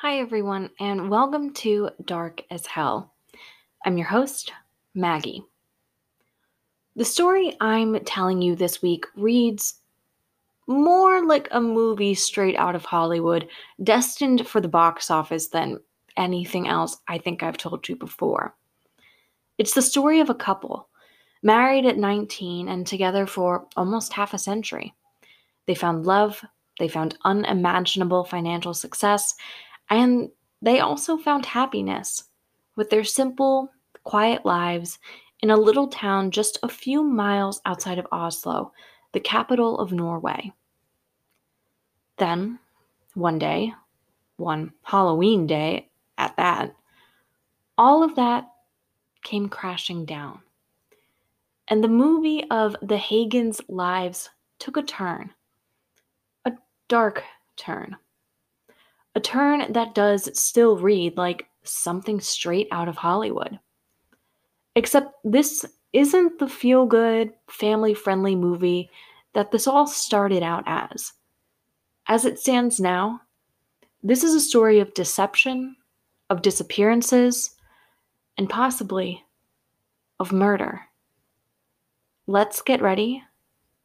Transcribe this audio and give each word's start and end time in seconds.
Hi, 0.00 0.20
everyone, 0.20 0.70
and 0.78 1.10
welcome 1.10 1.52
to 1.54 1.90
Dark 2.04 2.44
as 2.52 2.66
Hell. 2.66 3.12
I'm 3.84 3.98
your 3.98 4.06
host, 4.06 4.52
Maggie. 4.94 5.42
The 6.94 7.04
story 7.04 7.56
I'm 7.60 7.98
telling 8.04 8.40
you 8.40 8.54
this 8.54 8.80
week 8.80 9.06
reads 9.16 9.80
more 10.68 11.26
like 11.26 11.48
a 11.50 11.60
movie 11.60 12.14
straight 12.14 12.54
out 12.54 12.76
of 12.76 12.84
Hollywood, 12.84 13.48
destined 13.82 14.46
for 14.46 14.60
the 14.60 14.68
box 14.68 15.10
office 15.10 15.48
than 15.48 15.80
anything 16.16 16.68
else 16.68 16.98
I 17.08 17.18
think 17.18 17.42
I've 17.42 17.58
told 17.58 17.88
you 17.88 17.96
before. 17.96 18.54
It's 19.58 19.74
the 19.74 19.82
story 19.82 20.20
of 20.20 20.30
a 20.30 20.34
couple, 20.34 20.90
married 21.42 21.86
at 21.86 21.98
19 21.98 22.68
and 22.68 22.86
together 22.86 23.26
for 23.26 23.66
almost 23.76 24.12
half 24.12 24.32
a 24.32 24.38
century. 24.38 24.94
They 25.66 25.74
found 25.74 26.06
love, 26.06 26.44
they 26.78 26.86
found 26.86 27.18
unimaginable 27.24 28.22
financial 28.22 28.74
success, 28.74 29.34
and 29.90 30.30
they 30.60 30.80
also 30.80 31.16
found 31.16 31.46
happiness 31.46 32.24
with 32.76 32.90
their 32.90 33.04
simple, 33.04 33.70
quiet 34.04 34.44
lives 34.44 34.98
in 35.40 35.50
a 35.50 35.56
little 35.56 35.88
town 35.88 36.30
just 36.30 36.58
a 36.62 36.68
few 36.68 37.02
miles 37.02 37.60
outside 37.64 37.98
of 37.98 38.06
Oslo, 38.10 38.72
the 39.12 39.20
capital 39.20 39.78
of 39.78 39.92
Norway. 39.92 40.52
Then, 42.16 42.58
one 43.14 43.38
day, 43.38 43.72
one 44.36 44.72
Halloween 44.82 45.46
day 45.46 45.88
at 46.16 46.36
that, 46.36 46.74
all 47.76 48.02
of 48.02 48.16
that 48.16 48.48
came 49.22 49.48
crashing 49.48 50.04
down. 50.04 50.40
And 51.68 51.84
the 51.84 51.88
movie 51.88 52.44
of 52.50 52.76
the 52.82 52.96
Hagens' 52.96 53.60
lives 53.68 54.30
took 54.58 54.76
a 54.76 54.82
turn, 54.82 55.30
a 56.44 56.52
dark 56.88 57.22
turn. 57.56 57.96
A 59.14 59.20
turn 59.20 59.72
that 59.72 59.94
does 59.94 60.28
still 60.38 60.78
read 60.78 61.16
like 61.16 61.48
something 61.62 62.20
straight 62.20 62.68
out 62.70 62.88
of 62.88 62.96
Hollywood. 62.96 63.58
Except 64.74 65.12
this 65.24 65.64
isn't 65.92 66.38
the 66.38 66.48
feel 66.48 66.86
good, 66.86 67.32
family 67.48 67.94
friendly 67.94 68.36
movie 68.36 68.90
that 69.32 69.50
this 69.50 69.66
all 69.66 69.86
started 69.86 70.42
out 70.42 70.64
as. 70.66 71.12
As 72.06 72.24
it 72.24 72.38
stands 72.38 72.80
now, 72.80 73.20
this 74.02 74.22
is 74.22 74.34
a 74.34 74.40
story 74.40 74.80
of 74.80 74.94
deception, 74.94 75.76
of 76.30 76.42
disappearances, 76.42 77.56
and 78.36 78.48
possibly 78.48 79.24
of 80.20 80.32
murder. 80.32 80.82
Let's 82.26 82.62
get 82.62 82.82
ready 82.82 83.22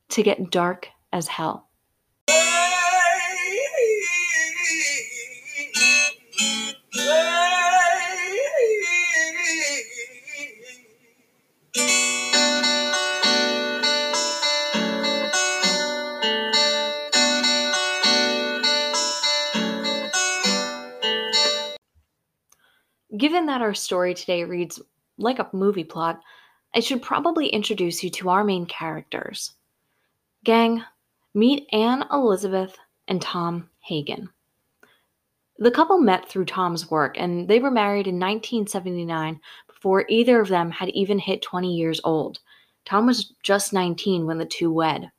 to 0.10 0.24
get 0.24 0.52
dark 0.52 0.90
as 1.12 1.28
hell. 1.28 1.70
Given 23.24 23.46
that 23.46 23.62
our 23.62 23.74
story 23.74 24.14
today 24.14 24.44
reads 24.44 24.82
like 25.18 25.40
a 25.40 25.50
movie 25.54 25.86
plot, 25.86 26.20
I 26.76 26.82
should 26.82 27.02
probably 27.02 27.48
introduce 27.48 28.04
you 28.04 28.10
to 28.10 28.28
our 28.28 28.44
main 28.44 28.66
characters. 28.66 29.54
Gang, 30.44 30.84
meet 31.34 31.66
Anne 31.72 32.04
Elizabeth 32.12 32.78
and 33.08 33.22
Tom 33.22 33.70
Hagen. 33.80 34.28
The 35.58 35.72
couple 35.72 36.00
met 36.00 36.28
through 36.28 36.44
Tom's 36.44 36.92
work, 36.92 37.16
and 37.18 37.48
they 37.48 37.60
were 37.60 37.72
married 37.72 38.08
in 38.08 38.20
1979 38.20 39.40
before 39.68 40.04
either 40.10 40.42
of 40.42 40.50
them 40.50 40.70
had 40.70 40.90
even 40.90 41.18
hit 41.18 41.42
20 41.42 41.74
years 41.74 42.02
old. 42.04 42.40
Tom 42.84 43.06
was 43.06 43.32
just 43.42 43.72
19 43.72 44.26
when 44.26 44.38
the 44.38 44.46
two 44.46 44.70
wed. 44.70 45.10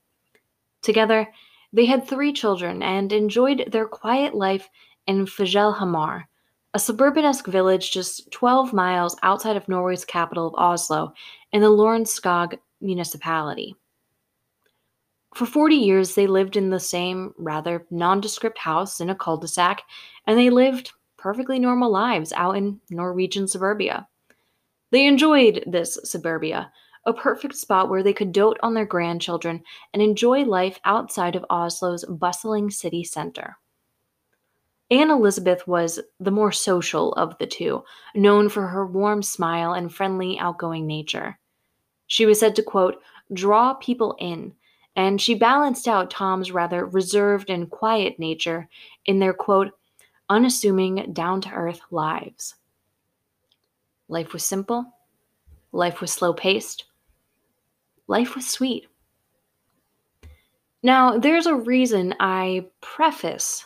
Together, 0.82 1.32
they 1.72 1.86
had 1.86 2.06
three 2.06 2.34
children 2.34 2.82
and 2.82 3.14
enjoyed 3.14 3.72
their 3.72 3.88
quiet 3.88 4.34
life 4.34 4.68
in 5.06 5.24
Fjellhamar, 5.24 6.24
a 6.74 6.78
suburban-esque 6.78 7.46
village 7.46 7.92
just 7.92 8.28
12 8.32 8.72
miles 8.72 9.16
outside 9.22 9.56
of 9.56 9.68
Norway's 9.68 10.04
capital 10.04 10.48
of 10.48 10.54
Oslo 10.56 11.14
in 11.52 11.62
the 11.62 11.68
Lørenskog 11.68 12.58
municipality. 12.80 13.76
For 15.36 15.46
40 15.46 15.76
years, 15.76 16.14
they 16.14 16.26
lived 16.26 16.56
in 16.56 16.70
the 16.70 16.80
same 16.80 17.32
rather 17.38 17.86
nondescript 17.90 18.58
house 18.58 19.00
in 19.00 19.08
a 19.08 19.14
cul 19.14 19.36
de 19.36 19.46
sac, 19.46 19.82
and 20.26 20.36
they 20.36 20.50
lived 20.50 20.90
perfectly 21.16 21.60
normal 21.60 21.90
lives 21.90 22.32
out 22.32 22.56
in 22.56 22.80
Norwegian 22.90 23.46
suburbia. 23.46 24.08
They 24.90 25.06
enjoyed 25.06 25.62
this 25.66 25.98
suburbia, 26.04 26.72
a 27.06 27.12
perfect 27.12 27.56
spot 27.56 27.88
where 27.88 28.02
they 28.02 28.12
could 28.12 28.32
dote 28.32 28.58
on 28.62 28.74
their 28.74 28.84
grandchildren 28.84 29.62
and 29.92 30.02
enjoy 30.02 30.42
life 30.42 30.80
outside 30.84 31.36
of 31.36 31.46
Oslo's 31.50 32.04
bustling 32.04 32.70
city 32.70 33.04
center. 33.04 33.58
Anne 34.90 35.10
Elizabeth 35.10 35.66
was 35.66 35.98
the 36.20 36.30
more 36.30 36.52
social 36.52 37.12
of 37.14 37.36
the 37.38 37.46
two, 37.46 37.82
known 38.14 38.48
for 38.48 38.66
her 38.66 38.86
warm 38.86 39.22
smile 39.22 39.72
and 39.72 39.92
friendly, 39.92 40.38
outgoing 40.38 40.86
nature. 40.86 41.38
She 42.06 42.26
was 42.26 42.38
said 42.38 42.54
to, 42.56 42.62
quote, 42.62 43.00
draw 43.32 43.74
people 43.74 44.14
in, 44.18 44.52
and 44.94 45.20
she 45.20 45.34
balanced 45.34 45.88
out 45.88 46.10
Tom's 46.10 46.52
rather 46.52 46.84
reserved 46.84 47.48
and 47.48 47.70
quiet 47.70 48.18
nature 48.18 48.68
in 49.06 49.18
their, 49.18 49.32
quote, 49.32 49.72
unassuming, 50.28 51.12
down 51.12 51.40
to 51.42 51.50
earth 51.50 51.80
lives. 51.90 52.54
Life 54.08 54.34
was 54.34 54.44
simple, 54.44 54.84
life 55.72 56.02
was 56.02 56.12
slow 56.12 56.34
paced, 56.34 56.84
life 58.06 58.34
was 58.34 58.46
sweet. 58.46 58.86
Now, 60.82 61.16
there's 61.18 61.46
a 61.46 61.54
reason 61.54 62.14
I 62.20 62.66
preface 62.82 63.64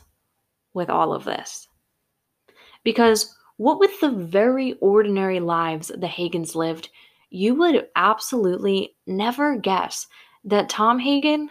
with 0.74 0.90
all 0.90 1.12
of 1.12 1.24
this. 1.24 1.68
Because 2.84 3.34
what 3.56 3.80
with 3.80 3.98
the 4.00 4.10
very 4.10 4.74
ordinary 4.80 5.40
lives 5.40 5.88
the 5.88 6.06
Hagens 6.06 6.54
lived, 6.54 6.90
you 7.30 7.54
would 7.56 7.88
absolutely 7.96 8.96
never 9.06 9.56
guess 9.56 10.06
that 10.44 10.68
Tom 10.68 10.98
Hagen 10.98 11.50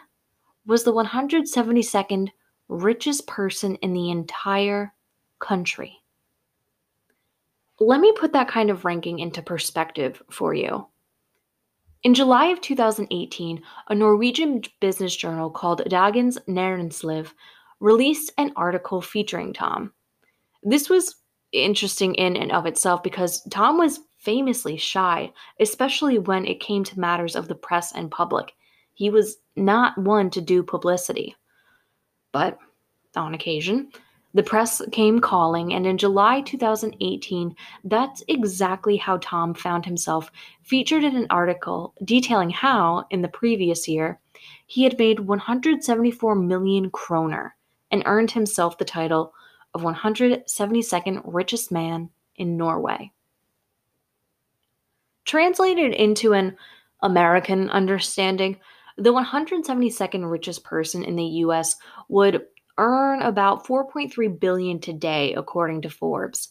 was 0.65 0.83
the 0.83 0.93
172nd 0.93 2.29
richest 2.69 3.27
person 3.27 3.75
in 3.75 3.93
the 3.93 4.09
entire 4.09 4.93
country. 5.39 6.01
Let 7.79 7.99
me 7.99 8.11
put 8.13 8.33
that 8.33 8.47
kind 8.47 8.69
of 8.69 8.85
ranking 8.85 9.19
into 9.19 9.41
perspective 9.41 10.21
for 10.31 10.53
you. 10.53 10.87
In 12.03 12.13
July 12.13 12.47
of 12.47 12.61
2018, 12.61 13.61
a 13.89 13.95
Norwegian 13.95 14.61
business 14.79 15.15
journal 15.15 15.49
called 15.49 15.83
Dagens 15.85 16.37
Næringsliv 16.47 17.31
released 17.79 18.31
an 18.37 18.51
article 18.55 19.01
featuring 19.01 19.53
Tom. 19.53 19.93
This 20.63 20.89
was 20.89 21.15
interesting 21.51 22.15
in 22.15 22.35
and 22.35 22.51
of 22.51 22.65
itself 22.65 23.03
because 23.03 23.41
Tom 23.49 23.77
was 23.77 23.99
famously 24.17 24.77
shy, 24.77 25.31
especially 25.59 26.19
when 26.19 26.45
it 26.45 26.59
came 26.59 26.83
to 26.83 26.99
matters 26.99 27.35
of 27.35 27.47
the 27.47 27.55
press 27.55 27.93
and 27.93 28.11
public. 28.11 28.53
He 28.93 29.09
was 29.09 29.37
not 29.55 29.97
one 29.97 30.29
to 30.31 30.41
do 30.41 30.63
publicity. 30.63 31.35
But 32.31 32.57
on 33.15 33.33
occasion, 33.33 33.91
the 34.33 34.43
press 34.43 34.81
came 34.91 35.19
calling, 35.19 35.73
and 35.73 35.87
in 35.87 35.97
July 35.97 36.41
2018, 36.41 37.55
that's 37.85 38.23
exactly 38.27 38.97
how 38.97 39.17
Tom 39.17 39.53
found 39.53 39.85
himself 39.85 40.31
featured 40.61 41.03
in 41.03 41.15
an 41.15 41.27
article 41.29 41.93
detailing 42.03 42.49
how, 42.49 43.05
in 43.09 43.21
the 43.21 43.29
previous 43.29 43.87
year, 43.87 44.19
he 44.67 44.83
had 44.83 44.99
made 44.99 45.21
174 45.21 46.35
million 46.35 46.91
kroner, 46.91 47.55
and 47.91 48.03
earned 48.05 48.31
himself 48.31 48.77
the 48.77 48.85
title 48.85 49.33
of 49.73 49.81
172nd 49.81 51.21
richest 51.25 51.71
man 51.71 52.09
in 52.35 52.57
Norway. 52.57 53.11
Translated 55.25 55.93
into 55.93 56.33
an 56.33 56.55
American 57.01 57.69
understanding, 57.69 58.57
the 58.97 59.13
172nd 59.13 60.29
richest 60.29 60.63
person 60.63 61.03
in 61.03 61.15
the 61.15 61.25
US 61.25 61.75
would 62.09 62.45
earn 62.77 63.21
about 63.21 63.65
4.3 63.65 64.39
billion 64.39 64.79
today 64.79 65.33
according 65.33 65.81
to 65.81 65.89
Forbes. 65.89 66.49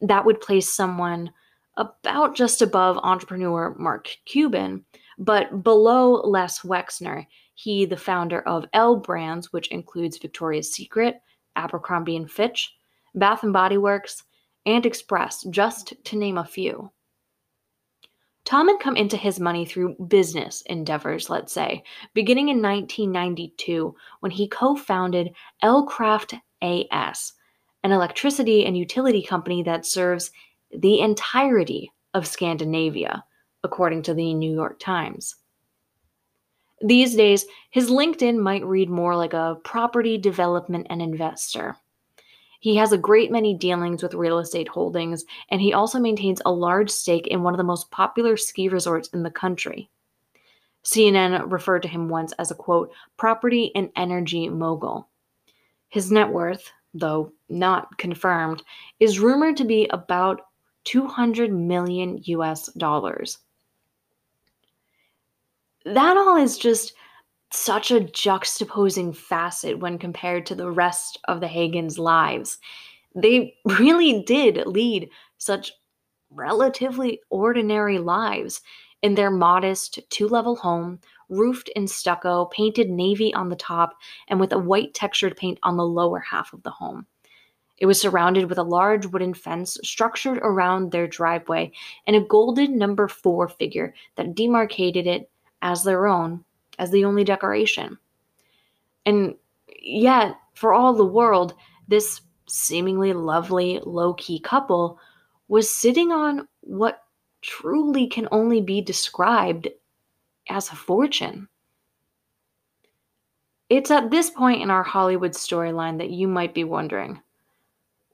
That 0.00 0.24
would 0.24 0.40
place 0.40 0.72
someone 0.72 1.30
about 1.76 2.34
just 2.34 2.60
above 2.60 2.98
entrepreneur 3.02 3.74
Mark 3.78 4.08
Cuban, 4.26 4.84
but 5.18 5.62
below 5.62 6.20
Les 6.24 6.60
Wexner, 6.60 7.26
he, 7.58 7.84
the 7.84 7.96
founder 7.96 8.40
of 8.42 8.66
L 8.72 8.94
Brands, 8.94 9.52
which 9.52 9.66
includes 9.72 10.16
Victoria's 10.16 10.72
Secret, 10.72 11.20
Abercrombie 11.56 12.14
and 12.14 12.30
Fitch, 12.30 12.72
Bath 13.16 13.42
and 13.42 13.52
Body 13.52 13.76
Works, 13.76 14.22
and 14.64 14.86
Express, 14.86 15.42
just 15.50 15.92
to 16.04 16.16
name 16.16 16.38
a 16.38 16.44
few. 16.44 16.92
Tom 18.44 18.68
had 18.68 18.78
come 18.78 18.96
into 18.96 19.16
his 19.16 19.40
money 19.40 19.66
through 19.66 19.96
business 20.06 20.62
endeavors, 20.66 21.28
let's 21.28 21.52
say, 21.52 21.82
beginning 22.14 22.48
in 22.48 22.62
1992 22.62 23.92
when 24.20 24.30
he 24.30 24.46
co 24.46 24.76
founded 24.76 25.34
Elkraft 25.64 26.38
AS, 26.62 27.32
an 27.82 27.90
electricity 27.90 28.66
and 28.66 28.78
utility 28.78 29.20
company 29.20 29.64
that 29.64 29.84
serves 29.84 30.30
the 30.70 31.00
entirety 31.00 31.90
of 32.14 32.24
Scandinavia, 32.24 33.24
according 33.64 34.02
to 34.02 34.14
the 34.14 34.32
New 34.32 34.54
York 34.54 34.78
Times. 34.78 35.34
These 36.80 37.16
days, 37.16 37.46
his 37.70 37.90
LinkedIn 37.90 38.38
might 38.38 38.64
read 38.64 38.88
more 38.88 39.16
like 39.16 39.32
a 39.32 39.58
property 39.64 40.16
development 40.16 40.86
and 40.90 41.02
investor. 41.02 41.76
He 42.60 42.76
has 42.76 42.92
a 42.92 42.98
great 42.98 43.30
many 43.30 43.54
dealings 43.54 44.02
with 44.02 44.14
real 44.14 44.38
estate 44.38 44.68
holdings, 44.68 45.24
and 45.48 45.60
he 45.60 45.72
also 45.72 45.98
maintains 45.98 46.42
a 46.44 46.52
large 46.52 46.90
stake 46.90 47.26
in 47.26 47.42
one 47.42 47.54
of 47.54 47.58
the 47.58 47.64
most 47.64 47.90
popular 47.90 48.36
ski 48.36 48.68
resorts 48.68 49.08
in 49.08 49.22
the 49.22 49.30
country. 49.30 49.90
CNN 50.84 51.50
referred 51.50 51.82
to 51.82 51.88
him 51.88 52.08
once 52.08 52.32
as 52.32 52.50
a 52.50 52.54
quote, 52.54 52.92
property 53.16 53.72
and 53.74 53.90
energy 53.96 54.48
mogul. 54.48 55.08
His 55.88 56.12
net 56.12 56.30
worth, 56.30 56.70
though 56.94 57.32
not 57.48 57.98
confirmed, 57.98 58.62
is 59.00 59.20
rumored 59.20 59.56
to 59.56 59.64
be 59.64 59.88
about 59.90 60.42
200 60.84 61.52
million 61.52 62.18
US 62.24 62.72
dollars 62.72 63.38
that 65.94 66.16
all 66.16 66.36
is 66.36 66.58
just 66.58 66.94
such 67.52 67.90
a 67.90 68.00
juxtaposing 68.00 69.16
facet 69.16 69.78
when 69.78 69.98
compared 69.98 70.44
to 70.46 70.54
the 70.54 70.70
rest 70.70 71.18
of 71.28 71.40
the 71.40 71.46
Hagens' 71.46 71.98
lives. 71.98 72.58
They 73.14 73.54
really 73.64 74.22
did 74.22 74.66
lead 74.66 75.08
such 75.38 75.72
relatively 76.30 77.20
ordinary 77.30 77.98
lives 77.98 78.60
in 79.02 79.14
their 79.14 79.30
modest 79.30 79.98
two 80.10 80.28
level 80.28 80.56
home, 80.56 81.00
roofed 81.28 81.70
in 81.76 81.86
stucco, 81.86 82.46
painted 82.46 82.90
navy 82.90 83.32
on 83.32 83.48
the 83.48 83.56
top, 83.56 83.96
and 84.28 84.40
with 84.40 84.52
a 84.52 84.58
white 84.58 84.92
textured 84.92 85.36
paint 85.36 85.58
on 85.62 85.76
the 85.76 85.86
lower 85.86 86.18
half 86.18 86.52
of 86.52 86.62
the 86.64 86.70
home. 86.70 87.06
It 87.78 87.86
was 87.86 88.00
surrounded 88.00 88.48
with 88.48 88.58
a 88.58 88.64
large 88.64 89.06
wooden 89.06 89.34
fence 89.34 89.78
structured 89.84 90.38
around 90.38 90.90
their 90.90 91.06
driveway 91.06 91.70
and 92.06 92.16
a 92.16 92.20
golden 92.20 92.76
number 92.76 93.06
four 93.06 93.48
figure 93.48 93.94
that 94.16 94.34
demarcated 94.34 95.06
it 95.06 95.30
as 95.62 95.82
their 95.82 96.06
own, 96.06 96.44
as 96.78 96.90
the 96.90 97.04
only 97.04 97.24
decoration. 97.24 97.98
And 99.06 99.34
yet, 99.80 100.36
for 100.54 100.72
all 100.72 100.94
the 100.94 101.04
world, 101.04 101.54
this 101.88 102.20
seemingly 102.46 103.12
lovely, 103.12 103.80
low 103.84 104.14
key 104.14 104.40
couple 104.40 104.98
was 105.48 105.70
sitting 105.70 106.12
on 106.12 106.46
what 106.60 107.04
truly 107.40 108.06
can 108.06 108.28
only 108.32 108.60
be 108.60 108.80
described 108.80 109.68
as 110.48 110.70
a 110.70 110.76
fortune. 110.76 111.48
It's 113.68 113.90
at 113.90 114.10
this 114.10 114.30
point 114.30 114.62
in 114.62 114.70
our 114.70 114.82
Hollywood 114.82 115.32
storyline 115.32 115.98
that 115.98 116.10
you 116.10 116.26
might 116.26 116.54
be 116.54 116.64
wondering 116.64 117.20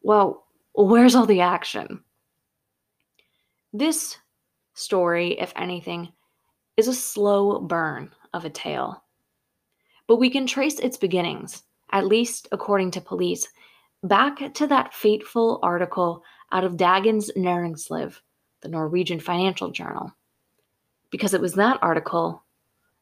well, 0.02 0.44
where's 0.74 1.14
all 1.14 1.24
the 1.24 1.40
action? 1.40 2.04
This 3.72 4.18
story, 4.74 5.40
if 5.40 5.52
anything, 5.56 6.12
is 6.76 6.88
a 6.88 6.94
slow 6.94 7.60
burn 7.60 8.10
of 8.32 8.44
a 8.44 8.50
tale. 8.50 9.04
But 10.06 10.16
we 10.16 10.30
can 10.30 10.46
trace 10.46 10.78
its 10.78 10.96
beginnings, 10.96 11.62
at 11.92 12.06
least 12.06 12.48
according 12.52 12.90
to 12.92 13.00
police, 13.00 13.48
back 14.02 14.52
to 14.54 14.66
that 14.66 14.92
fateful 14.92 15.60
article 15.62 16.22
out 16.52 16.64
of 16.64 16.76
Dagens 16.76 17.30
Næringsliv, 17.36 18.18
the 18.60 18.68
Norwegian 18.68 19.20
financial 19.20 19.70
journal. 19.70 20.12
Because 21.10 21.32
it 21.32 21.40
was 21.40 21.54
that 21.54 21.78
article, 21.82 22.44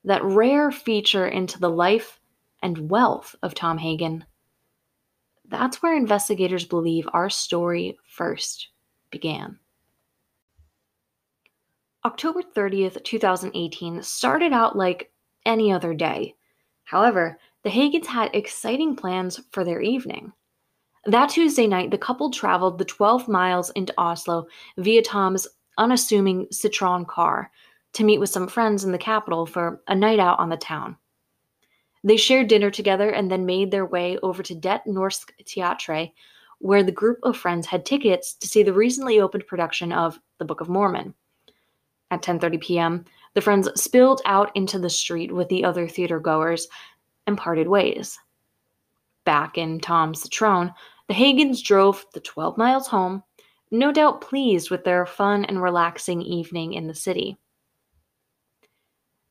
that 0.04 0.24
rare 0.24 0.70
feature 0.70 1.26
into 1.26 1.58
the 1.58 1.70
life 1.70 2.20
and 2.62 2.90
wealth 2.90 3.34
of 3.42 3.54
Tom 3.54 3.78
Hagen, 3.78 4.24
that's 5.48 5.82
where 5.82 5.96
investigators 5.96 6.64
believe 6.64 7.08
our 7.12 7.28
story 7.28 7.98
first 8.06 8.68
began. 9.10 9.58
October 12.04 12.42
30th, 12.42 13.04
2018 13.04 14.02
started 14.02 14.52
out 14.52 14.74
like 14.74 15.12
any 15.46 15.70
other 15.70 15.94
day. 15.94 16.34
However, 16.82 17.38
the 17.62 17.70
Hagens 17.70 18.06
had 18.06 18.34
exciting 18.34 18.96
plans 18.96 19.38
for 19.52 19.62
their 19.62 19.80
evening. 19.80 20.32
That 21.04 21.30
Tuesday 21.30 21.68
night, 21.68 21.92
the 21.92 21.98
couple 21.98 22.32
traveled 22.32 22.78
the 22.78 22.84
12 22.84 23.28
miles 23.28 23.70
into 23.70 23.94
Oslo 23.98 24.48
via 24.78 25.00
Tom's 25.02 25.46
unassuming 25.78 26.46
Citroen 26.46 27.06
car 27.06 27.52
to 27.92 28.04
meet 28.04 28.18
with 28.18 28.30
some 28.30 28.48
friends 28.48 28.82
in 28.82 28.90
the 28.90 28.98
capital 28.98 29.46
for 29.46 29.80
a 29.86 29.94
night 29.94 30.18
out 30.18 30.40
on 30.40 30.48
the 30.48 30.56
town. 30.56 30.96
They 32.02 32.16
shared 32.16 32.48
dinner 32.48 32.70
together 32.72 33.10
and 33.10 33.30
then 33.30 33.46
made 33.46 33.70
their 33.70 33.86
way 33.86 34.18
over 34.24 34.42
to 34.42 34.56
Det 34.56 34.82
Norsk 34.88 35.30
Teatre, 35.44 36.10
where 36.58 36.82
the 36.82 36.90
group 36.90 37.18
of 37.22 37.36
friends 37.36 37.68
had 37.68 37.86
tickets 37.86 38.34
to 38.34 38.48
see 38.48 38.64
the 38.64 38.72
recently 38.72 39.20
opened 39.20 39.46
production 39.46 39.92
of 39.92 40.18
The 40.38 40.44
Book 40.44 40.60
of 40.60 40.68
Mormon. 40.68 41.14
At 42.12 42.20
10:30 42.20 42.60
p.m., 42.60 43.04
the 43.32 43.40
friends 43.40 43.70
spilled 43.80 44.20
out 44.26 44.54
into 44.54 44.78
the 44.78 44.90
street 44.90 45.32
with 45.32 45.48
the 45.48 45.64
other 45.64 45.88
theater 45.88 46.20
goers 46.20 46.68
and 47.26 47.38
parted 47.38 47.66
ways. 47.66 48.18
Back 49.24 49.56
in 49.56 49.80
Tom's 49.80 50.22
Citroen, 50.22 50.74
the 51.08 51.14
Hagens 51.14 51.64
drove 51.64 52.04
the 52.12 52.20
12 52.20 52.58
miles 52.58 52.86
home, 52.86 53.22
no 53.70 53.90
doubt 53.90 54.20
pleased 54.20 54.70
with 54.70 54.84
their 54.84 55.06
fun 55.06 55.46
and 55.46 55.62
relaxing 55.62 56.20
evening 56.20 56.74
in 56.74 56.86
the 56.86 56.94
city. 56.94 57.38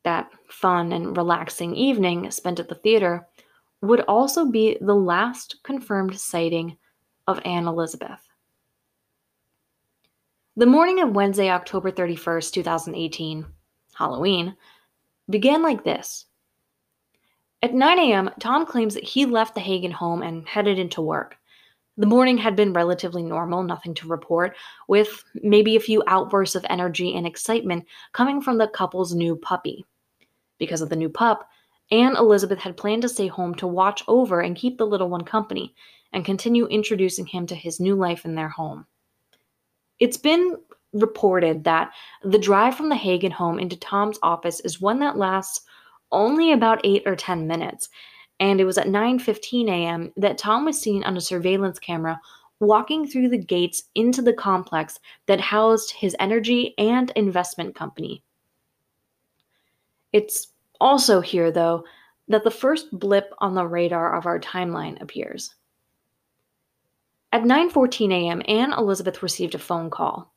That 0.03 0.31
fun 0.49 0.91
and 0.91 1.15
relaxing 1.15 1.75
evening 1.75 2.31
spent 2.31 2.59
at 2.59 2.67
the 2.67 2.73
theater 2.73 3.27
would 3.83 4.01
also 4.07 4.45
be 4.45 4.79
the 4.81 4.95
last 4.95 5.61
confirmed 5.61 6.19
sighting 6.19 6.77
of 7.27 7.39
Anne 7.45 7.67
Elizabeth. 7.67 8.30
The 10.57 10.65
morning 10.65 10.99
of 10.99 11.15
Wednesday, 11.15 11.49
October 11.49 11.91
31st, 11.91 12.51
2018, 12.51 13.45
Halloween, 13.93 14.57
began 15.29 15.61
like 15.61 15.85
this. 15.85 16.25
At 17.61 17.73
9 17.73 17.99
a.m., 17.99 18.29
Tom 18.37 18.65
claims 18.65 18.93
that 18.95 19.05
he 19.05 19.25
left 19.25 19.55
the 19.55 19.61
Hagen 19.61 19.91
home 19.91 20.21
and 20.21 20.45
headed 20.45 20.77
into 20.77 21.01
work. 21.01 21.37
The 21.95 22.05
morning 22.05 22.37
had 22.37 22.57
been 22.57 22.73
relatively 22.73 23.23
normal, 23.23 23.63
nothing 23.63 23.93
to 23.93 24.09
report, 24.09 24.57
with 24.89 25.23
maybe 25.35 25.77
a 25.77 25.79
few 25.79 26.03
outbursts 26.07 26.55
of 26.55 26.65
energy 26.69 27.15
and 27.15 27.25
excitement 27.25 27.85
coming 28.11 28.41
from 28.41 28.57
the 28.57 28.67
couple's 28.67 29.15
new 29.15 29.37
puppy. 29.37 29.85
Because 30.57 30.81
of 30.81 30.89
the 30.89 30.97
new 30.97 31.09
pup, 31.09 31.47
Anne 31.91 32.17
Elizabeth 32.17 32.59
had 32.59 32.75
planned 32.75 33.03
to 33.03 33.09
stay 33.09 33.27
home 33.27 33.55
to 33.55 33.67
watch 33.67 34.03
over 34.09 34.41
and 34.41 34.57
keep 34.57 34.77
the 34.77 34.85
little 34.85 35.09
one 35.09 35.23
company 35.23 35.73
and 36.11 36.25
continue 36.25 36.65
introducing 36.65 37.25
him 37.25 37.47
to 37.47 37.55
his 37.55 37.79
new 37.79 37.95
life 37.95 38.25
in 38.25 38.35
their 38.35 38.49
home. 38.49 38.85
It's 40.01 40.17
been 40.17 40.57
reported 40.93 41.63
that 41.63 41.91
the 42.23 42.39
drive 42.39 42.75
from 42.75 42.89
the 42.89 42.95
Hagen 42.95 43.31
home 43.31 43.59
into 43.59 43.77
Tom's 43.77 44.19
office 44.23 44.59
is 44.61 44.81
one 44.81 44.99
that 44.99 45.17
lasts 45.17 45.61
only 46.11 46.51
about 46.51 46.81
8 46.83 47.03
or 47.05 47.15
10 47.15 47.47
minutes. 47.47 47.87
And 48.39 48.59
it 48.59 48.65
was 48.65 48.79
at 48.79 48.87
9:15 48.87 49.69
a.m. 49.69 50.11
that 50.17 50.39
Tom 50.39 50.65
was 50.65 50.81
seen 50.81 51.03
on 51.03 51.15
a 51.15 51.21
surveillance 51.21 51.77
camera 51.77 52.19
walking 52.59 53.07
through 53.07 53.29
the 53.29 53.37
gates 53.37 53.83
into 53.93 54.23
the 54.23 54.33
complex 54.33 54.99
that 55.27 55.39
housed 55.39 55.91
his 55.91 56.15
energy 56.19 56.73
and 56.79 57.11
investment 57.11 57.75
company. 57.75 58.23
It's 60.13 60.47
also 60.79 61.21
here 61.21 61.51
though 61.51 61.85
that 62.27 62.43
the 62.43 62.51
first 62.51 62.87
blip 62.91 63.31
on 63.37 63.53
the 63.53 63.67
radar 63.67 64.15
of 64.15 64.25
our 64.25 64.39
timeline 64.39 64.99
appears. 64.99 65.53
At 67.33 67.43
9:14 67.43 68.11
a.m., 68.11 68.41
Anne 68.45 68.73
Elizabeth 68.73 69.23
received 69.23 69.55
a 69.55 69.59
phone 69.59 69.89
call. 69.89 70.33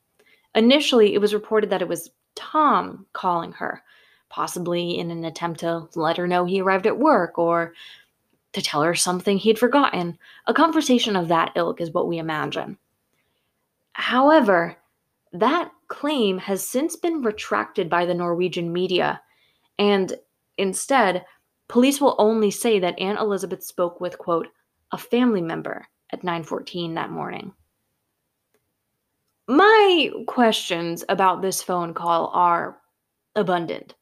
Initially, 0.53 1.13
it 1.13 1.19
was 1.19 1.33
reported 1.33 1.69
that 1.69 1.81
it 1.81 1.89
was 1.89 2.11
Tom 2.35 3.05
calling 3.11 3.51
her, 3.53 3.83
possibly 4.29 4.97
in 4.97 5.11
an 5.11 5.25
attempt 5.25 5.59
to 5.59 5.89
let 5.95 6.15
her 6.15 6.27
know 6.27 6.45
he 6.45 6.61
arrived 6.61 6.87
at 6.87 6.97
work 6.97 7.37
or 7.37 7.73
to 8.53 8.61
tell 8.61 8.81
her 8.81 8.95
something 8.95 9.37
he'd 9.37 9.59
forgotten. 9.59 10.17
A 10.47 10.53
conversation 10.53 11.17
of 11.17 11.27
that 11.27 11.51
ilk 11.55 11.81
is 11.81 11.91
what 11.91 12.07
we 12.07 12.17
imagine. 12.17 12.77
However, 13.91 14.77
that 15.33 15.71
claim 15.89 16.37
has 16.37 16.65
since 16.65 16.95
been 16.95 17.21
retracted 17.21 17.89
by 17.89 18.05
the 18.05 18.13
Norwegian 18.13 18.71
media, 18.71 19.21
and 19.77 20.17
instead, 20.57 21.25
police 21.67 21.99
will 21.99 22.15
only 22.17 22.51
say 22.51 22.79
that 22.79 22.97
Anne 22.97 23.17
Elizabeth 23.17 23.63
spoke 23.65 23.99
with, 23.99 24.17
quote, 24.17 24.47
a 24.93 24.97
family 24.97 25.41
member 25.41 25.89
at 26.11 26.23
9:14 26.23 26.95
that 26.95 27.11
morning. 27.11 27.53
My 29.47 30.09
questions 30.27 31.03
about 31.07 31.41
this 31.41 31.61
phone 31.61 31.93
call 31.93 32.31
are 32.33 32.81
abundant. 33.35 33.93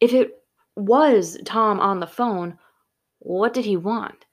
If 0.00 0.12
it 0.14 0.42
was 0.76 1.38
Tom 1.44 1.80
on 1.80 2.00
the 2.00 2.06
phone, 2.06 2.58
what 3.18 3.52
did 3.52 3.64
he 3.64 3.76
want? 3.76 4.24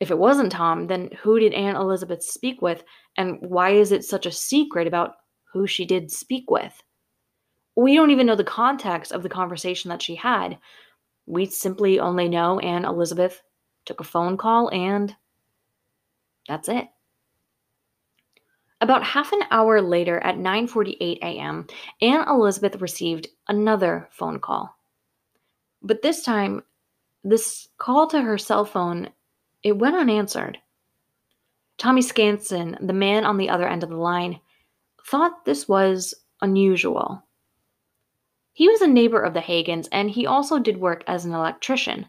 If 0.00 0.10
it 0.10 0.18
wasn't 0.18 0.52
Tom, 0.52 0.86
then 0.86 1.10
who 1.22 1.38
did 1.38 1.52
Anne 1.52 1.76
Elizabeth 1.76 2.22
speak 2.22 2.62
with, 2.62 2.82
and 3.16 3.38
why 3.42 3.70
is 3.70 3.92
it 3.92 4.04
such 4.04 4.26
a 4.26 4.32
secret 4.32 4.86
about 4.86 5.16
who 5.52 5.66
she 5.66 5.84
did 5.84 6.10
speak 6.10 6.50
with? 6.50 6.82
We 7.76 7.94
don't 7.94 8.10
even 8.10 8.26
know 8.26 8.36
the 8.36 8.44
context 8.44 9.12
of 9.12 9.22
the 9.22 9.28
conversation 9.28 9.88
that 9.90 10.02
she 10.02 10.14
had. 10.14 10.58
We 11.26 11.46
simply 11.46 12.00
only 12.00 12.28
know 12.28 12.58
Anne 12.58 12.84
Elizabeth 12.84 13.42
took 13.84 14.00
a 14.00 14.04
phone 14.04 14.36
call 14.36 14.70
and 14.70 15.14
that's 16.48 16.68
it. 16.68 16.88
About 18.80 19.04
half 19.04 19.32
an 19.32 19.42
hour 19.50 19.82
later 19.82 20.18
at 20.20 20.36
9:48 20.36 21.18
a.m., 21.18 21.66
Anne 22.00 22.26
Elizabeth 22.26 22.80
received 22.80 23.28
another 23.46 24.08
phone 24.10 24.40
call. 24.40 24.74
But 25.82 26.02
this 26.02 26.22
time, 26.22 26.62
this 27.22 27.68
call 27.76 28.06
to 28.08 28.22
her 28.22 28.38
cell 28.38 28.64
phone, 28.64 29.10
it 29.62 29.78
went 29.78 29.96
unanswered. 29.96 30.58
Tommy 31.76 32.02
Skansen, 32.02 32.76
the 32.86 32.92
man 32.92 33.24
on 33.24 33.36
the 33.36 33.48
other 33.48 33.68
end 33.68 33.82
of 33.82 33.90
the 33.90 33.96
line, 33.96 34.40
thought 35.06 35.44
this 35.44 35.68
was 35.68 36.14
unusual. 36.40 37.22
He 38.52 38.68
was 38.68 38.82
a 38.82 38.86
neighbor 38.86 39.20
of 39.20 39.34
the 39.34 39.40
Hagens 39.40 39.88
and 39.92 40.10
he 40.10 40.26
also 40.26 40.58
did 40.58 40.76
work 40.78 41.04
as 41.06 41.24
an 41.24 41.32
electrician. 41.32 42.06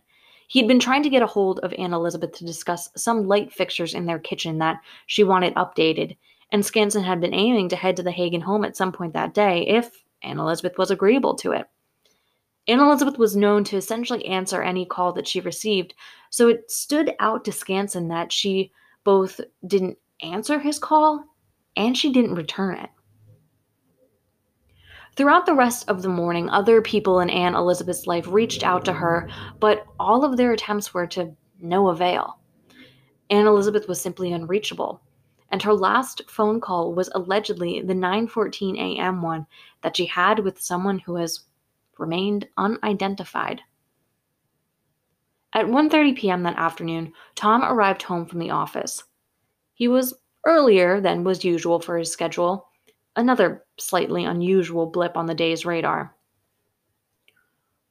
He'd 0.51 0.67
been 0.67 0.81
trying 0.81 1.01
to 1.03 1.09
get 1.09 1.21
a 1.21 1.27
hold 1.27 1.61
of 1.61 1.73
Anne 1.77 1.93
Elizabeth 1.93 2.33
to 2.33 2.45
discuss 2.45 2.89
some 2.97 3.25
light 3.25 3.53
fixtures 3.53 3.93
in 3.93 4.05
their 4.05 4.19
kitchen 4.19 4.57
that 4.57 4.81
she 5.07 5.23
wanted 5.23 5.55
updated, 5.55 6.17
and 6.51 6.61
Skansen 6.61 7.05
had 7.05 7.21
been 7.21 7.33
aiming 7.33 7.69
to 7.69 7.77
head 7.77 7.95
to 7.95 8.03
the 8.03 8.11
Hagen 8.11 8.41
home 8.41 8.65
at 8.65 8.75
some 8.75 8.91
point 8.91 9.13
that 9.13 9.33
day 9.33 9.65
if 9.65 10.03
Anne 10.21 10.39
Elizabeth 10.39 10.77
was 10.77 10.91
agreeable 10.91 11.35
to 11.35 11.53
it. 11.53 11.67
Anne 12.67 12.81
Elizabeth 12.81 13.17
was 13.17 13.33
known 13.33 13.63
to 13.63 13.77
essentially 13.77 14.25
answer 14.25 14.61
any 14.61 14.85
call 14.85 15.13
that 15.13 15.25
she 15.25 15.39
received, 15.39 15.93
so 16.29 16.49
it 16.49 16.69
stood 16.69 17.15
out 17.21 17.45
to 17.45 17.51
Skansen 17.51 18.09
that 18.09 18.33
she 18.33 18.73
both 19.05 19.39
didn't 19.65 19.97
answer 20.21 20.59
his 20.59 20.79
call 20.79 21.23
and 21.77 21.97
she 21.97 22.11
didn't 22.11 22.35
return 22.35 22.77
it. 22.77 22.89
Throughout 25.15 25.45
the 25.45 25.53
rest 25.53 25.89
of 25.89 26.01
the 26.01 26.09
morning, 26.09 26.49
other 26.49 26.81
people 26.81 27.19
in 27.19 27.29
Anne 27.29 27.53
Elizabeth's 27.53 28.07
life 28.07 28.27
reached 28.27 28.63
out 28.63 28.85
to 28.85 28.93
her, 28.93 29.29
but 29.59 29.85
all 29.99 30.23
of 30.23 30.37
their 30.37 30.53
attempts 30.53 30.93
were 30.93 31.07
to 31.07 31.35
no 31.59 31.89
avail. 31.89 32.39
Anne 33.29 33.45
Elizabeth 33.45 33.87
was 33.87 33.99
simply 33.99 34.31
unreachable, 34.31 35.01
and 35.49 35.61
her 35.61 35.73
last 35.73 36.21
phone 36.29 36.61
call 36.61 36.93
was 36.93 37.09
allegedly 37.13 37.81
the 37.81 37.93
9:14 37.93 38.77
a.m. 38.77 39.21
one 39.21 39.45
that 39.81 39.97
she 39.97 40.05
had 40.05 40.39
with 40.39 40.61
someone 40.61 40.99
who 40.99 41.15
has 41.15 41.41
remained 41.97 42.47
unidentified. 42.57 43.61
At 45.53 45.65
1:30 45.65 46.17
p.m. 46.17 46.43
that 46.43 46.57
afternoon, 46.57 47.11
Tom 47.35 47.63
arrived 47.63 48.03
home 48.03 48.25
from 48.25 48.39
the 48.39 48.51
office. 48.51 49.03
He 49.73 49.89
was 49.89 50.13
earlier 50.45 51.01
than 51.01 51.25
was 51.25 51.43
usual 51.43 51.81
for 51.81 51.97
his 51.97 52.11
schedule, 52.11 52.69
another 53.15 53.65
slightly 53.77 54.25
unusual 54.25 54.85
blip 54.85 55.17
on 55.17 55.25
the 55.25 55.35
day's 55.35 55.65
radar. 55.65 56.15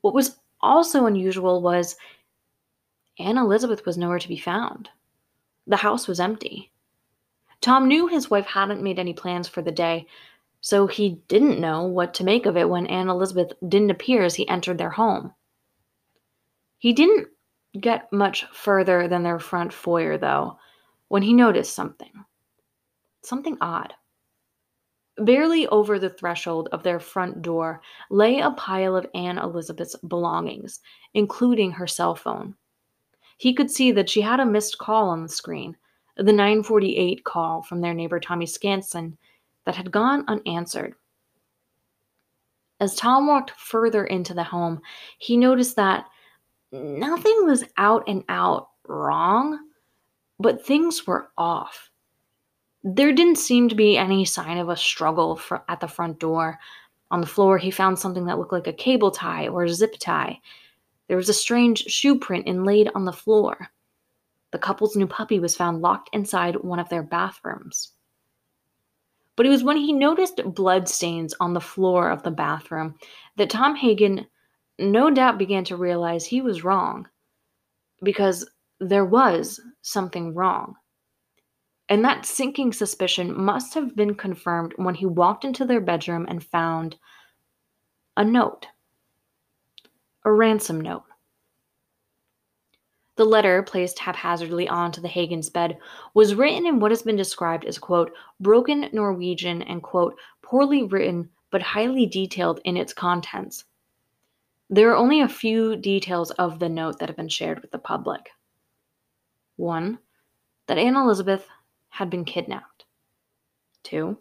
What 0.01 0.15
was 0.15 0.37
also 0.61 1.07
unusual 1.07 1.61
was 1.63 1.97
Anne 3.19 3.37
Elizabeth 3.37 3.85
was 3.85 3.99
nowhere 3.99 4.19
to 4.19 4.29
be 4.29 4.39
found. 4.39 4.89
The 5.67 5.77
house 5.77 6.09
was 6.09 6.21
empty. 6.21 6.71
Tom 7.61 7.87
knew 7.87 8.07
his 8.07 8.31
wife 8.31 8.47
hadn't 8.47 8.83
made 8.83 8.99
any 8.99 9.13
plans 9.13 9.47
for 9.47 9.61
the 9.61 9.71
day, 9.71 10.07
so 10.63 10.87
he 10.87 11.21
didn't 11.29 11.61
know 11.61 11.85
what 11.85 12.15
to 12.15 12.25
make 12.25 12.47
of 12.47 12.57
it 12.57 12.69
when 12.69 12.87
Anne 12.87 13.09
Elizabeth 13.09 13.53
didn't 13.69 13.91
appear 13.91 14.23
as 14.23 14.35
he 14.35 14.49
entered 14.49 14.79
their 14.79 14.91
home. 14.91 15.35
He 16.79 16.95
didn't 16.95 17.29
get 17.79 18.11
much 18.13 18.47
further 18.53 19.07
than 19.07 19.23
their 19.23 19.39
front 19.39 19.73
foyer, 19.73 20.17
though, 20.17 20.59
when 21.09 21.23
he 21.23 21.35
noticed 21.35 21.75
something. 21.75 22.25
Something 23.23 23.59
odd. 23.61 23.93
Barely 25.21 25.67
over 25.69 25.99
the 25.99 26.09
threshold 26.09 26.71
of 26.73 26.83
their 26.83 26.99
front 26.99 27.43
door 27.43 27.83
lay 28.11 28.41
a 28.41 28.53
pile 28.53 28.97
of 28.97 29.07
Anne 29.15 29.37
Elizabeth's 29.37 29.95
belongings, 29.97 30.81
including 31.13 31.73
her 31.73 31.87
cell 31.87 32.15
phone. 32.15 32.55
He 33.37 33.53
could 33.53 33.71
see 33.71 33.93
that 33.93 34.09
she 34.09 34.23
had 34.23 34.41
a 34.41 34.47
missed 34.47 34.79
call 34.79 35.11
on 35.11 35.23
the 35.23 35.29
screen, 35.29 35.77
the 36.17 36.33
948 36.33 37.23
call 37.25 37.63
from 37.63 37.81
their 37.81 37.93
neighbor 37.93 38.19
Tommy 38.19 38.47
Skansen 38.47 39.17
that 39.67 39.77
had 39.77 39.91
gone 39.91 40.25
unanswered. 40.27 40.95
As 42.81 42.95
Tom 42.95 43.27
walked 43.27 43.51
further 43.51 44.07
into 44.07 44.33
the 44.33 44.43
home, 44.45 44.81
he 45.19 45.37
noticed 45.37 45.77
that 45.77 46.07
nothing 46.73 47.45
was 47.45 47.63
out 47.77 48.05
and 48.07 48.25
out 48.31 48.71
wrong, 48.87 49.59
but 50.39 50.65
things 50.65 51.07
were 51.07 51.31
off. 51.37 51.90
There 52.83 53.13
didn't 53.13 53.37
seem 53.37 53.69
to 53.69 53.75
be 53.75 53.99
any 53.99 54.25
sign 54.25 54.59
of 54.59 54.69
a 54.69 54.77
struggle 54.77 55.37
for, 55.37 55.63
at 55.69 55.81
the 55.81 55.89
front 55.89 56.19
door. 56.19 56.59
On 57.11 57.21
the 57.21 57.27
floor, 57.27 57.59
he 57.59 57.71
found 57.71 57.99
something 57.99 58.25
that 58.27 58.39
looked 58.39 58.53
like 58.53 58.67
a 58.67 58.73
cable 58.73 59.11
tie 59.11 59.49
or 59.49 59.65
a 59.65 59.69
zip 59.69 59.97
tie. 59.99 60.41
There 61.09 61.17
was 61.17 61.29
a 61.29 61.35
strange 61.35 61.85
shoe 61.87 62.19
print 62.19 62.47
inlaid 62.47 62.91
on 62.95 63.05
the 63.05 63.13
floor. 63.13 63.71
The 64.53 64.59
couple's 64.59 64.97
new 64.97 65.07
puppy 65.07 65.39
was 65.39 65.57
found 65.57 65.83
locked 65.83 66.11
inside 66.13 66.57
one 66.57 66.79
of 66.79 66.89
their 66.89 67.03
bathrooms. 67.03 67.93
But 69.37 69.47
it 69.47 69.51
was 69.51 69.65
when 69.65 69.77
he 69.77 69.93
noticed 69.93 70.41
blood 70.55 70.89
stains 70.89 71.35
on 71.41 71.53
the 71.53 71.61
floor 71.61 72.11
of 72.11 72.23
the 72.23 72.31
bathroom 72.31 72.97
that 73.37 73.51
Tom 73.51 73.77
Hagen 73.77 74.27
no 74.79 75.11
doubt 75.11 75.39
began 75.39 75.65
to 75.65 75.77
realize 75.77 76.25
he 76.25 76.41
was 76.41 76.65
wrong. 76.65 77.09
Because 78.03 78.49
there 78.81 79.05
was 79.05 79.61
something 79.83 80.35
wrong. 80.35 80.77
And 81.91 82.05
that 82.05 82.25
sinking 82.25 82.73
suspicion 82.73 83.37
must 83.37 83.75
have 83.75 83.97
been 83.97 84.15
confirmed 84.15 84.75
when 84.77 84.95
he 84.95 85.07
walked 85.07 85.45
into 85.45 85.65
their 85.65 85.81
bedroom 85.81 86.25
and 86.29 86.43
found 86.43 86.97
a 88.17 88.25
note, 88.25 88.69
a 90.25 90.33
ransom 90.33 90.81
note. 90.81 91.03
The 93.17 93.25
letter, 93.25 93.63
placed 93.65 93.99
haphazardly 93.99 94.69
onto 94.69 95.01
the 95.01 95.09
Hagen's 95.09 95.51
bed, 95.51 95.79
was 96.15 96.37
written 96.37 96.65
in 96.65 96.79
what 96.79 96.93
has 96.93 97.03
been 97.03 97.17
described 97.17 97.65
as, 97.65 97.77
quote, 97.77 98.13
broken 98.39 98.89
Norwegian 98.93 99.63
and, 99.63 99.83
quote, 99.83 100.17
poorly 100.43 100.85
written 100.85 101.29
but 101.51 101.61
highly 101.61 102.07
detailed 102.07 102.61
in 102.65 102.77
its 102.77 102.95
contents. 102.95 103.65
There 104.71 104.91
are 104.91 104.97
only 104.97 105.21
a 105.21 105.29
few 105.29 105.75
details 105.75 106.31
of 106.31 106.61
the 106.61 106.69
note 106.69 107.01
that 107.01 107.09
have 107.09 107.17
been 107.17 107.29
shared 107.29 107.61
with 107.61 107.73
the 107.73 107.79
public. 107.79 108.31
One, 109.57 109.99
that 110.69 110.79
Anne 110.79 110.95
Elizabeth 110.95 111.47
had 111.91 112.11
been 112.11 112.25
kidnapped. 112.25 112.85
Two, 113.83 114.19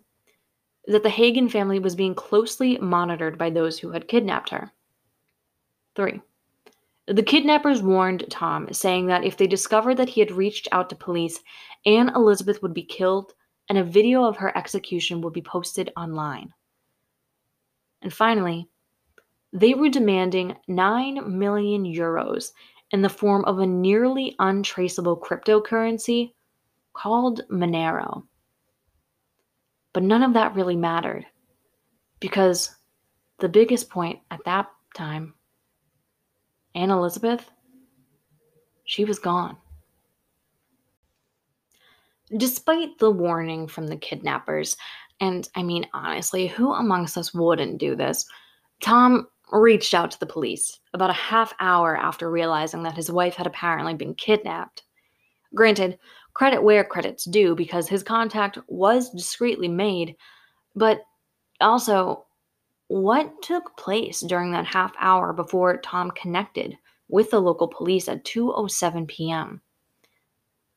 that 0.88 1.04
the 1.04 1.10
Hagen 1.10 1.50
family 1.50 1.80
was 1.80 1.96
being 1.96 2.16
closely 2.16 2.78
monitored 2.78 3.38
by 3.38 3.50
those 3.50 3.80
who 3.80 3.92
had 3.92 4.08
kidnapped 4.08 4.50
her. 4.50 4.72
Three, 5.96 6.22
the 7.08 7.24
kidnappers 7.24 7.82
warned 7.82 8.26
Tom, 8.30 8.72
saying 8.72 9.08
that 9.08 9.24
if 9.24 9.36
they 9.36 9.48
discovered 9.48 9.96
that 9.96 10.10
he 10.10 10.22
had 10.22 10.32
reached 10.32 10.68
out 10.72 10.90
to 10.90 10.96
police, 10.96 11.40
Anne 11.86 12.10
Elizabeth 12.10 12.62
would 12.62 12.74
be 12.74 12.84
killed 12.84 13.34
and 13.68 13.78
a 13.78 13.84
video 13.84 14.24
of 14.24 14.38
her 14.38 14.56
execution 14.58 15.22
would 15.22 15.34
be 15.34 15.42
posted 15.42 15.92
online. 15.98 16.54
And 18.02 18.14
finally, 18.14 18.70
they 19.54 19.74
were 19.74 19.90
demanding 19.90 20.56
9 20.68 21.38
million 21.38 21.84
euros 21.84 22.52
in 22.92 23.02
the 23.02 23.10
form 23.10 23.44
of 23.46 23.60
a 23.60 23.66
nearly 23.66 24.36
untraceable 24.40 25.18
cryptocurrency 25.18 26.34
called 27.00 27.42
Monero. 27.50 28.24
But 29.94 30.04
none 30.04 30.22
of 30.22 30.34
that 30.34 30.54
really 30.54 30.76
mattered 30.76 31.26
because 32.20 32.76
the 33.40 33.48
biggest 33.48 33.90
point 33.90 34.20
at 34.32 34.44
that 34.46 34.68
time, 34.96 35.34
Anne 36.76 36.92
Elizabeth, 36.92 37.50
she 38.84 39.06
was 39.06 39.18
gone. 39.18 39.56
Despite 42.36 43.00
the 43.00 43.12
warning 43.12 43.68
from 43.68 43.88
the 43.88 43.98
kidnappers, 43.98 44.76
and 45.22 45.48
I 45.56 45.64
mean, 45.64 45.88
honestly, 45.94 46.48
who 46.48 46.74
amongst 46.74 47.18
us 47.18 47.34
wouldn't 47.34 47.80
do 47.80 47.96
this? 47.96 48.26
Tom 48.82 49.28
reached 49.52 49.94
out 49.94 50.12
to 50.12 50.20
the 50.20 50.26
police 50.26 50.80
about 50.94 51.10
a 51.10 51.14
half 51.14 51.54
hour 51.60 51.98
after 51.98 52.30
realizing 52.30 52.84
that 52.84 52.96
his 52.96 53.12
wife 53.12 53.36
had 53.36 53.48
apparently 53.48 53.96
been 53.96 54.14
kidnapped. 54.14 54.84
Granted, 55.56 55.98
credit 56.40 56.64
where 56.64 56.86
credit's 56.86 57.26
due 57.26 57.54
because 57.54 57.90
his 57.90 58.02
contact 58.02 58.58
was 58.70 59.10
discreetly 59.10 59.68
made, 59.68 60.16
but 60.74 61.02
also, 61.60 62.26
what 62.88 63.42
took 63.42 63.76
place 63.76 64.22
during 64.22 64.54
that 64.54 64.66
half 64.66 64.94
hour 65.00 65.34
before 65.34 65.76
Tom 65.80 66.10
connected 66.12 66.78
with 67.10 67.30
the 67.30 67.42
local 67.42 67.68
police 67.68 68.08
at 68.08 68.24
2:07 68.24 69.06
p.m.? 69.10 69.60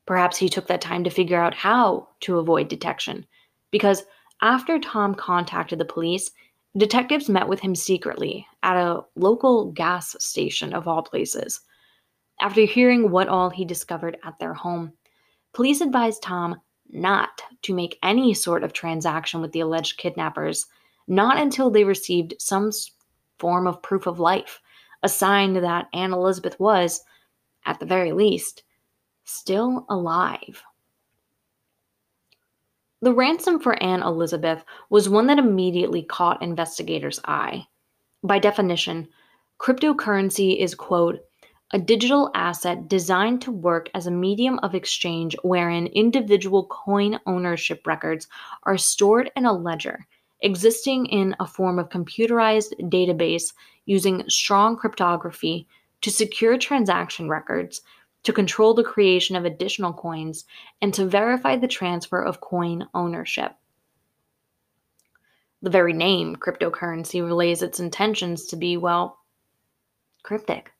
Perhaps 0.04 0.36
he 0.36 0.48
took 0.48 0.66
that 0.66 0.80
time 0.80 1.04
to 1.04 1.10
figure 1.10 1.40
out 1.40 1.54
how 1.54 2.08
to 2.22 2.38
avoid 2.38 2.66
detection 2.66 3.24
because 3.70 4.02
after 4.40 4.80
Tom 4.80 5.14
contacted 5.14 5.78
the 5.78 5.84
police, 5.84 6.32
detectives 6.76 7.28
met 7.28 7.46
with 7.46 7.60
him 7.60 7.76
secretly 7.76 8.44
at 8.64 8.76
a 8.76 9.04
local 9.14 9.70
gas 9.70 10.16
station 10.18 10.74
of 10.74 10.88
all 10.88 11.02
places. 11.02 11.60
After 12.40 12.62
hearing 12.62 13.12
what 13.12 13.28
all 13.28 13.48
he 13.48 13.64
discovered 13.64 14.18
at 14.24 14.36
their 14.40 14.54
home, 14.54 14.92
police 15.52 15.80
advised 15.80 16.22
Tom 16.22 16.60
not 16.90 17.42
to 17.62 17.74
make 17.74 17.98
any 18.02 18.34
sort 18.34 18.64
of 18.64 18.72
transaction 18.72 19.40
with 19.40 19.52
the 19.52 19.60
alleged 19.60 19.98
kidnappers, 19.98 20.66
not 21.06 21.38
until 21.38 21.70
they 21.70 21.84
received 21.84 22.34
some 22.38 22.70
form 23.38 23.66
of 23.66 23.82
proof 23.82 24.06
of 24.06 24.20
life, 24.20 24.60
a 25.02 25.08
sign 25.08 25.54
that 25.54 25.88
Anne 25.92 26.12
Elizabeth 26.12 26.58
was, 26.60 27.02
at 27.64 27.80
the 27.80 27.86
very 27.86 28.12
least, 28.12 28.62
still 29.24 29.86
alive. 29.88 30.62
The 33.00 33.12
ransom 33.12 33.58
for 33.58 33.82
Anne 33.82 34.02
Elizabeth 34.02 34.64
was 34.90 35.08
one 35.08 35.26
that 35.26 35.38
immediately 35.38 36.02
caught 36.04 36.42
investigators' 36.42 37.20
eye. 37.24 37.66
By 38.22 38.38
definition, 38.38 39.08
cryptocurrency 39.58 40.56
is, 40.58 40.76
quote, 40.76 41.18
a 41.72 41.78
digital 41.78 42.30
asset 42.34 42.88
designed 42.88 43.40
to 43.42 43.50
work 43.50 43.88
as 43.94 44.06
a 44.06 44.10
medium 44.10 44.58
of 44.58 44.74
exchange 44.74 45.34
wherein 45.42 45.86
individual 45.88 46.66
coin 46.66 47.18
ownership 47.26 47.86
records 47.86 48.28
are 48.64 48.76
stored 48.76 49.30
in 49.36 49.46
a 49.46 49.52
ledger 49.52 50.06
existing 50.42 51.06
in 51.06 51.34
a 51.40 51.46
form 51.46 51.78
of 51.78 51.88
computerized 51.88 52.72
database 52.90 53.54
using 53.86 54.28
strong 54.28 54.76
cryptography 54.76 55.66
to 56.00 56.10
secure 56.10 56.58
transaction 56.58 57.28
records, 57.28 57.80
to 58.24 58.32
control 58.32 58.74
the 58.74 58.84
creation 58.84 59.36
of 59.36 59.44
additional 59.44 59.92
coins, 59.92 60.44
and 60.80 60.92
to 60.92 61.06
verify 61.06 61.56
the 61.56 61.68
transfer 61.68 62.20
of 62.20 62.40
coin 62.40 62.86
ownership. 62.92 63.52
The 65.62 65.70
very 65.70 65.92
name 65.92 66.36
cryptocurrency 66.36 67.24
relays 67.24 67.62
its 67.62 67.78
intentions 67.78 68.46
to 68.46 68.56
be, 68.56 68.76
well, 68.76 69.18
cryptic. 70.24 70.72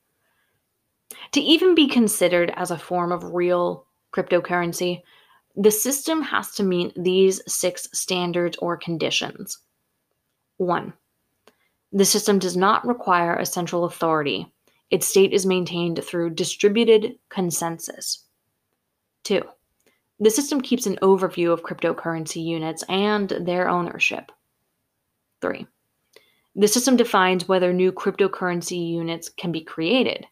To 1.33 1.41
even 1.41 1.75
be 1.75 1.89
considered 1.89 2.53
as 2.57 2.71
a 2.71 2.79
form 2.79 3.13
of 3.13 3.35
real 3.35 3.87
cryptocurrency, 4.13 5.03
the 5.57 5.71
system 5.71 6.23
has 6.23 6.53
to 6.53 6.63
meet 6.63 6.93
these 6.97 7.43
six 7.47 7.89
standards 7.93 8.57
or 8.59 8.77
conditions. 8.77 9.59
One, 10.57 10.93
the 11.93 12.05
system 12.05 12.39
does 12.39 12.57
not 12.57 12.87
require 12.87 13.37
a 13.37 13.47
central 13.47 13.85
authority. 13.85 14.53
Its 14.91 15.07
state 15.07 15.33
is 15.33 15.45
maintained 15.45 16.03
through 16.05 16.31
distributed 16.31 17.19
consensus. 17.29 18.25
Two, 19.25 19.43
the 20.21 20.31
system 20.31 20.61
keeps 20.61 20.87
an 20.87 20.99
overview 21.03 21.53
of 21.53 21.63
cryptocurrency 21.63 22.45
units 22.45 22.85
and 22.89 23.29
their 23.29 23.69
ownership. 23.69 24.31
Three, 25.41 25.67
the 26.55 26.69
system 26.69 26.97
defines 26.97 27.49
whether 27.49 27.73
new 27.73 27.93
cryptocurrency 27.93 28.91
units 28.91 29.29
can 29.29 29.53
be 29.53 29.63
created. 29.63 30.27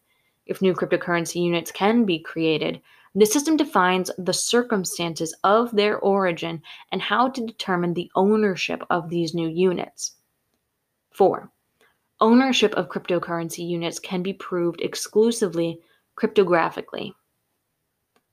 If 0.51 0.61
new 0.61 0.75
cryptocurrency 0.75 1.37
units 1.37 1.71
can 1.71 2.05
be 2.05 2.19
created, 2.19 2.83
the 3.15 3.25
system 3.25 3.57
defines 3.57 4.11
the 4.19 4.33
circumstances 4.33 5.33
of 5.45 5.71
their 5.71 6.01
origin 6.01 6.61
and 6.91 7.01
how 7.01 7.29
to 7.29 7.47
determine 7.47 7.95
the 7.95 8.11
ownership 8.17 8.83
of 8.91 9.09
these 9.09 9.33
new 9.33 9.49
units. 9.49 10.17
4. 11.13 11.49
Ownership 12.21 12.75
of 12.75 12.89
cryptocurrency 12.89 13.65
units 13.65 14.01
can 14.01 14.25
be 14.25 14.33
proved 14.33 14.81
exclusively 14.81 15.79
cryptographically. 16.17 17.13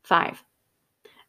5. 0.01 0.43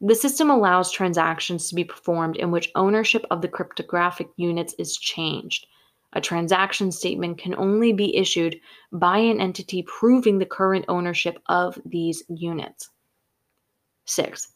The 0.01 0.15
system 0.15 0.49
allows 0.49 0.91
transactions 0.91 1.69
to 1.69 1.75
be 1.75 1.83
performed 1.83 2.35
in 2.37 2.49
which 2.49 2.71
ownership 2.73 3.25
of 3.29 3.43
the 3.43 3.47
cryptographic 3.47 4.29
units 4.37 4.73
is 4.79 4.97
changed. 4.97 5.67
A 6.13 6.21
transaction 6.21 6.91
statement 6.91 7.37
can 7.37 7.53
only 7.55 7.93
be 7.93 8.15
issued 8.15 8.59
by 8.91 9.19
an 9.19 9.39
entity 9.39 9.83
proving 9.83 10.39
the 10.39 10.45
current 10.45 10.85
ownership 10.87 11.39
of 11.47 11.79
these 11.85 12.23
units. 12.29 12.89
6. 14.05 14.53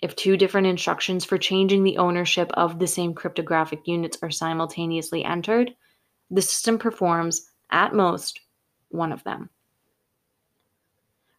If 0.00 0.16
two 0.16 0.36
different 0.36 0.66
instructions 0.66 1.24
for 1.24 1.38
changing 1.38 1.84
the 1.84 1.98
ownership 1.98 2.50
of 2.54 2.80
the 2.80 2.88
same 2.88 3.14
cryptographic 3.14 3.86
units 3.86 4.18
are 4.22 4.30
simultaneously 4.30 5.24
entered, 5.24 5.74
the 6.30 6.42
system 6.42 6.78
performs, 6.78 7.48
at 7.70 7.94
most, 7.94 8.40
one 8.88 9.12
of 9.12 9.22
them. 9.22 9.50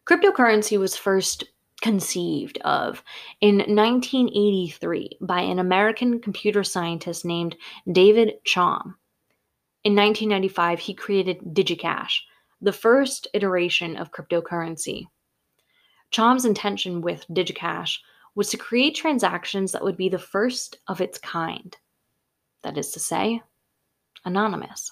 Cryptocurrency 0.06 0.78
was 0.78 0.96
first 0.96 1.44
conceived 1.82 2.58
of 2.64 3.02
in 3.42 3.56
1983 3.58 5.18
by 5.20 5.42
an 5.42 5.58
American 5.58 6.18
computer 6.20 6.64
scientist 6.64 7.26
named 7.26 7.56
David 7.90 8.34
Chaum. 8.46 8.94
In 9.84 9.94
1995, 9.94 10.80
he 10.80 10.94
created 10.94 11.40
DigiCash, 11.52 12.20
the 12.62 12.72
first 12.72 13.28
iteration 13.34 13.98
of 13.98 14.12
cryptocurrency. 14.12 15.08
Chaum's 16.10 16.46
intention 16.46 17.02
with 17.02 17.26
DigiCash 17.28 17.98
was 18.34 18.48
to 18.48 18.56
create 18.56 18.94
transactions 18.94 19.72
that 19.72 19.84
would 19.84 19.98
be 19.98 20.08
the 20.08 20.18
first 20.18 20.78
of 20.88 21.02
its 21.02 21.18
kind. 21.18 21.76
That 22.62 22.78
is 22.78 22.92
to 22.92 23.00
say, 23.00 23.42
anonymous. 24.24 24.90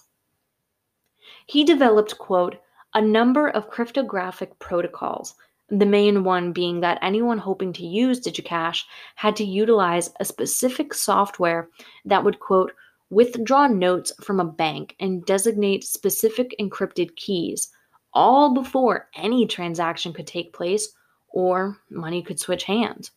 He 1.47 1.65
developed, 1.65 2.19
quote, 2.19 2.57
a 2.93 3.01
number 3.01 3.49
of 3.49 3.71
cryptographic 3.71 4.59
protocols, 4.59 5.35
the 5.71 5.87
main 5.87 6.23
one 6.23 6.53
being 6.53 6.81
that 6.81 6.99
anyone 7.01 7.39
hoping 7.39 7.73
to 7.73 7.87
use 7.87 8.21
DigiCash 8.21 8.83
had 9.15 9.37
to 9.37 9.45
utilize 9.45 10.11
a 10.21 10.25
specific 10.27 10.93
software 10.93 11.71
that 12.05 12.23
would, 12.23 12.39
quote, 12.41 12.73
withdraw 13.13 13.67
notes 13.67 14.11
from 14.23 14.41
a 14.41 14.45
bank 14.45 14.97
and 14.99 15.27
designate 15.27 15.85
specific 15.85 16.57
encrypted 16.59 17.15
keys, 17.15 17.69
all 18.15 18.55
before 18.55 19.11
any 19.15 19.47
transaction 19.47 20.15
could 20.15 20.27
take 20.27 20.55
place 20.55 20.95
or 21.29 21.77
money 21.91 22.23
could 22.23 22.41
switch 22.41 22.65
hands. 22.65 23.11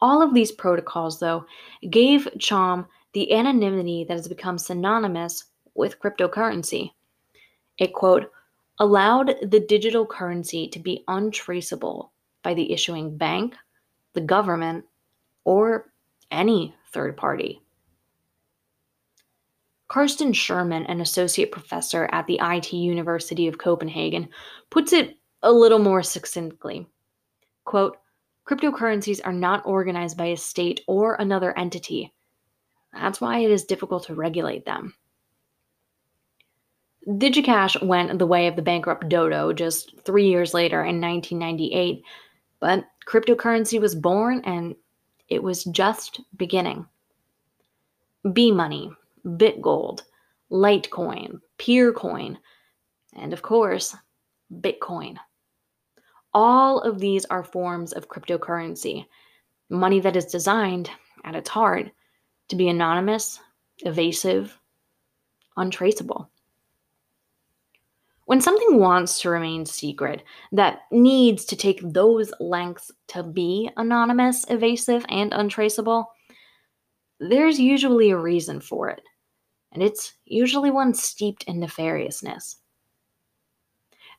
All 0.00 0.22
of 0.22 0.32
these 0.32 0.52
protocols, 0.52 1.20
though, 1.20 1.44
gave 1.90 2.26
Chaum 2.38 2.86
the 3.12 3.30
anonymity 3.30 4.04
that 4.04 4.16
has 4.16 4.26
become 4.26 4.56
synonymous 4.56 5.44
with 5.74 6.00
cryptocurrency. 6.00 6.92
It, 7.76 7.92
quote, 7.92 8.30
allowed 8.78 9.36
the 9.42 9.60
digital 9.60 10.06
currency 10.06 10.66
to 10.68 10.78
be 10.78 11.04
untraceable 11.08 12.10
by 12.42 12.54
the 12.54 12.72
issuing 12.72 13.18
bank, 13.18 13.54
the 14.14 14.22
government, 14.22 14.86
or 15.44 15.92
any 16.30 16.74
third 16.90 17.18
party. 17.18 17.60
Carsten 19.88 20.32
Sherman, 20.32 20.86
an 20.86 21.00
associate 21.00 21.52
professor 21.52 22.08
at 22.12 22.26
the 22.26 22.40
IT 22.42 22.72
University 22.72 23.46
of 23.48 23.58
Copenhagen, 23.58 24.28
puts 24.70 24.92
it 24.92 25.18
a 25.42 25.52
little 25.52 25.78
more 25.78 26.02
succinctly. 26.02 26.86
Quote, 27.64 27.98
cryptocurrencies 28.46 29.20
are 29.24 29.32
not 29.32 29.64
organized 29.66 30.16
by 30.16 30.26
a 30.26 30.36
state 30.36 30.80
or 30.86 31.14
another 31.14 31.56
entity. 31.58 32.12
That's 32.92 33.20
why 33.20 33.38
it 33.40 33.50
is 33.50 33.64
difficult 33.64 34.04
to 34.04 34.14
regulate 34.14 34.64
them. 34.64 34.94
DigiCash 37.06 37.86
went 37.86 38.18
the 38.18 38.26
way 38.26 38.46
of 38.46 38.56
the 38.56 38.62
bankrupt 38.62 39.08
Dodo 39.08 39.52
just 39.52 39.98
three 40.04 40.28
years 40.28 40.54
later 40.54 40.82
in 40.82 41.00
1998, 41.00 42.02
but 42.60 42.84
cryptocurrency 43.06 43.78
was 43.78 43.94
born 43.94 44.40
and 44.44 44.74
it 45.28 45.42
was 45.42 45.64
just 45.64 46.20
beginning. 46.36 46.86
B 48.32 48.50
Money, 48.50 48.90
BitGold, 49.24 50.02
Litecoin, 50.50 51.40
Peercoin, 51.58 52.36
and 53.14 53.32
of 53.32 53.42
course, 53.42 53.96
Bitcoin. 54.60 55.16
All 56.32 56.80
of 56.80 56.98
these 56.98 57.24
are 57.26 57.44
forms 57.44 57.92
of 57.92 58.08
cryptocurrency, 58.08 59.06
money 59.70 60.00
that 60.00 60.16
is 60.16 60.26
designed, 60.26 60.90
at 61.24 61.34
its 61.34 61.48
heart, 61.48 61.90
to 62.48 62.56
be 62.56 62.68
anonymous, 62.68 63.40
evasive, 63.78 64.58
untraceable. 65.56 66.28
When 68.26 68.40
something 68.40 68.78
wants 68.78 69.20
to 69.20 69.30
remain 69.30 69.66
secret, 69.66 70.22
that 70.52 70.82
needs 70.90 71.44
to 71.46 71.56
take 71.56 71.80
those 71.82 72.32
lengths 72.40 72.90
to 73.08 73.22
be 73.22 73.70
anonymous, 73.76 74.44
evasive, 74.48 75.04
and 75.08 75.32
untraceable, 75.34 76.10
there's 77.20 77.60
usually 77.60 78.10
a 78.10 78.18
reason 78.18 78.60
for 78.60 78.88
it, 78.88 79.02
and 79.74 79.82
it's 79.82 80.14
usually 80.24 80.70
one 80.70 80.94
steeped 80.94 81.42
in 81.44 81.60
nefariousness. 81.60 82.56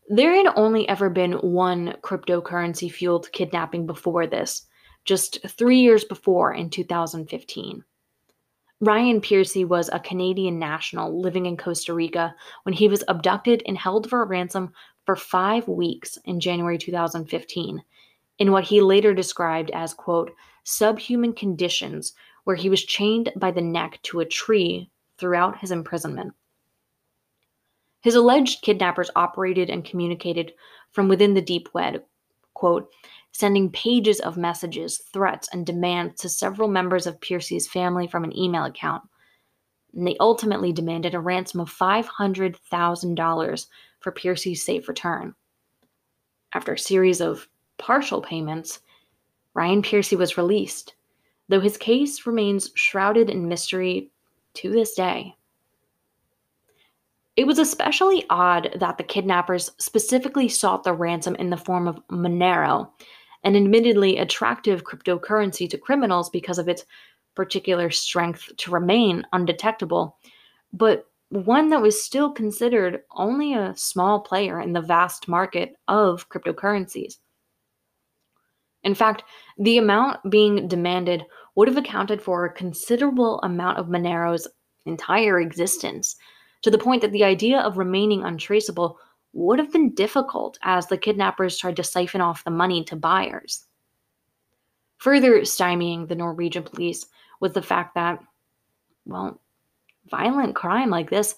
There 0.08 0.36
had 0.36 0.54
only 0.56 0.88
ever 0.88 1.10
been 1.10 1.34
one 1.34 1.96
cryptocurrency 2.04 2.92
fueled 2.92 3.32
kidnapping 3.32 3.88
before 3.88 4.28
this, 4.28 4.68
just 5.06 5.40
three 5.48 5.80
years 5.80 6.04
before 6.04 6.54
in 6.54 6.70
2015. 6.70 7.84
Ryan 8.82 9.22
Piercy 9.22 9.64
was 9.64 9.90
a 9.90 10.00
Canadian 10.00 10.60
national 10.60 11.20
living 11.20 11.46
in 11.46 11.58
Costa 11.58 11.94
Rica 11.94 12.36
when 12.64 12.74
he 12.74 12.90
was 12.90 13.04
abducted 13.08 13.64
and 13.66 13.78
held 13.78 14.10
for 14.10 14.22
a 14.22 14.28
ransom 14.28 14.74
for 15.06 15.16
five 15.16 15.68
weeks 15.68 16.18
in 16.26 16.40
January 16.40 16.78
2015, 16.78 17.82
in 18.38 18.52
what 18.52 18.66
he 18.66 18.82
later 18.82 19.14
described 19.14 19.72
as, 19.72 19.94
quote, 19.94 20.32
subhuman 20.66 21.34
conditions 21.34 22.14
where 22.44 22.56
he 22.56 22.70
was 22.70 22.84
chained 22.84 23.32
by 23.38 23.50
the 23.50 23.62
neck 23.62 24.00
to 24.04 24.20
a 24.20 24.26
tree 24.26 24.90
throughout 25.18 25.60
his 25.60 25.72
imprisonment. 25.72 26.34
His 28.02 28.16
alleged 28.16 28.62
kidnappers 28.62 29.10
operated 29.16 29.70
and 29.70 29.84
communicated 29.84 30.54
from 30.92 31.08
within 31.08 31.34
the 31.34 31.42
deep 31.42 31.70
web, 31.74 32.04
quote, 32.54 32.92
sending 33.32 33.72
pages 33.72 34.20
of 34.20 34.38
messages, 34.38 35.00
threats, 35.12 35.50
and 35.52 35.66
demands 35.66 36.22
to 36.22 36.30
several 36.30 36.70
members 36.70 37.08
of 37.08 37.20
Piercy's 37.20 37.68
family 37.68 38.08
from 38.08 38.24
an 38.24 38.38
email 38.38 38.64
account. 38.64 39.04
And 39.94 40.08
they 40.08 40.16
ultimately 40.20 40.72
demanded 40.72 41.16
a 41.16 41.20
ransom 41.20 41.60
of 41.60 41.70
$500,000 41.70 43.66
for 44.00 44.12
Piercy's 44.12 44.64
safe 44.64 44.88
return. 44.88 45.34
After 46.54 46.74
a 46.74 46.80
series 46.80 47.20
of 47.22 47.50
partial 47.78 48.22
payments, 48.22 48.80
Ryan 49.54 49.82
Piercy 49.82 50.16
was 50.16 50.38
released, 50.38 50.96
though 51.50 51.60
his 51.60 51.76
case 51.76 52.26
remains 52.26 52.72
shrouded 52.76 53.30
in 53.30 53.50
mystery 53.50 54.12
to 54.56 54.72
this 54.72 54.94
day. 54.94 55.36
It 57.36 57.46
was 57.46 57.60
especially 57.60 58.26
odd 58.30 58.78
that 58.80 58.98
the 58.98 59.04
kidnappers 59.04 59.72
specifically 59.78 60.48
sought 60.48 60.84
the 60.84 60.94
ransom 60.94 61.36
in 61.36 61.50
the 61.50 61.58
form 61.58 61.88
of 61.88 62.00
Monero, 62.08 62.90
an 63.44 63.56
admittedly 63.56 64.18
attractive 64.18 64.84
cryptocurrency 64.84 65.70
to 65.70 65.78
criminals 65.78 66.30
because 66.30 66.58
of 66.58 66.70
its 66.70 66.86
particular 67.36 67.92
strength 67.92 68.56
to 68.58 68.72
remain 68.72 69.24
undetectable, 69.34 70.18
but 70.72 71.08
one 71.30 71.70
that 71.70 71.82
was 71.82 72.02
still 72.02 72.32
considered 72.32 73.02
only 73.12 73.54
a 73.54 73.74
small 73.76 74.22
player 74.22 74.62
in 74.62 74.72
the 74.72 74.82
vast 74.82 75.28
market 75.28 75.76
of 75.88 76.30
cryptocurrencies. 76.30 77.18
In 78.84 78.96
fact, 78.96 79.24
the 79.58 79.78
amount 79.78 80.30
being 80.30 80.68
demanded 80.68 81.26
would 81.56 81.68
have 81.68 81.78
accounted 81.78 82.22
for 82.22 82.46
a 82.46 82.54
considerable 82.54 83.40
amount 83.42 83.78
of 83.78 83.88
Monero's 83.88 84.48
entire 84.86 85.40
existence, 85.40 86.16
to 86.62 86.70
the 86.70 86.78
point 86.78 87.02
that 87.02 87.12
the 87.12 87.24
idea 87.24 87.60
of 87.60 87.78
remaining 87.78 88.24
untraceable 88.24 89.00
would 89.34 89.60
have 89.60 89.72
been 89.72 89.94
difficult 89.94 90.58
as 90.64 90.88
the 90.88 90.98
kidnappers 90.98 91.58
tried 91.58 91.76
to 91.76 91.84
siphon 91.84 92.22
off 92.22 92.44
the 92.44 92.52
money 92.52 92.84
to 92.84 92.96
buyers. 92.96 93.66
Further 94.98 95.42
stymieing 95.42 96.08
the 96.08 96.16
Norwegian 96.16 96.64
police 96.64 97.06
was 97.40 97.54
the 97.54 97.62
fact 97.62 97.96
that, 97.96 98.20
well, 99.06 99.40
violent 100.10 100.56
crime 100.56 100.90
like 100.90 101.10
this 101.10 101.36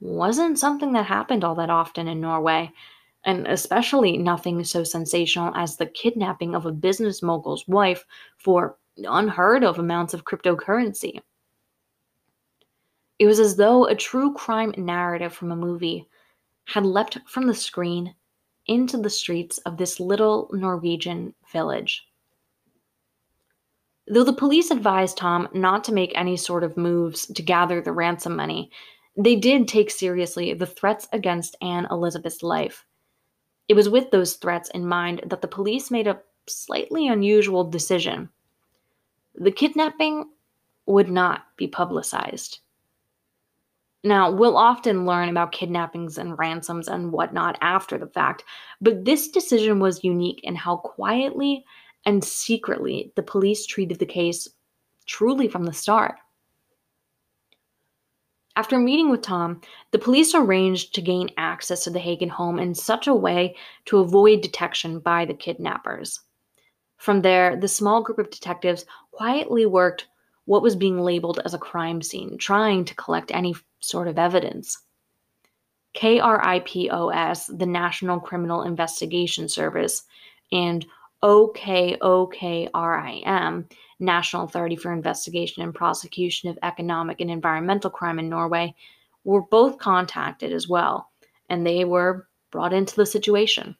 wasn't 0.00 0.58
something 0.58 0.92
that 0.92 1.06
happened 1.06 1.44
all 1.44 1.54
that 1.54 1.70
often 1.70 2.08
in 2.08 2.20
Norway, 2.20 2.70
and 3.24 3.46
especially 3.46 4.16
nothing 4.16 4.62
so 4.64 4.84
sensational 4.84 5.54
as 5.54 5.76
the 5.76 5.86
kidnapping 5.86 6.54
of 6.54 6.66
a 6.66 6.72
business 6.72 7.22
mogul's 7.22 7.66
wife 7.68 8.04
for 8.38 8.76
unheard 8.96 9.64
of 9.64 9.78
amounts 9.78 10.14
of 10.14 10.24
cryptocurrency. 10.24 11.20
It 13.18 13.26
was 13.26 13.38
as 13.38 13.56
though 13.56 13.86
a 13.86 13.94
true 13.94 14.32
crime 14.32 14.74
narrative 14.76 15.32
from 15.32 15.52
a 15.52 15.56
movie 15.56 16.08
had 16.64 16.86
leapt 16.86 17.18
from 17.26 17.46
the 17.46 17.54
screen 17.54 18.14
into 18.66 18.96
the 18.96 19.10
streets 19.10 19.58
of 19.58 19.76
this 19.76 20.00
little 20.00 20.48
Norwegian 20.52 21.34
village. 21.52 22.06
Though 24.06 24.24
the 24.24 24.32
police 24.32 24.70
advised 24.70 25.16
Tom 25.16 25.48
not 25.52 25.84
to 25.84 25.92
make 25.92 26.12
any 26.14 26.36
sort 26.36 26.64
of 26.64 26.76
moves 26.76 27.26
to 27.26 27.42
gather 27.42 27.80
the 27.80 27.92
ransom 27.92 28.36
money, 28.36 28.70
they 29.16 29.36
did 29.36 29.68
take 29.68 29.90
seriously 29.90 30.54
the 30.54 30.66
threats 30.66 31.06
against 31.12 31.56
Anne 31.60 31.86
Elizabeth's 31.90 32.42
life. 32.42 32.86
It 33.68 33.74
was 33.74 33.88
with 33.88 34.10
those 34.10 34.34
threats 34.34 34.70
in 34.70 34.86
mind 34.86 35.22
that 35.26 35.42
the 35.42 35.48
police 35.48 35.90
made 35.90 36.08
a 36.08 36.20
slightly 36.48 37.06
unusual 37.06 37.64
decision. 37.64 38.30
The 39.34 39.52
kidnapping 39.52 40.30
would 40.86 41.10
not 41.10 41.42
be 41.56 41.66
publicized. 41.66 42.60
Now, 44.02 44.30
we'll 44.30 44.56
often 44.56 45.04
learn 45.04 45.28
about 45.28 45.52
kidnappings 45.52 46.16
and 46.16 46.38
ransoms 46.38 46.88
and 46.88 47.12
whatnot 47.12 47.58
after 47.60 47.98
the 47.98 48.06
fact, 48.06 48.44
but 48.80 49.04
this 49.04 49.28
decision 49.28 49.78
was 49.78 50.04
unique 50.04 50.40
in 50.42 50.56
how 50.56 50.76
quietly 50.76 51.64
and 52.06 52.24
secretly 52.24 53.12
the 53.14 53.22
police 53.22 53.66
treated 53.66 53.98
the 53.98 54.06
case 54.06 54.48
truly 55.06 55.48
from 55.48 55.64
the 55.64 55.72
start. 55.72 56.14
After 58.56 58.78
meeting 58.78 59.10
with 59.10 59.22
Tom, 59.22 59.60
the 59.90 59.98
police 59.98 60.34
arranged 60.34 60.94
to 60.94 61.02
gain 61.02 61.30
access 61.36 61.84
to 61.84 61.90
the 61.90 61.98
Hagen 61.98 62.28
home 62.28 62.58
in 62.58 62.74
such 62.74 63.06
a 63.06 63.14
way 63.14 63.54
to 63.86 63.98
avoid 63.98 64.40
detection 64.40 64.98
by 64.98 65.24
the 65.24 65.34
kidnappers. 65.34 66.20
From 67.00 67.22
there, 67.22 67.56
the 67.56 67.66
small 67.66 68.02
group 68.02 68.18
of 68.18 68.28
detectives 68.28 68.84
quietly 69.10 69.64
worked 69.64 70.06
what 70.44 70.60
was 70.60 70.76
being 70.76 71.00
labeled 71.00 71.40
as 71.46 71.54
a 71.54 71.58
crime 71.58 72.02
scene, 72.02 72.36
trying 72.36 72.84
to 72.84 72.94
collect 72.94 73.30
any 73.32 73.54
sort 73.80 74.06
of 74.06 74.18
evidence. 74.18 74.76
KRIPOS, 75.94 77.58
the 77.58 77.64
National 77.64 78.20
Criminal 78.20 78.64
Investigation 78.64 79.48
Service, 79.48 80.02
and 80.52 80.84
OKOKRIM, 81.22 82.68
National 83.98 84.44
Authority 84.44 84.76
for 84.76 84.92
Investigation 84.92 85.62
and 85.62 85.74
Prosecution 85.74 86.50
of 86.50 86.58
Economic 86.62 87.22
and 87.22 87.30
Environmental 87.30 87.88
Crime 87.88 88.18
in 88.18 88.28
Norway, 88.28 88.74
were 89.24 89.40
both 89.40 89.78
contacted 89.78 90.52
as 90.52 90.68
well, 90.68 91.10
and 91.48 91.66
they 91.66 91.86
were 91.86 92.28
brought 92.50 92.74
into 92.74 92.94
the 92.94 93.06
situation. 93.06 93.74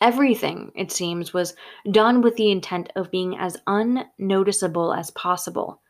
Everything, 0.00 0.72
it 0.74 0.90
seems, 0.90 1.34
was 1.34 1.54
done 1.90 2.22
with 2.22 2.36
the 2.36 2.50
intent 2.50 2.90
of 2.96 3.10
being 3.10 3.36
as 3.36 3.58
unnoticeable 3.66 4.94
as 4.94 5.10
possible, 5.10 5.82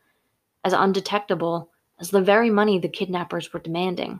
as 0.65 0.73
undetectable 0.73 1.71
as 1.99 2.09
the 2.09 2.21
very 2.21 2.49
money 2.49 2.77
the 2.77 2.89
kidnappers 2.89 3.53
were 3.53 3.59
demanding. 3.59 4.19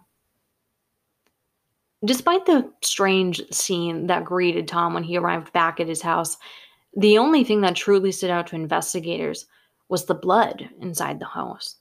Despite 2.05 2.45
the 2.45 2.71
strange 2.81 3.41
scene 3.51 4.07
that 4.07 4.25
greeted 4.25 4.67
Tom 4.67 4.93
when 4.93 5.03
he 5.03 5.17
arrived 5.17 5.51
back 5.51 5.79
at 5.79 5.87
his 5.87 6.01
house, 6.01 6.37
the 6.95 7.17
only 7.17 7.43
thing 7.43 7.61
that 7.61 7.75
truly 7.75 8.11
stood 8.11 8.29
out 8.29 8.47
to 8.47 8.55
investigators 8.55 9.45
was 9.89 10.05
the 10.05 10.15
blood 10.15 10.69
inside 10.79 11.19
the 11.19 11.25
house. 11.25 11.75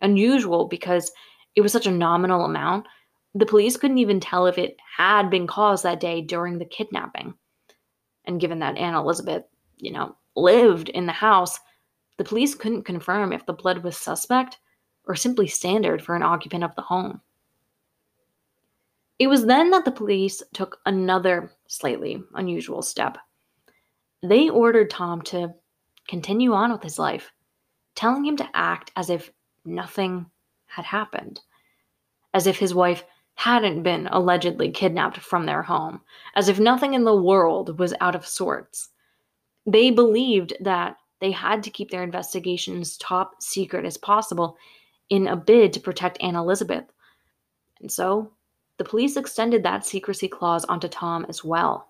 Unusual 0.00 0.66
because 0.68 1.10
it 1.56 1.60
was 1.60 1.72
such 1.72 1.86
a 1.86 1.90
nominal 1.90 2.44
amount, 2.44 2.86
the 3.34 3.46
police 3.46 3.76
couldn't 3.76 3.98
even 3.98 4.20
tell 4.20 4.46
if 4.46 4.58
it 4.58 4.76
had 4.96 5.30
been 5.30 5.46
caused 5.46 5.84
that 5.84 6.00
day 6.00 6.20
during 6.20 6.58
the 6.58 6.64
kidnapping. 6.64 7.34
And 8.24 8.40
given 8.40 8.58
that 8.60 8.76
Anne 8.76 8.94
Elizabeth, 8.94 9.44
you 9.78 9.92
know, 9.92 10.16
lived 10.34 10.88
in 10.88 11.06
the 11.06 11.12
house, 11.12 11.58
the 12.16 12.24
police 12.24 12.54
couldn't 12.54 12.84
confirm 12.84 13.32
if 13.32 13.46
the 13.46 13.52
blood 13.52 13.82
was 13.84 13.96
suspect 13.96 14.58
or 15.04 15.14
simply 15.14 15.46
standard 15.46 16.02
for 16.02 16.14
an 16.14 16.22
occupant 16.22 16.64
of 16.64 16.74
the 16.74 16.82
home. 16.82 17.20
It 19.18 19.26
was 19.26 19.46
then 19.46 19.70
that 19.70 19.84
the 19.84 19.90
police 19.90 20.42
took 20.52 20.78
another 20.86 21.52
slightly 21.66 22.22
unusual 22.34 22.82
step. 22.82 23.18
They 24.22 24.48
ordered 24.48 24.90
Tom 24.90 25.22
to 25.22 25.54
continue 26.06 26.52
on 26.52 26.72
with 26.72 26.82
his 26.82 26.98
life, 26.98 27.32
telling 27.94 28.24
him 28.24 28.36
to 28.36 28.48
act 28.54 28.92
as 28.96 29.10
if 29.10 29.32
nothing 29.64 30.26
had 30.66 30.84
happened, 30.84 31.40
as 32.34 32.46
if 32.46 32.58
his 32.58 32.74
wife 32.74 33.04
hadn't 33.38 33.84
been 33.84 34.08
allegedly 34.08 34.68
kidnapped 34.68 35.16
from 35.18 35.46
their 35.46 35.62
home, 35.62 36.00
as 36.34 36.48
if 36.48 36.58
nothing 36.58 36.94
in 36.94 37.04
the 37.04 37.14
world 37.14 37.78
was 37.78 37.94
out 38.00 38.16
of 38.16 38.26
sorts. 38.26 38.88
They 39.64 39.92
believed 39.92 40.54
that 40.58 40.96
they 41.20 41.30
had 41.30 41.62
to 41.62 41.70
keep 41.70 41.88
their 41.88 42.02
investigations 42.02 42.96
top 42.96 43.40
secret 43.40 43.84
as 43.84 43.96
possible 43.96 44.56
in 45.08 45.28
a 45.28 45.36
bid 45.36 45.72
to 45.74 45.80
protect 45.80 46.20
Anne 46.20 46.34
Elizabeth. 46.34 46.86
And 47.80 47.92
so 47.92 48.32
the 48.76 48.82
police 48.84 49.16
extended 49.16 49.62
that 49.62 49.86
secrecy 49.86 50.26
clause 50.26 50.64
onto 50.64 50.88
Tom 50.88 51.24
as 51.28 51.44
well. 51.44 51.86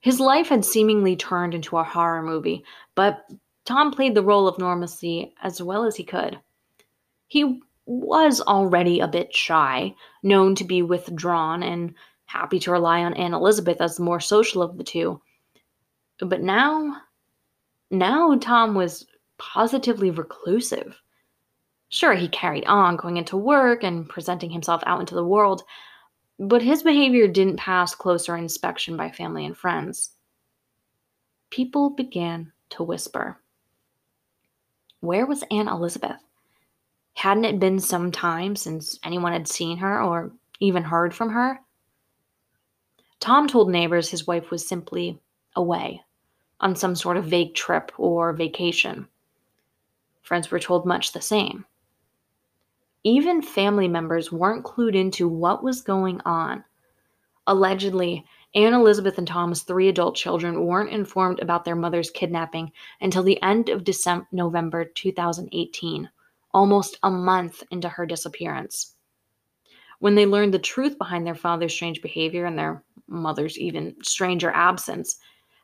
His 0.00 0.20
life 0.20 0.48
had 0.48 0.64
seemingly 0.64 1.16
turned 1.16 1.54
into 1.54 1.76
a 1.76 1.84
horror 1.84 2.22
movie, 2.22 2.64
but 2.94 3.26
Tom 3.66 3.92
played 3.92 4.14
the 4.14 4.24
role 4.24 4.48
of 4.48 4.58
normalcy 4.58 5.34
as 5.42 5.60
well 5.60 5.84
as 5.84 5.96
he 5.96 6.02
could. 6.02 6.40
He 7.28 7.60
was 7.86 8.40
already 8.40 9.00
a 9.00 9.08
bit 9.08 9.34
shy, 9.34 9.94
known 10.22 10.54
to 10.56 10.64
be 10.64 10.82
withdrawn 10.82 11.62
and 11.62 11.94
happy 12.26 12.58
to 12.60 12.70
rely 12.70 13.02
on 13.02 13.14
Anne 13.14 13.34
Elizabeth 13.34 13.80
as 13.80 13.96
the 13.96 14.04
more 14.04 14.20
social 14.20 14.62
of 14.62 14.78
the 14.78 14.84
two. 14.84 15.20
But 16.20 16.42
now, 16.42 16.96
now 17.90 18.36
Tom 18.38 18.74
was 18.74 19.06
positively 19.38 20.10
reclusive. 20.10 20.96
Sure, 21.88 22.14
he 22.14 22.28
carried 22.28 22.64
on 22.66 22.96
going 22.96 23.16
into 23.16 23.36
work 23.36 23.82
and 23.82 24.08
presenting 24.08 24.50
himself 24.50 24.82
out 24.86 25.00
into 25.00 25.16
the 25.16 25.24
world, 25.24 25.62
but 26.38 26.62
his 26.62 26.84
behavior 26.84 27.26
didn't 27.26 27.56
pass 27.56 27.94
closer 27.94 28.36
inspection 28.36 28.96
by 28.96 29.10
family 29.10 29.44
and 29.44 29.56
friends. 29.56 30.10
People 31.50 31.90
began 31.90 32.52
to 32.70 32.84
whisper. 32.84 33.38
Where 35.00 35.26
was 35.26 35.42
Anne 35.50 35.66
Elizabeth? 35.66 36.20
Hadn't 37.20 37.44
it 37.44 37.60
been 37.60 37.78
some 37.80 38.10
time 38.10 38.56
since 38.56 38.98
anyone 39.04 39.32
had 39.34 39.46
seen 39.46 39.76
her 39.76 40.02
or 40.02 40.32
even 40.58 40.82
heard 40.82 41.14
from 41.14 41.28
her? 41.28 41.60
Tom 43.20 43.46
told 43.46 43.68
neighbors 43.68 44.08
his 44.08 44.26
wife 44.26 44.50
was 44.50 44.66
simply 44.66 45.20
away 45.54 46.02
on 46.60 46.74
some 46.74 46.96
sort 46.96 47.18
of 47.18 47.26
vague 47.26 47.54
trip 47.54 47.92
or 47.98 48.32
vacation. 48.32 49.06
Friends 50.22 50.50
were 50.50 50.58
told 50.58 50.86
much 50.86 51.12
the 51.12 51.20
same. 51.20 51.66
Even 53.04 53.42
family 53.42 53.86
members 53.86 54.32
weren't 54.32 54.64
clued 54.64 54.94
into 54.94 55.28
what 55.28 55.62
was 55.62 55.82
going 55.82 56.22
on. 56.24 56.64
Allegedly, 57.46 58.24
Anne 58.54 58.72
Elizabeth 58.72 59.18
and 59.18 59.28
Tom's 59.28 59.60
three 59.60 59.90
adult 59.90 60.16
children 60.16 60.64
weren't 60.64 60.88
informed 60.88 61.40
about 61.40 61.66
their 61.66 61.76
mother's 61.76 62.10
kidnapping 62.10 62.72
until 63.02 63.22
the 63.22 63.42
end 63.42 63.68
of 63.68 63.84
December, 63.84 64.26
November 64.32 64.86
2018, 64.86 66.08
almost 66.52 66.98
a 67.02 67.10
month 67.10 67.62
into 67.70 67.88
her 67.88 68.06
disappearance. 68.06 68.94
When 69.98 70.14
they 70.14 70.26
learned 70.26 70.54
the 70.54 70.58
truth 70.58 70.98
behind 70.98 71.26
their 71.26 71.34
father's 71.34 71.74
strange 71.74 72.00
behavior 72.02 72.46
and 72.46 72.58
their 72.58 72.82
mother's 73.06 73.58
even 73.58 73.96
stranger 74.02 74.50
absence, 74.50 75.18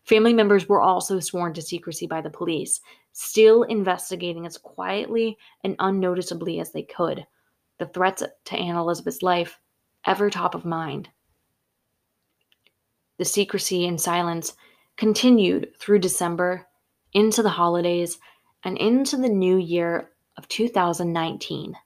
Family 0.07 0.33
members 0.33 0.68
were 0.68 0.81
also 0.81 1.18
sworn 1.18 1.53
to 1.55 1.61
secrecy 1.61 2.07
by 2.07 2.20
the 2.20 2.31
police, 2.31 2.81
still 3.12 3.64
investigating 3.64 4.46
as 4.46 4.57
quietly 4.57 5.37
and 5.64 5.75
unnoticeably 5.81 6.61
as 6.61 6.70
they 6.70 6.85
could, 6.85 7.27
the 7.79 7.87
threats 7.87 8.22
to 8.44 8.57
Anne 8.57 8.77
Elizabeth's 8.77 9.22
life 9.22 9.59
ever 10.05 10.31
top 10.31 10.55
of 10.55 10.64
mind. 10.64 11.09
The 13.18 13.25
secrecy 13.25 13.88
and 13.88 14.01
silence 14.01 14.55
continued 14.96 15.72
through 15.77 15.99
December, 15.99 16.68
into 17.12 17.42
the 17.42 17.51
holidays, 17.51 18.20
and 18.62 18.79
into 18.79 19.16
the 19.16 19.29
new 19.29 19.57
year 19.57 20.12
of 20.37 20.49
2019. 20.49 21.77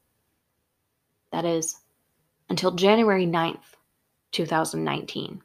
That 1.33 1.45
is, 1.45 1.77
until 2.49 2.73
January 2.73 3.27
9th, 3.27 3.75
2019. 4.33 5.43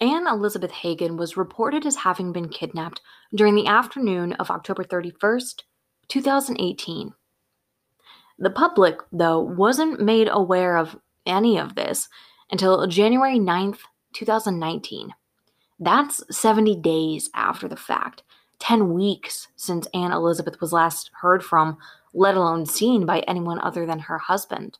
Anne 0.00 0.26
Elizabeth 0.26 0.70
Hagen 0.70 1.16
was 1.16 1.36
reported 1.36 1.84
as 1.84 1.96
having 1.96 2.32
been 2.32 2.48
kidnapped 2.48 3.02
during 3.34 3.54
the 3.54 3.66
afternoon 3.66 4.32
of 4.34 4.50
October 4.50 4.82
31st, 4.82 5.62
2018. 6.08 7.12
The 8.38 8.50
public, 8.50 9.00
though, 9.12 9.40
wasn't 9.40 10.00
made 10.00 10.28
aware 10.30 10.78
of 10.78 10.96
any 11.26 11.58
of 11.58 11.74
this 11.74 12.08
until 12.50 12.86
January 12.86 13.38
9th, 13.38 13.80
2019. 14.14 15.12
That's 15.78 16.22
70 16.36 16.76
days 16.76 17.28
after 17.34 17.68
the 17.68 17.76
fact, 17.76 18.22
10 18.60 18.94
weeks 18.94 19.48
since 19.56 19.88
Anne 19.92 20.12
Elizabeth 20.12 20.60
was 20.60 20.72
last 20.72 21.10
heard 21.20 21.42
from, 21.42 21.78
let 22.14 22.36
alone 22.36 22.66
seen 22.66 23.04
by 23.04 23.20
anyone 23.20 23.58
other 23.60 23.86
than 23.86 23.98
her 24.00 24.18
husband. 24.18 24.78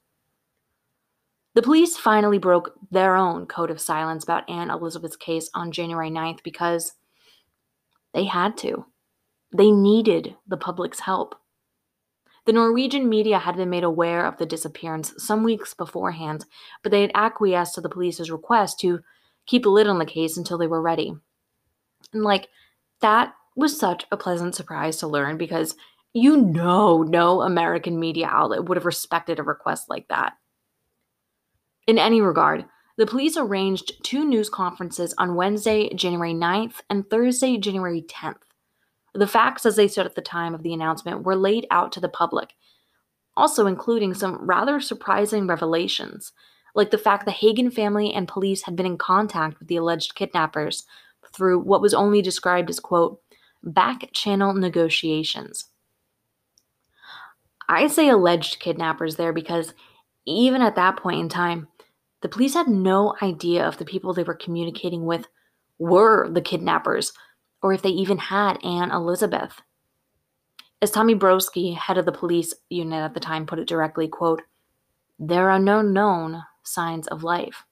The 1.54 1.62
police 1.62 1.96
finally 1.96 2.38
broke 2.38 2.74
their 2.90 3.16
own 3.16 3.46
code 3.46 3.70
of 3.70 3.80
silence 3.80 4.22
about 4.22 4.48
Anne 4.48 4.70
Elizabeth's 4.70 5.16
case 5.16 5.50
on 5.54 5.72
January 5.72 6.10
9th 6.10 6.44
because 6.44 6.92
they 8.14 8.24
had 8.24 8.56
to. 8.58 8.86
They 9.56 9.70
needed 9.70 10.36
the 10.46 10.56
public's 10.56 11.00
help. 11.00 11.34
The 12.46 12.52
Norwegian 12.52 13.08
media 13.08 13.38
had 13.38 13.56
been 13.56 13.70
made 13.70 13.84
aware 13.84 14.24
of 14.26 14.36
the 14.38 14.46
disappearance 14.46 15.12
some 15.18 15.42
weeks 15.42 15.74
beforehand, 15.74 16.46
but 16.82 16.92
they 16.92 17.02
had 17.02 17.12
acquiesced 17.14 17.74
to 17.74 17.80
the 17.80 17.88
police's 17.88 18.30
request 18.30 18.78
to 18.80 19.00
keep 19.46 19.66
a 19.66 19.68
lid 19.68 19.86
on 19.86 19.98
the 19.98 20.06
case 20.06 20.36
until 20.36 20.56
they 20.56 20.66
were 20.66 20.80
ready. 20.80 21.14
And, 22.12 22.22
like, 22.22 22.48
that 23.00 23.34
was 23.60 23.78
such 23.78 24.06
a 24.10 24.16
pleasant 24.16 24.54
surprise 24.54 24.96
to 24.98 25.06
learn 25.06 25.36
because 25.36 25.76
you 26.12 26.36
know 26.36 27.02
no 27.02 27.42
American 27.42 28.00
media 28.00 28.26
outlet 28.26 28.64
would 28.64 28.76
have 28.76 28.86
respected 28.86 29.38
a 29.38 29.44
request 29.44 29.88
like 29.88 30.08
that. 30.08 30.32
In 31.86 31.98
any 31.98 32.20
regard, 32.20 32.64
the 32.96 33.06
police 33.06 33.36
arranged 33.36 34.04
two 34.04 34.24
news 34.24 34.50
conferences 34.50 35.14
on 35.16 35.34
Wednesday, 35.34 35.88
January 35.94 36.34
9th 36.34 36.82
and 36.90 37.08
Thursday, 37.08 37.56
January 37.56 38.02
10th. 38.02 38.42
The 39.14 39.26
facts 39.26 39.64
as 39.64 39.76
they 39.76 39.88
stood 39.88 40.06
at 40.06 40.14
the 40.14 40.20
time 40.20 40.54
of 40.54 40.62
the 40.62 40.72
announcement 40.72 41.24
were 41.24 41.36
laid 41.36 41.66
out 41.70 41.92
to 41.92 42.00
the 42.00 42.08
public, 42.08 42.54
also 43.36 43.66
including 43.66 44.14
some 44.14 44.36
rather 44.46 44.80
surprising 44.80 45.46
revelations, 45.46 46.32
like 46.74 46.90
the 46.90 46.98
fact 46.98 47.24
the 47.24 47.32
Hagen 47.32 47.70
family 47.70 48.12
and 48.12 48.28
police 48.28 48.62
had 48.62 48.76
been 48.76 48.86
in 48.86 48.98
contact 48.98 49.58
with 49.58 49.68
the 49.68 49.76
alleged 49.76 50.14
kidnappers 50.14 50.84
through 51.34 51.60
what 51.60 51.80
was 51.80 51.94
only 51.94 52.22
described 52.22 52.70
as, 52.70 52.78
quote, 52.80 53.20
back 53.62 54.10
channel 54.12 54.54
negotiations. 54.54 55.66
I 57.68 57.86
say 57.86 58.08
alleged 58.08 58.58
kidnappers 58.58 59.16
there 59.16 59.32
because 59.32 59.74
even 60.26 60.62
at 60.62 60.76
that 60.76 60.96
point 60.96 61.20
in 61.20 61.28
time, 61.28 61.68
the 62.20 62.28
police 62.28 62.54
had 62.54 62.68
no 62.68 63.14
idea 63.22 63.66
if 63.68 63.78
the 63.78 63.84
people 63.84 64.12
they 64.12 64.24
were 64.24 64.34
communicating 64.34 65.06
with 65.06 65.26
were 65.78 66.28
the 66.28 66.42
kidnappers 66.42 67.12
or 67.62 67.72
if 67.72 67.82
they 67.82 67.90
even 67.90 68.18
had 68.18 68.62
Anne 68.64 68.90
Elizabeth. 68.90 69.60
As 70.82 70.90
Tommy 70.90 71.14
Brøske, 71.14 71.76
head 71.76 71.98
of 71.98 72.06
the 72.06 72.12
police 72.12 72.54
unit 72.70 73.02
at 73.02 73.14
the 73.14 73.20
time, 73.20 73.46
put 73.46 73.58
it 73.58 73.68
directly, 73.68 74.08
quote, 74.08 74.42
there 75.18 75.50
are 75.50 75.58
no 75.58 75.82
known 75.82 76.42
signs 76.62 77.06
of 77.08 77.22
life. 77.22 77.64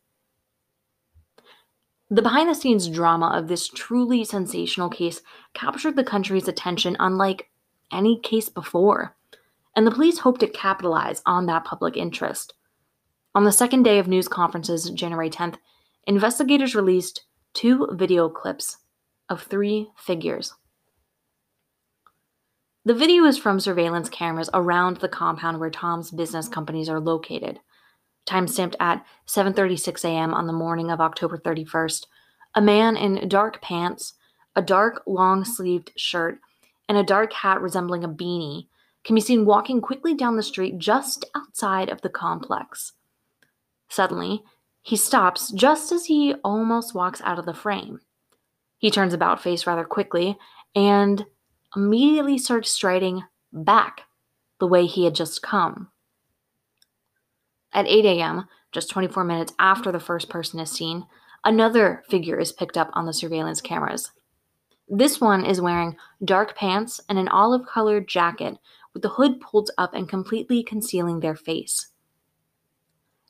The 2.11 2.23
behind 2.23 2.49
the 2.49 2.55
scenes 2.55 2.89
drama 2.89 3.33
of 3.35 3.49
this 3.49 3.69
truly 3.69 4.25
sensational 4.25 4.89
case 4.89 5.21
captured 5.53 5.95
the 5.95 6.05
country's 6.05 6.49
attention 6.49 6.97
unlike 6.99 7.51
any 7.93 8.19
case 8.19 8.49
before, 8.49 9.15
and 9.77 9.87
the 9.87 9.91
police 9.91 10.21
hoped 10.21 10.41
to 10.41 10.49
capitalize 10.49 11.23
on 11.27 11.47
that 11.47 11.65
public 11.65 11.97
interest. 11.97 12.55
On 13.35 13.45
the 13.45 13.53
second 13.53 13.83
day 13.83 13.99
of 13.99 14.09
news 14.09 14.27
conferences, 14.27 14.89
January 14.91 15.29
10th, 15.29 15.57
investigators 16.07 16.75
released 16.75 17.27
two 17.53 17.87
video 17.93 18.31
clips 18.31 18.79
of 19.29 19.43
three 19.43 19.91
figures. 19.97 20.55
The 22.87 22.95
video 22.95 23.25
is 23.27 23.37
from 23.37 23.61
surveillance 23.61 24.09
cameras 24.09 24.49
around 24.55 24.97
the 24.97 25.11
compound 25.11 25.61
where 25.61 25.69
Tom's 25.69 26.11
business 26.11 26.49
companies 26.49 26.89
are 26.89 27.01
located. 27.01 27.61
Timestamped 28.27 28.75
at 28.81 29.05
7:36 29.27 30.05
a.m. 30.05 30.35
on 30.35 30.47
the 30.47 30.53
morning 30.53 30.91
of 30.91 31.01
October 31.01 31.39
31st, 31.39 32.07
a 32.55 32.61
man 32.61 32.97
in 32.97 33.29
dark 33.29 33.63
pants, 33.63 34.15
a 34.55 34.63
dark 34.63 35.03
long-sleeved 35.07 35.93
shirt, 35.97 36.41
and 36.89 36.99
a 36.99 37.03
dark 37.03 37.33
hat 37.33 37.61
resembling 37.61 38.05
a 38.05 38.09
beanie 38.09 38.67
can 39.05 39.15
be 39.15 39.21
seen 39.21 39.47
walking 39.47 39.81
quickly 39.81 40.15
down 40.15 40.37
the 40.37 40.43
street 40.43 40.79
just 40.79 41.25
outside 41.35 41.89
of 41.89 42.03
the 42.03 42.09
complex. 42.09 42.93
Suddenly, 43.89 44.43
he 44.83 44.97
stops 44.97 45.51
just 45.53 45.93
as 45.93 46.07
he 46.07 46.35
almost 46.45 46.95
walks 46.95 47.21
out 47.23 47.39
of 47.39 47.47
the 47.47 47.55
frame. 47.55 48.01
He 48.79 48.91
turns 48.91 49.15
about 49.15 49.43
face 49.43 49.67
rather 49.67 49.85
quickly 49.85 50.39
and 50.75 51.27
immediately 51.75 52.39
starts 52.39 52.71
striding 52.71 53.25
back 53.53 54.03
the 54.61 54.67
way 54.67 54.87
he 54.87 55.05
had 55.05 55.15
just 55.15 55.43
come. 55.43 55.91
At 57.79 57.87
8 57.87 58.07
a.m., 58.07 58.49
just 58.73 58.91
24 58.91 59.23
minutes 59.23 59.53
after 59.61 59.93
the 59.93 60.01
first 60.01 60.29
person 60.29 60.59
is 60.59 60.69
seen, 60.69 61.07
another 61.45 62.03
figure 62.09 62.37
is 62.37 62.51
picked 62.51 62.77
up 62.77 62.91
on 62.93 63.07
the 63.07 63.13
surveillance 63.13 63.61
cameras. 63.61 64.11
This 64.89 65.21
one 65.21 65.45
is 65.45 65.61
wearing 65.61 65.97
dark 66.25 66.57
pants 66.57 67.01
and 67.09 67.21
an 67.21 67.29
olive 67.29 67.65
colored 67.69 68.09
jacket 68.09 68.59
with 68.93 69.05
the 69.05 69.11
hood 69.11 69.41
pulled 69.41 69.71
up 69.79 69.95
and 69.95 70.09
completely 70.09 70.65
concealing 70.65 71.21
their 71.21 71.37
face. 71.37 71.91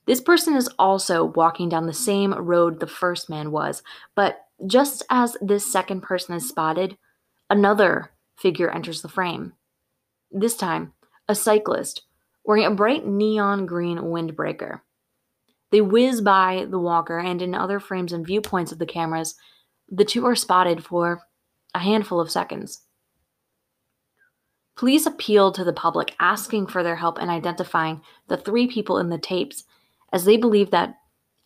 This 0.06 0.22
person 0.22 0.56
is 0.56 0.70
also 0.78 1.26
walking 1.26 1.68
down 1.68 1.86
the 1.86 1.92
same 1.92 2.32
road 2.32 2.80
the 2.80 2.86
first 2.86 3.28
man 3.28 3.50
was, 3.52 3.82
but 4.14 4.46
just 4.66 5.04
as 5.10 5.36
this 5.42 5.70
second 5.70 6.00
person 6.00 6.34
is 6.34 6.48
spotted, 6.48 6.96
another 7.50 8.12
figure 8.34 8.70
enters 8.70 9.02
the 9.02 9.10
frame. 9.10 9.52
This 10.32 10.56
time, 10.56 10.94
a 11.28 11.34
cyclist 11.34 12.04
wearing 12.48 12.64
a 12.64 12.70
bright 12.70 13.06
neon 13.06 13.66
green 13.66 13.98
windbreaker. 13.98 14.80
They 15.70 15.82
whiz 15.82 16.22
by 16.22 16.66
the 16.70 16.78
walker, 16.78 17.18
and 17.18 17.42
in 17.42 17.54
other 17.54 17.78
frames 17.78 18.10
and 18.10 18.26
viewpoints 18.26 18.72
of 18.72 18.78
the 18.78 18.86
cameras, 18.86 19.34
the 19.86 20.06
two 20.06 20.24
are 20.24 20.34
spotted 20.34 20.82
for 20.82 21.20
a 21.74 21.78
handful 21.78 22.18
of 22.18 22.30
seconds. 22.30 22.86
Police 24.78 25.04
appealed 25.04 25.56
to 25.56 25.64
the 25.64 25.74
public, 25.74 26.14
asking 26.18 26.68
for 26.68 26.82
their 26.82 26.96
help 26.96 27.20
in 27.20 27.28
identifying 27.28 28.00
the 28.28 28.38
three 28.38 28.66
people 28.66 28.96
in 28.96 29.10
the 29.10 29.18
tapes 29.18 29.64
as 30.10 30.24
they 30.24 30.38
believe 30.38 30.70
that 30.70 30.94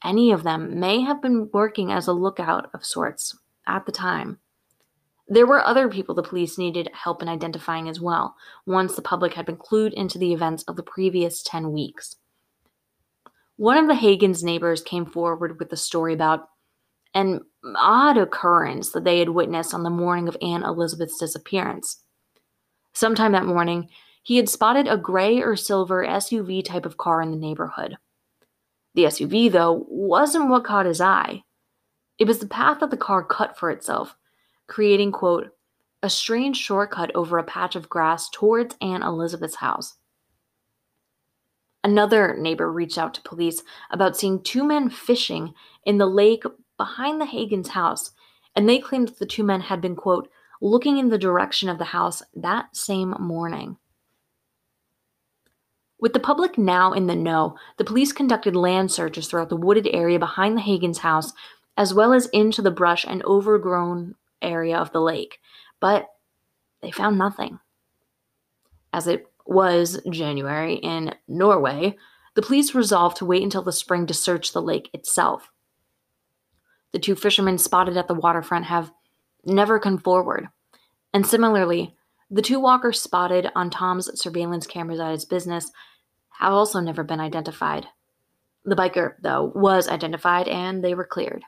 any 0.04 0.30
of 0.30 0.44
them 0.44 0.78
may 0.78 1.00
have 1.00 1.20
been 1.20 1.50
working 1.52 1.90
as 1.90 2.06
a 2.06 2.12
lookout 2.12 2.70
of 2.72 2.84
sorts 2.84 3.36
at 3.66 3.86
the 3.86 3.92
time. 3.92 4.38
There 5.28 5.46
were 5.46 5.64
other 5.64 5.88
people 5.88 6.14
the 6.14 6.22
police 6.22 6.58
needed 6.58 6.90
help 6.92 7.22
in 7.22 7.28
identifying 7.28 7.88
as 7.88 8.00
well, 8.00 8.36
once 8.66 8.94
the 8.94 9.02
public 9.02 9.34
had 9.34 9.46
been 9.46 9.56
clued 9.56 9.92
into 9.92 10.18
the 10.18 10.32
events 10.32 10.64
of 10.64 10.76
the 10.76 10.82
previous 10.82 11.42
10 11.42 11.72
weeks. 11.72 12.16
One 13.56 13.78
of 13.78 13.86
the 13.86 13.94
Hagen's 13.94 14.42
neighbors 14.42 14.82
came 14.82 15.06
forward 15.06 15.58
with 15.58 15.72
a 15.72 15.76
story 15.76 16.14
about 16.14 16.48
an 17.14 17.40
odd 17.76 18.16
occurrence 18.16 18.90
that 18.90 19.04
they 19.04 19.18
had 19.18 19.28
witnessed 19.28 19.74
on 19.74 19.82
the 19.82 19.90
morning 19.90 20.28
of 20.28 20.36
Anne 20.42 20.64
Elizabeth's 20.64 21.18
disappearance. 21.18 22.02
Sometime 22.92 23.32
that 23.32 23.46
morning, 23.46 23.88
he 24.22 24.36
had 24.36 24.48
spotted 24.48 24.88
a 24.88 24.96
gray 24.96 25.40
or 25.40 25.56
silver 25.56 26.04
SUV 26.04 26.64
type 26.64 26.86
of 26.86 26.96
car 26.96 27.22
in 27.22 27.30
the 27.30 27.36
neighborhood. 27.36 27.96
The 28.94 29.04
SUV, 29.04 29.50
though, 29.50 29.86
wasn't 29.88 30.48
what 30.48 30.64
caught 30.64 30.86
his 30.86 31.00
eye. 31.00 31.42
It 32.18 32.26
was 32.26 32.38
the 32.38 32.46
path 32.46 32.80
that 32.80 32.90
the 32.90 32.96
car 32.96 33.24
cut 33.24 33.58
for 33.58 33.70
itself, 33.70 34.16
creating, 34.66 35.12
quote, 35.12 35.50
a 36.02 36.10
strange 36.10 36.56
shortcut 36.56 37.14
over 37.14 37.38
a 37.38 37.44
patch 37.44 37.76
of 37.76 37.88
grass 37.88 38.28
towards 38.28 38.76
Anne 38.80 39.02
Elizabeth's 39.02 39.56
house. 39.56 39.96
Another 41.84 42.36
neighbor 42.36 42.70
reached 42.72 42.98
out 42.98 43.14
to 43.14 43.22
police 43.22 43.62
about 43.90 44.16
seeing 44.16 44.42
two 44.42 44.64
men 44.64 44.88
fishing 44.88 45.54
in 45.84 45.98
the 45.98 46.06
lake 46.06 46.44
behind 46.76 47.20
the 47.20 47.26
Hagen's 47.26 47.70
house, 47.70 48.12
and 48.54 48.68
they 48.68 48.78
claimed 48.78 49.08
that 49.08 49.18
the 49.18 49.26
two 49.26 49.44
men 49.44 49.62
had 49.62 49.80
been, 49.80 49.96
quote, 49.96 50.28
looking 50.60 50.98
in 50.98 51.08
the 51.08 51.18
direction 51.18 51.68
of 51.68 51.78
the 51.78 51.86
house 51.86 52.22
that 52.34 52.76
same 52.76 53.14
morning. 53.18 53.76
With 55.98 56.12
the 56.12 56.20
public 56.20 56.58
now 56.58 56.92
in 56.92 57.06
the 57.06 57.14
know, 57.14 57.56
the 57.78 57.84
police 57.84 58.12
conducted 58.12 58.56
land 58.56 58.90
searches 58.90 59.28
throughout 59.28 59.48
the 59.48 59.56
wooded 59.56 59.88
area 59.92 60.18
behind 60.18 60.56
the 60.56 60.62
Hagen's 60.62 60.98
house 60.98 61.32
as 61.76 61.94
well 61.94 62.12
as 62.12 62.26
into 62.26 62.60
the 62.60 62.70
brush 62.70 63.04
and 63.04 63.24
overgrown 63.24 64.14
area 64.42 64.78
of 64.78 64.92
the 64.92 65.00
lake, 65.00 65.38
but 65.80 66.08
they 66.80 66.90
found 66.90 67.18
nothing. 67.18 67.58
As 68.92 69.06
it 69.06 69.26
was 69.46 70.00
January 70.10 70.74
in 70.74 71.14
Norway, 71.26 71.96
the 72.34 72.42
police 72.42 72.74
resolved 72.74 73.18
to 73.18 73.24
wait 73.24 73.42
until 73.42 73.62
the 73.62 73.72
spring 73.72 74.06
to 74.06 74.14
search 74.14 74.52
the 74.52 74.62
lake 74.62 74.90
itself. 74.92 75.50
The 76.92 76.98
two 76.98 77.14
fishermen 77.14 77.58
spotted 77.58 77.96
at 77.96 78.08
the 78.08 78.14
waterfront 78.14 78.66
have 78.66 78.92
never 79.44 79.78
come 79.78 79.98
forward. 79.98 80.48
And 81.12 81.26
similarly, 81.26 81.94
the 82.30 82.42
two 82.42 82.60
walkers 82.60 83.00
spotted 83.00 83.50
on 83.54 83.70
Tom's 83.70 84.20
surveillance 84.20 84.66
cameras 84.66 85.00
at 85.00 85.12
his 85.12 85.24
business 85.24 85.70
have 86.30 86.52
also 86.52 86.80
never 86.80 87.04
been 87.04 87.20
identified. 87.20 87.86
The 88.64 88.76
biker, 88.76 89.14
though, 89.20 89.52
was 89.54 89.88
identified 89.88 90.48
and 90.48 90.82
they 90.82 90.94
were 90.94 91.04
cleared. 91.04 91.44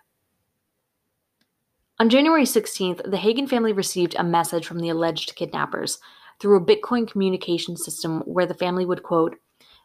On 2.00 2.09
January 2.09 2.42
16th, 2.42 3.09
the 3.09 3.16
Hagen 3.16 3.46
family 3.46 3.72
received 3.72 4.16
a 4.16 4.24
message 4.24 4.66
from 4.66 4.80
the 4.80 4.88
alleged 4.88 5.37
kidnappers 5.37 6.00
through 6.40 6.57
a 6.57 6.64
Bitcoin 6.64 7.09
communication 7.09 7.76
system 7.76 8.20
where 8.22 8.46
the 8.46 8.54
family 8.54 8.85
would, 8.85 9.04
quote, 9.04 9.37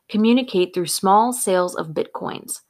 communicate 0.10 0.74
through 0.74 0.88
small 0.88 1.32
sales 1.32 1.76
of 1.76 1.90
Bitcoins. 1.90 2.62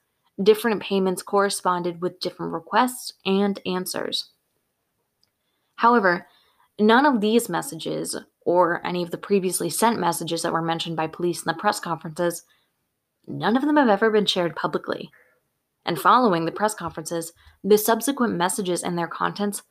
Different 0.44 0.82
payments 0.82 1.24
corresponded 1.24 2.02
with 2.02 2.20
different 2.20 2.52
requests 2.52 3.14
and 3.26 3.62
answers. 3.66 4.32
However, 5.76 6.28
none 6.78 7.06
of 7.06 7.22
these 7.22 7.48
messages, 7.48 8.18
or 8.42 8.86
any 8.86 9.04
of 9.04 9.12
the 9.12 9.18
previously 9.18 9.70
sent 9.70 10.00
messages 10.00 10.42
that 10.42 10.52
were 10.52 10.62
mentioned 10.62 10.98
by 10.98 11.08
police 11.08 11.40
in 11.40 11.46
the 11.46 11.54
press 11.54 11.80
conferences, 11.80 12.44
none 13.26 13.56
of 13.56 13.64
them 13.64 13.78
have 13.78 13.88
ever 13.88 14.12
been 14.12 14.26
shared 14.26 14.58
publicly. 14.58 15.10
And 15.86 16.00
following 16.00 16.46
the 16.46 16.52
press 16.52 16.74
conferences, 16.74 17.34
the 17.64 17.78
subsequent 17.78 18.36
messages 18.36 18.84
and 18.84 18.98
their 18.98 19.08
contents 19.08 19.64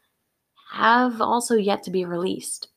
have 0.73 1.21
also 1.21 1.55
yet 1.55 1.83
to 1.85 1.91
be 1.91 2.05
released. 2.05 2.69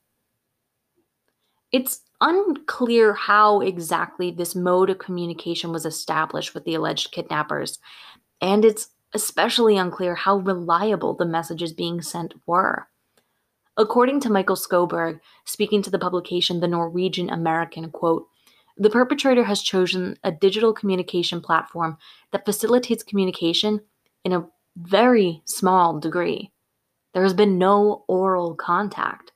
It's 1.72 2.02
unclear 2.20 3.14
how 3.14 3.62
exactly 3.62 4.32
this 4.32 4.56
mode 4.56 4.90
of 4.90 5.00
communication 5.00 5.72
was 5.72 5.86
established 5.86 6.54
with 6.54 6.66
the 6.66 6.76
alleged 6.76 7.12
kidnappers, 7.12 7.80
and 8.42 8.64
it's 8.66 8.90
especially 9.14 9.78
unclear 9.78 10.16
how 10.16 10.38
reliable 10.38 11.14
the 11.14 11.26
messages 11.26 11.74
being 11.74 12.02
sent 12.02 12.34
were. 12.46 12.88
According 13.78 14.20
to 14.22 14.32
Michael 14.32 14.56
Skovberg, 14.56 15.20
speaking 15.46 15.82
to 15.82 15.90
the 15.90 16.00
publication 16.00 16.60
The 16.60 16.68
Norwegian 16.68 17.30
American, 17.30 17.90
quote, 17.90 18.28
the 18.78 18.90
perpetrator 18.90 19.44
has 19.44 19.62
chosen 19.62 20.18
a 20.24 20.32
digital 20.32 20.74
communication 20.74 21.42
platform 21.42 21.98
that 22.32 22.46
facilitates 22.46 23.04
communication 23.04 23.82
in 24.24 24.34
a 24.34 24.48
very 24.78 25.42
small 25.46 26.00
degree. 26.00 26.52
There 27.14 27.24
has 27.24 27.34
been 27.34 27.58
no 27.58 28.06
oral 28.08 28.56
contact. 28.56 29.32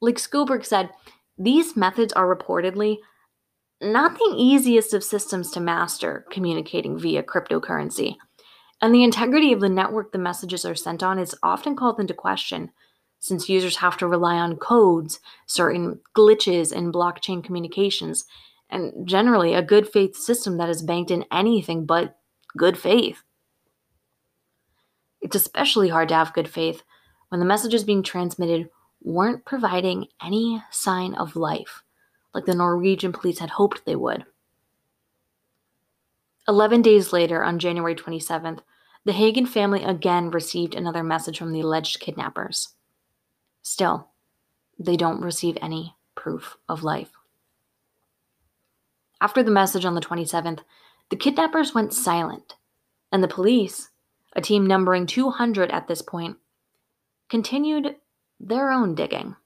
Like 0.00 0.16
Skovberg 0.16 0.64
said, 0.64 0.90
these 1.38 1.76
methods 1.76 2.12
are 2.12 2.34
reportedly 2.34 2.98
not 3.80 4.14
the 4.14 4.34
easiest 4.36 4.94
of 4.94 5.02
systems 5.02 5.50
to 5.50 5.60
master 5.60 6.24
communicating 6.30 6.98
via 6.98 7.22
cryptocurrency. 7.22 8.16
And 8.80 8.94
the 8.94 9.04
integrity 9.04 9.52
of 9.52 9.60
the 9.60 9.68
network 9.68 10.12
the 10.12 10.18
messages 10.18 10.64
are 10.64 10.74
sent 10.74 11.02
on 11.02 11.18
is 11.18 11.34
often 11.42 11.76
called 11.76 11.98
into 11.98 12.14
question, 12.14 12.70
since 13.22 13.48
users 13.48 13.76
have 13.76 13.96
to 13.96 14.08
rely 14.08 14.34
on 14.34 14.56
codes, 14.56 15.20
certain 15.46 16.00
glitches 16.16 16.72
in 16.72 16.90
blockchain 16.90 17.42
communications, 17.42 18.24
and 18.68 19.06
generally 19.06 19.54
a 19.54 19.62
good 19.62 19.88
faith 19.88 20.16
system 20.16 20.56
that 20.56 20.68
is 20.68 20.82
banked 20.82 21.12
in 21.12 21.24
anything 21.30 21.86
but 21.86 22.18
good 22.56 22.76
faith. 22.76 23.22
It's 25.20 25.36
especially 25.36 25.88
hard 25.88 26.08
to 26.08 26.16
have 26.16 26.32
good 26.32 26.48
faith 26.48 26.82
when 27.28 27.38
the 27.38 27.46
messages 27.46 27.84
being 27.84 28.02
transmitted 28.02 28.68
weren't 29.00 29.44
providing 29.44 30.08
any 30.20 30.60
sign 30.72 31.14
of 31.14 31.36
life, 31.36 31.84
like 32.34 32.44
the 32.44 32.56
Norwegian 32.56 33.12
police 33.12 33.38
had 33.38 33.50
hoped 33.50 33.84
they 33.84 33.94
would. 33.94 34.24
Eleven 36.48 36.82
days 36.82 37.12
later, 37.12 37.44
on 37.44 37.60
January 37.60 37.94
27th, 37.94 38.62
the 39.04 39.12
Hagen 39.12 39.46
family 39.46 39.84
again 39.84 40.32
received 40.32 40.74
another 40.74 41.04
message 41.04 41.38
from 41.38 41.52
the 41.52 41.60
alleged 41.60 42.00
kidnappers. 42.00 42.70
Still, 43.62 44.08
they 44.78 44.96
don't 44.96 45.22
receive 45.22 45.56
any 45.62 45.94
proof 46.14 46.56
of 46.68 46.82
life. 46.82 47.12
After 49.20 49.42
the 49.42 49.50
message 49.52 49.84
on 49.84 49.94
the 49.94 50.00
27th, 50.00 50.60
the 51.10 51.16
kidnappers 51.16 51.74
went 51.74 51.94
silent, 51.94 52.56
and 53.12 53.22
the 53.22 53.28
police, 53.28 53.90
a 54.34 54.40
team 54.40 54.66
numbering 54.66 55.06
200 55.06 55.70
at 55.70 55.86
this 55.86 56.02
point, 56.02 56.36
continued 57.28 57.96
their 58.40 58.72
own 58.72 58.94
digging. 58.94 59.36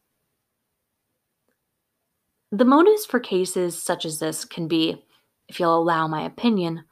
The 2.50 2.64
motives 2.64 3.04
for 3.04 3.20
cases 3.20 3.82
such 3.82 4.04
as 4.06 4.18
this 4.18 4.44
can 4.44 4.66
be, 4.66 5.04
if 5.48 5.60
you'll 5.60 5.78
allow 5.78 6.06
my 6.06 6.22
opinion, 6.22 6.84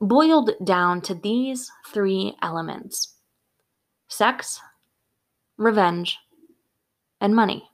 boiled 0.00 0.50
down 0.64 1.02
to 1.02 1.14
these 1.14 1.70
three 1.86 2.36
elements 2.42 3.14
sex, 4.08 4.60
revenge, 5.56 6.18
and 7.24 7.34
money. 7.34 7.70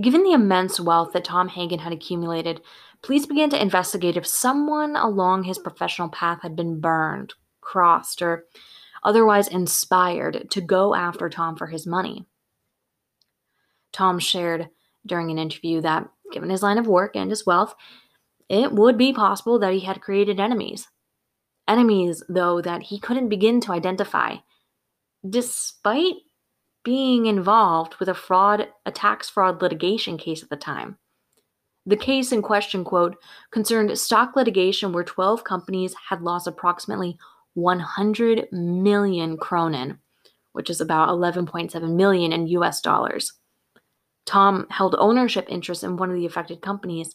Given 0.00 0.24
the 0.24 0.32
immense 0.32 0.80
wealth 0.80 1.12
that 1.12 1.24
Tom 1.24 1.46
Hagen 1.46 1.78
had 1.78 1.92
accumulated, 1.92 2.60
police 3.00 3.26
began 3.26 3.48
to 3.50 3.62
investigate 3.62 4.16
if 4.16 4.26
someone 4.26 4.96
along 4.96 5.44
his 5.44 5.56
professional 5.56 6.08
path 6.08 6.42
had 6.42 6.56
been 6.56 6.80
burned, 6.80 7.34
crossed, 7.60 8.22
or 8.22 8.46
otherwise 9.04 9.46
inspired 9.46 10.50
to 10.50 10.60
go 10.60 10.96
after 10.96 11.28
Tom 11.28 11.54
for 11.54 11.68
his 11.68 11.86
money. 11.86 12.26
Tom 13.92 14.18
shared 14.18 14.68
during 15.06 15.30
an 15.30 15.38
interview 15.38 15.80
that, 15.80 16.08
given 16.32 16.50
his 16.50 16.62
line 16.62 16.76
of 16.76 16.88
work 16.88 17.14
and 17.14 17.30
his 17.30 17.46
wealth, 17.46 17.76
it 18.48 18.72
would 18.72 18.98
be 18.98 19.12
possible 19.12 19.60
that 19.60 19.72
he 19.72 19.80
had 19.80 20.00
created 20.00 20.40
enemies. 20.40 20.88
Enemies, 21.68 22.24
though, 22.28 22.60
that 22.60 22.82
he 22.82 22.98
couldn't 22.98 23.28
begin 23.28 23.60
to 23.60 23.72
identify, 23.72 24.36
despite 25.28 26.16
being 26.88 27.26
involved 27.26 27.96
with 27.96 28.08
a 28.08 28.14
fraud, 28.14 28.66
a 28.86 28.90
tax 28.90 29.28
fraud 29.28 29.60
litigation 29.60 30.16
case 30.16 30.42
at 30.42 30.48
the 30.48 30.56
time. 30.56 30.96
The 31.84 31.98
case 31.98 32.32
in 32.32 32.40
question, 32.40 32.82
quote, 32.82 33.14
concerned 33.50 33.98
stock 33.98 34.34
litigation 34.34 34.94
where 34.94 35.04
12 35.04 35.44
companies 35.44 35.94
had 36.08 36.22
lost 36.22 36.46
approximately 36.46 37.18
100 37.52 38.48
million 38.52 39.36
kronen, 39.36 39.98
which 40.52 40.70
is 40.70 40.80
about 40.80 41.10
11.7 41.10 41.94
million 41.94 42.32
in 42.32 42.46
US 42.46 42.80
dollars. 42.80 43.34
Tom 44.24 44.66
held 44.70 44.96
ownership 44.98 45.44
interest 45.50 45.84
in 45.84 45.98
one 45.98 46.08
of 46.08 46.16
the 46.16 46.24
affected 46.24 46.62
companies, 46.62 47.14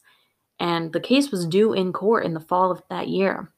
and 0.60 0.92
the 0.92 1.00
case 1.00 1.32
was 1.32 1.48
due 1.48 1.72
in 1.72 1.92
court 1.92 2.24
in 2.24 2.34
the 2.34 2.38
fall 2.38 2.70
of 2.70 2.80
that 2.90 3.08
year. 3.08 3.52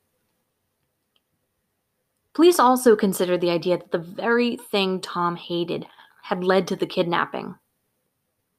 Police 2.32 2.58
also 2.58 2.96
considered 2.96 3.42
the 3.42 3.50
idea 3.50 3.76
that 3.76 3.92
the 3.92 3.98
very 3.98 4.56
thing 4.56 5.02
Tom 5.02 5.36
hated 5.36 5.86
had 6.26 6.42
led 6.42 6.66
to 6.66 6.74
the 6.74 6.86
kidnapping 6.86 7.54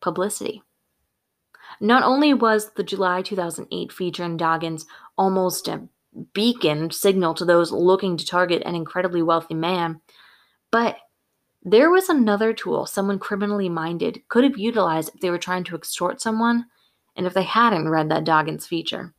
publicity. 0.02 0.64
Not 1.82 2.02
only 2.02 2.34
was 2.34 2.72
the 2.72 2.84
July 2.84 3.22
2008 3.22 3.92
feature 3.92 4.24
in 4.24 4.38
Dagens 4.38 4.86
almost 5.18 5.68
a 5.68 5.88
beacon 6.34 6.92
signal 6.92 7.34
to 7.34 7.44
those 7.44 7.74
looking 7.74 8.16
to 8.16 8.26
target 8.26 8.64
an 8.66 8.74
incredibly 8.74 9.22
wealthy 9.22 9.54
man. 9.54 10.00
But 10.72 10.96
there 11.62 11.90
was 11.90 12.08
another 12.08 12.54
tool 12.54 12.86
someone 12.86 13.20
criminally 13.20 13.68
minded 13.68 14.22
could 14.30 14.46
have 14.46 14.58
utilized 14.58 15.12
if 15.14 15.20
they 15.20 15.30
were 15.30 15.38
trying 15.38 15.66
to 15.66 15.76
extort 15.76 16.22
someone 16.22 16.68
and 17.18 17.28
if 17.28 17.34
they 17.34 17.44
hadn't 17.44 17.90
read 17.90 18.10
that 18.10 18.24
Dagens 18.24 18.66
feature. 18.66 19.14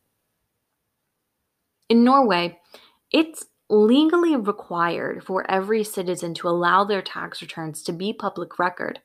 In 1.91 2.03
Norway, 2.03 2.59
it's 3.11 3.45
legally 3.69 4.35
required 4.35 5.25
for 5.25 5.49
every 5.51 5.85
citizen 5.85 6.35
to 6.35 6.49
allow 6.49 6.85
their 6.85 7.03
tax 7.03 7.43
returns 7.43 7.83
to 7.83 7.93
be 7.93 8.13
public 8.13 8.59
record. 8.59 9.01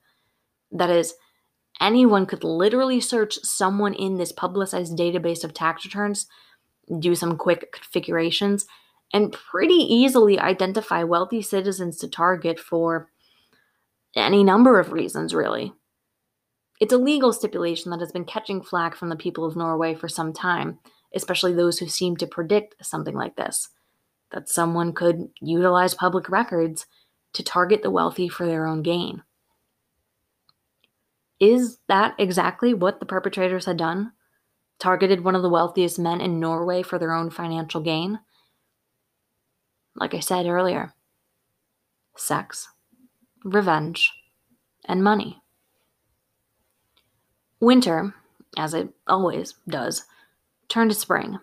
That 0.72 0.90
is, 0.90 1.16
anyone 1.82 2.26
could 2.26 2.44
literally 2.44 3.02
search 3.02 3.40
someone 3.44 3.94
in 3.94 4.18
this 4.18 4.32
publicized 4.32 4.98
database 4.98 5.44
of 5.44 5.54
tax 5.54 5.86
returns 5.86 6.28
do 7.00 7.16
some 7.16 7.38
quick 7.38 7.72
configurations, 7.72 8.66
and 9.14 9.32
pretty 9.32 9.76
easily 9.76 10.40
identify 10.40 11.04
wealthy 11.04 11.42
citizens 11.42 11.98
to 11.98 12.08
target 12.08 12.60
for 12.60 13.10
any 14.16 14.44
number 14.44 14.80
of 14.80 14.92
reasons, 14.92 15.34
really. 15.34 15.74
It's 16.80 16.94
a 16.94 16.98
legal 16.98 17.32
stipulation 17.32 17.92
that 17.92 18.00
has 18.00 18.12
been 18.12 18.26
catching 18.26 18.62
flack 18.62 18.96
from 18.96 19.10
the 19.10 19.16
people 19.16 19.46
of 19.46 19.56
Norway 19.56 19.96
for 19.96 20.10
some 20.10 20.34
time, 20.34 20.80
especially 21.16 21.54
those 21.54 21.80
who 21.80 21.88
seem 21.88 22.18
to 22.18 22.28
predict 22.28 22.86
something 22.86 23.16
like 23.16 23.36
this 23.36 23.70
that 24.34 24.50
someone 24.50 24.94
could 24.94 25.30
utilize 25.40 25.94
public 25.94 26.30
records 26.30 26.86
to 27.34 27.44
target 27.44 27.82
the 27.84 27.92
wealthy 27.92 28.28
for 28.28 28.46
their 28.46 28.66
own 28.66 28.82
gain. 28.82 29.24
Is 31.40 31.80
that 31.88 32.16
exactly 32.18 32.74
what 32.74 33.00
the 33.00 33.06
perpetrators 33.06 33.66
had 33.66 33.78
done? 33.78 34.12
targeted 34.80 35.24
one 35.24 35.36
of 35.36 35.42
the 35.42 35.50
wealthiest 35.50 35.98
men 35.98 36.20
in 36.20 36.42
Norway 36.42 36.82
for 36.82 37.00
their 37.00 37.14
own 37.14 37.30
financial 37.30 37.80
gain? 37.80 38.20
like 39.96 40.14
I 40.14 40.20
said 40.20 40.46
earlier 40.46 40.94
sex, 42.16 42.70
revenge, 43.44 44.12
and 44.86 45.04
money. 45.04 45.42
Winter, 47.60 48.14
as 48.56 48.76
it 48.76 48.90
always 49.08 49.56
does, 49.68 50.06
turned 50.70 50.92
to 50.92 50.96
spring. 50.96 51.40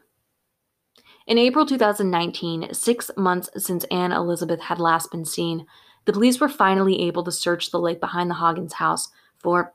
In 1.26 1.38
April 1.38 1.66
2019, 1.66 2.72
six 2.72 3.10
months 3.16 3.50
since 3.56 3.84
Anne 3.84 4.12
Elizabeth 4.12 4.60
had 4.60 4.80
last 4.80 5.10
been 5.10 5.24
seen, 5.24 5.66
the 6.06 6.12
police 6.12 6.40
were 6.40 6.48
finally 6.48 7.02
able 7.02 7.22
to 7.24 7.32
search 7.32 7.70
the 7.70 7.78
lake 7.78 8.00
behind 8.00 8.30
the 8.30 8.36
Hagens 8.36 8.74
house 8.74 9.08
for 9.38 9.74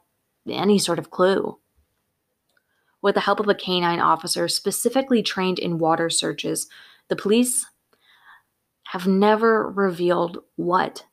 any 0.50 0.80
sort 0.80 1.00
of 1.00 1.12
clue. 1.12 1.60
With 3.02 3.16
the 3.16 3.22
help 3.22 3.40
of 3.40 3.48
a 3.48 3.56
canine 3.56 4.00
officer 4.00 4.48
specifically 4.48 5.22
trained 5.22 5.60
in 5.60 5.78
water 5.78 6.10
searches, 6.10 6.68
the 7.08 7.16
police 7.16 7.68
have 8.86 9.06
never 9.06 9.70
revealed 9.70 10.40
what, 10.56 11.06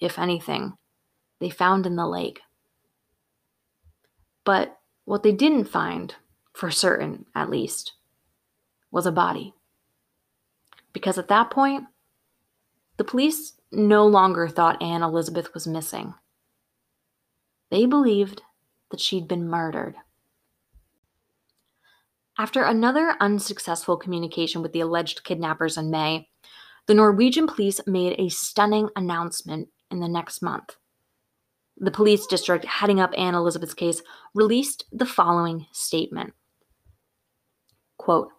if 0.00 0.18
anything, 0.18 0.74
they 1.40 1.50
found 1.50 1.86
in 1.86 1.96
the 1.96 2.06
lake. 2.06 2.40
But 4.44 4.78
what 5.04 5.22
they 5.22 5.32
didn't 5.32 5.64
find, 5.64 6.14
for 6.52 6.70
certain 6.70 7.24
at 7.34 7.50
least, 7.50 7.94
was 8.90 9.06
a 9.06 9.12
body. 9.12 9.54
Because 10.98 11.16
at 11.16 11.28
that 11.28 11.52
point, 11.52 11.84
the 12.96 13.04
police 13.04 13.52
no 13.70 14.04
longer 14.04 14.48
thought 14.48 14.82
Anne 14.82 15.04
Elizabeth 15.04 15.54
was 15.54 15.64
missing. 15.64 16.14
They 17.70 17.86
believed 17.86 18.42
that 18.90 18.98
she'd 18.98 19.28
been 19.28 19.48
murdered. 19.48 19.94
After 22.36 22.64
another 22.64 23.14
unsuccessful 23.20 23.96
communication 23.96 24.60
with 24.60 24.72
the 24.72 24.80
alleged 24.80 25.22
kidnappers 25.22 25.76
in 25.76 25.88
May, 25.88 26.30
the 26.88 26.94
Norwegian 26.94 27.46
police 27.46 27.80
made 27.86 28.18
a 28.18 28.28
stunning 28.28 28.88
announcement 28.96 29.68
in 29.92 30.00
the 30.00 30.08
next 30.08 30.42
month. 30.42 30.74
The 31.76 31.92
police 31.92 32.26
district 32.26 32.64
heading 32.64 32.98
up 32.98 33.14
Anne 33.16 33.36
Elizabeth's 33.36 33.72
case 33.72 34.02
released 34.34 34.84
the 34.90 35.06
following 35.06 35.66
statement 35.70 36.34
Quote, 37.98 38.30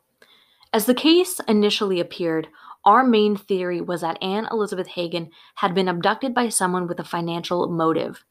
As 0.72 0.86
the 0.86 0.94
case 0.94 1.40
initially 1.48 2.00
appeared, 2.00 2.48
our 2.86 3.04
main 3.04 3.36
theory 3.36 3.82
was 3.82 4.02
that 4.02 4.22
Anne 4.22 4.48
Elizabeth 4.52 4.88
Hagen 4.88 5.32
had 5.56 5.74
been 5.74 5.88
abducted 5.88 6.34
by 6.34 6.50
someone 6.50 6.88
with 6.88 7.00
a 7.00 7.04
financial 7.04 7.68
motive. 7.68 8.24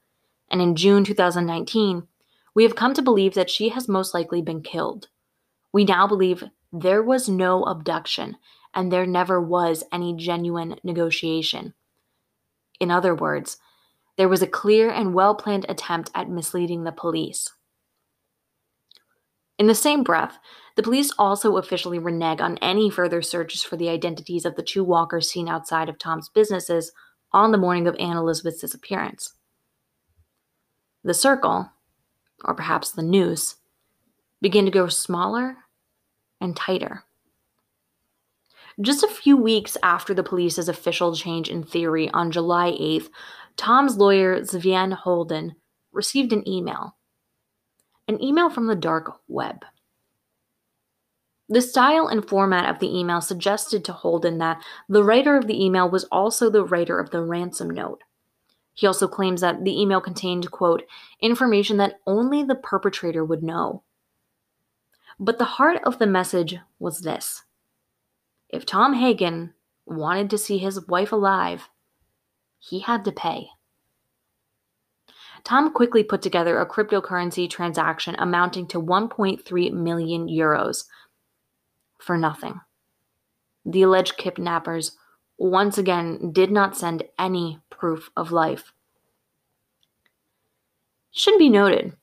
And 0.49 0.61
in 0.61 0.75
June 0.75 1.03
2019, 1.03 2.07
we 2.55 2.63
have 2.63 2.75
come 2.75 2.93
to 2.93 3.01
believe 3.01 3.33
that 3.35 3.49
she 3.49 3.69
has 3.69 3.87
most 3.87 4.13
likely 4.13 4.41
been 4.41 4.61
killed. 4.61 5.09
We 5.71 5.83
now 5.83 6.07
believe 6.07 6.43
there 6.71 7.03
was 7.03 7.29
no 7.29 7.63
abduction 7.63 8.37
and 8.73 8.91
there 8.91 9.05
never 9.05 9.41
was 9.41 9.83
any 9.91 10.15
genuine 10.15 10.79
negotiation. 10.83 11.73
In 12.79 12.89
other 12.89 13.13
words, 13.13 13.57
there 14.17 14.29
was 14.29 14.41
a 14.41 14.47
clear 14.47 14.89
and 14.89 15.13
well 15.13 15.35
planned 15.35 15.65
attempt 15.69 16.09
at 16.15 16.29
misleading 16.29 16.83
the 16.83 16.91
police. 16.91 17.51
In 19.57 19.67
the 19.67 19.75
same 19.75 20.03
breath, 20.03 20.39
the 20.79 20.83
police 20.83 21.11
also 21.19 21.57
officially 21.57 21.99
renege 21.99 22.39
on 22.39 22.57
any 22.59 22.89
further 22.89 23.21
searches 23.21 23.61
for 23.61 23.75
the 23.75 23.89
identities 23.89 24.45
of 24.45 24.55
the 24.55 24.63
two 24.63 24.81
walkers 24.81 25.29
seen 25.29 25.49
outside 25.49 25.89
of 25.89 25.97
Tom's 25.97 26.29
businesses 26.29 26.93
on 27.33 27.51
the 27.51 27.57
morning 27.57 27.85
of 27.85 27.97
Anne 27.99 28.15
Elizabeth's 28.15 28.61
disappearance. 28.61 29.33
The 31.03 31.13
circle, 31.13 31.69
or 32.45 32.53
perhaps 32.53 32.91
the 32.91 33.01
noose, 33.01 33.57
began 34.41 34.63
to 34.63 34.71
grow 34.71 34.87
smaller 34.87 35.57
and 36.39 36.55
tighter. 36.55 37.03
Just 38.79 39.03
a 39.03 39.09
few 39.09 39.35
weeks 39.35 39.75
after 39.83 40.13
the 40.13 40.23
police's 40.23 40.69
official 40.69 41.13
change 41.13 41.49
in 41.49 41.61
theory 41.61 42.09
on 42.11 42.31
July 42.31 42.71
8th, 42.71 43.09
Tom's 43.57 43.97
lawyer, 43.97 44.45
Svein 44.45 44.91
Holden, 44.91 45.55
received 45.91 46.31
an 46.31 46.47
email. 46.47 46.95
An 48.07 48.23
email 48.23 48.49
from 48.49 48.67
the 48.67 48.77
dark 48.77 49.19
web. 49.27 49.65
The 51.51 51.61
style 51.61 52.07
and 52.07 52.27
format 52.27 52.69
of 52.69 52.79
the 52.79 52.95
email 52.95 53.21
suggested 53.21 53.83
to 53.85 53.93
Holden 53.93 54.37
that 54.37 54.63
the 54.87 55.03
writer 55.03 55.35
of 55.35 55.47
the 55.47 55.63
email 55.63 55.89
was 55.89 56.03
also 56.05 56.49
the 56.49 56.63
writer 56.63 56.99
of 56.99 57.09
the 57.09 57.23
ransom 57.23 57.71
note. 57.71 58.03
He 58.75 58.85
also 58.85 59.07
claims 59.07 59.41
that 59.41 59.63
the 59.63 59.81
email 59.81 59.99
contained, 59.99 60.51
quote, 60.51 60.83
information 61.19 61.77
that 61.77 61.99
only 62.05 62.43
the 62.43 62.55
perpetrator 62.55 63.25
would 63.25 63.41
know. 63.41 63.83
But 65.19 65.39
the 65.39 65.45
heart 65.45 65.81
of 65.83 65.97
the 65.97 66.07
message 66.07 66.57
was 66.77 67.01
this 67.01 67.43
if 68.47 68.65
Tom 68.65 68.93
Hagen 68.93 69.53
wanted 69.85 70.29
to 70.29 70.37
see 70.37 70.59
his 70.59 70.87
wife 70.87 71.11
alive, 71.11 71.69
he 72.59 72.79
had 72.79 73.03
to 73.05 73.11
pay. 73.11 73.47
Tom 75.43 75.73
quickly 75.73 76.03
put 76.03 76.21
together 76.21 76.59
a 76.59 76.65
cryptocurrency 76.65 77.49
transaction 77.49 78.15
amounting 78.19 78.67
to 78.67 78.81
1.3 78.81 79.73
million 79.73 80.27
euros 80.27 80.85
for 81.99 82.17
nothing. 82.17 82.59
The 83.65 83.83
alleged 83.83 84.17
kidnappers 84.17 84.97
once 85.37 85.77
again 85.77 86.31
did 86.31 86.51
not 86.51 86.75
send 86.75 87.03
any 87.17 87.59
proof 87.69 88.09
of 88.17 88.31
life. 88.31 88.73
Should 91.11 91.37
be 91.37 91.49
noted 91.49 91.95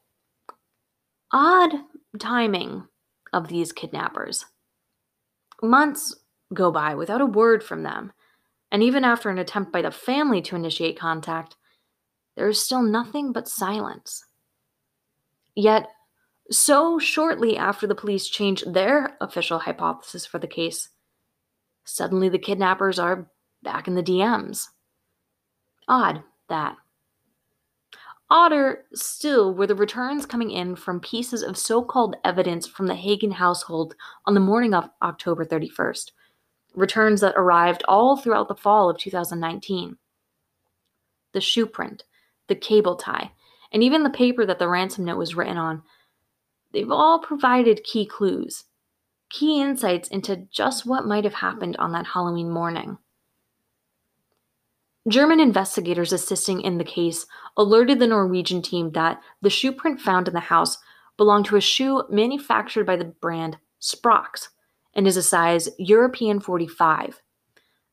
odd 1.32 1.72
timing 2.18 2.86
of 3.32 3.48
these 3.48 3.72
kidnappers. 3.72 4.46
Months 5.62 6.16
go 6.54 6.70
by 6.70 6.94
without 6.94 7.20
a 7.20 7.26
word 7.26 7.62
from 7.62 7.82
them, 7.82 8.12
and 8.70 8.82
even 8.82 9.04
after 9.04 9.30
an 9.30 9.38
attempt 9.38 9.72
by 9.72 9.82
the 9.82 9.90
family 9.90 10.40
to 10.42 10.56
initiate 10.56 10.98
contact, 10.98 11.56
there 12.36 12.48
is 12.48 12.62
still 12.62 12.82
nothing 12.82 13.32
but 13.32 13.48
silence. 13.48 14.24
Yet, 15.54 15.88
so 16.50 16.98
shortly 16.98 17.56
after 17.56 17.86
the 17.86 17.94
police 17.94 18.28
changed 18.28 18.72
their 18.72 19.16
official 19.20 19.58
hypothesis 19.58 20.26
for 20.26 20.38
the 20.38 20.46
case, 20.46 20.90
suddenly 21.84 22.28
the 22.28 22.38
kidnappers 22.38 22.98
are 22.98 23.30
back 23.62 23.88
in 23.88 23.94
the 23.94 24.02
DMs. 24.02 24.68
Odd, 25.88 26.22
that. 26.48 26.76
Odder 28.28 28.84
still 28.92 29.54
were 29.54 29.68
the 29.68 29.74
returns 29.74 30.26
coming 30.26 30.50
in 30.50 30.74
from 30.74 30.98
pieces 30.98 31.42
of 31.42 31.56
so 31.56 31.82
called 31.82 32.16
evidence 32.24 32.66
from 32.66 32.88
the 32.88 32.94
Hagen 32.94 33.30
household 33.30 33.94
on 34.24 34.34
the 34.34 34.40
morning 34.40 34.74
of 34.74 34.90
October 35.00 35.44
31st, 35.44 36.10
returns 36.74 37.20
that 37.20 37.34
arrived 37.36 37.84
all 37.86 38.16
throughout 38.16 38.48
the 38.48 38.56
fall 38.56 38.90
of 38.90 38.98
2019. 38.98 39.96
The 41.32 41.40
shoe 41.40 41.66
print, 41.66 42.02
the 42.48 42.56
cable 42.56 42.96
tie, 42.96 43.30
and 43.72 43.82
even 43.82 44.02
the 44.02 44.10
paper 44.10 44.44
that 44.44 44.58
the 44.58 44.68
ransom 44.68 45.04
note 45.04 45.18
was 45.18 45.36
written 45.36 45.56
on, 45.56 45.82
they've 46.76 46.92
all 46.92 47.18
provided 47.18 47.82
key 47.84 48.04
clues, 48.04 48.64
key 49.30 49.62
insights 49.62 50.08
into 50.08 50.46
just 50.52 50.84
what 50.84 51.06
might 51.06 51.24
have 51.24 51.36
happened 51.36 51.74
on 51.78 51.92
that 51.92 52.08
Halloween 52.08 52.50
morning. 52.50 52.98
German 55.08 55.40
investigators 55.40 56.12
assisting 56.12 56.60
in 56.60 56.76
the 56.76 56.84
case 56.84 57.24
alerted 57.56 57.98
the 57.98 58.06
Norwegian 58.06 58.60
team 58.60 58.90
that 58.90 59.22
the 59.40 59.48
shoe 59.48 59.72
print 59.72 60.02
found 60.02 60.28
in 60.28 60.34
the 60.34 60.40
house 60.40 60.76
belonged 61.16 61.46
to 61.46 61.56
a 61.56 61.62
shoe 61.62 62.02
manufactured 62.10 62.84
by 62.84 62.96
the 62.96 63.06
brand 63.06 63.56
Sprox 63.80 64.48
and 64.92 65.06
is 65.06 65.16
a 65.16 65.22
size 65.22 65.70
European 65.78 66.40
45. 66.40 67.22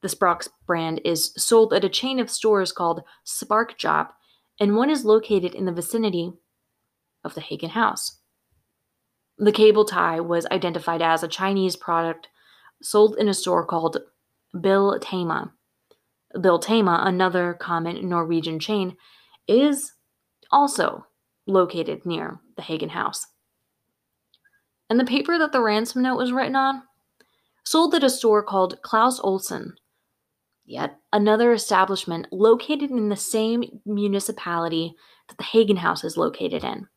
The 0.01 0.09
Sprox 0.09 0.49
brand 0.67 0.99
is 1.05 1.33
sold 1.37 1.73
at 1.73 1.85
a 1.85 1.89
chain 1.89 2.19
of 2.19 2.29
stores 2.29 2.73
called 2.73 3.03
Spark 3.23 3.77
Job, 3.77 4.07
and 4.59 4.75
one 4.75 4.89
is 4.89 5.05
located 5.05 5.55
in 5.55 5.63
the 5.63 5.71
vicinity 5.71 6.33
of 7.23 7.33
the 7.33 7.41
Hagen 7.41 7.69
house. 7.69 8.19
The 9.37 9.51
cable 9.51 9.85
tie 9.85 10.19
was 10.19 10.45
identified 10.47 11.01
as 11.01 11.23
a 11.23 11.27
Chinese 11.27 11.75
product 11.75 12.27
sold 12.81 13.17
in 13.17 13.27
a 13.27 13.33
store 13.33 13.65
called 13.65 13.97
Biltema. 14.55 15.51
Biltema, 16.35 17.05
another 17.05 17.53
common 17.53 18.07
Norwegian 18.07 18.59
chain, 18.59 18.95
is 19.47 19.93
also 20.51 21.07
located 21.47 22.05
near 22.05 22.39
the 22.55 22.61
Hagen 22.61 22.89
house. 22.89 23.27
And 24.89 24.99
the 24.99 25.05
paper 25.05 25.37
that 25.39 25.51
the 25.51 25.61
ransom 25.61 26.03
note 26.03 26.17
was 26.17 26.31
written 26.31 26.55
on 26.55 26.83
sold 27.65 27.95
at 27.95 28.03
a 28.03 28.09
store 28.09 28.43
called 28.43 28.81
Clas 28.81 29.19
Ohlson, 29.21 29.71
yet 30.65 30.99
another 31.11 31.53
establishment 31.53 32.27
located 32.31 32.91
in 32.91 33.09
the 33.09 33.15
same 33.15 33.63
municipality 33.85 34.93
that 35.27 35.37
the 35.37 35.43
Hagen 35.43 35.77
House 35.77 36.03
is 36.03 36.17
located 36.17 36.63
in. 36.63 36.87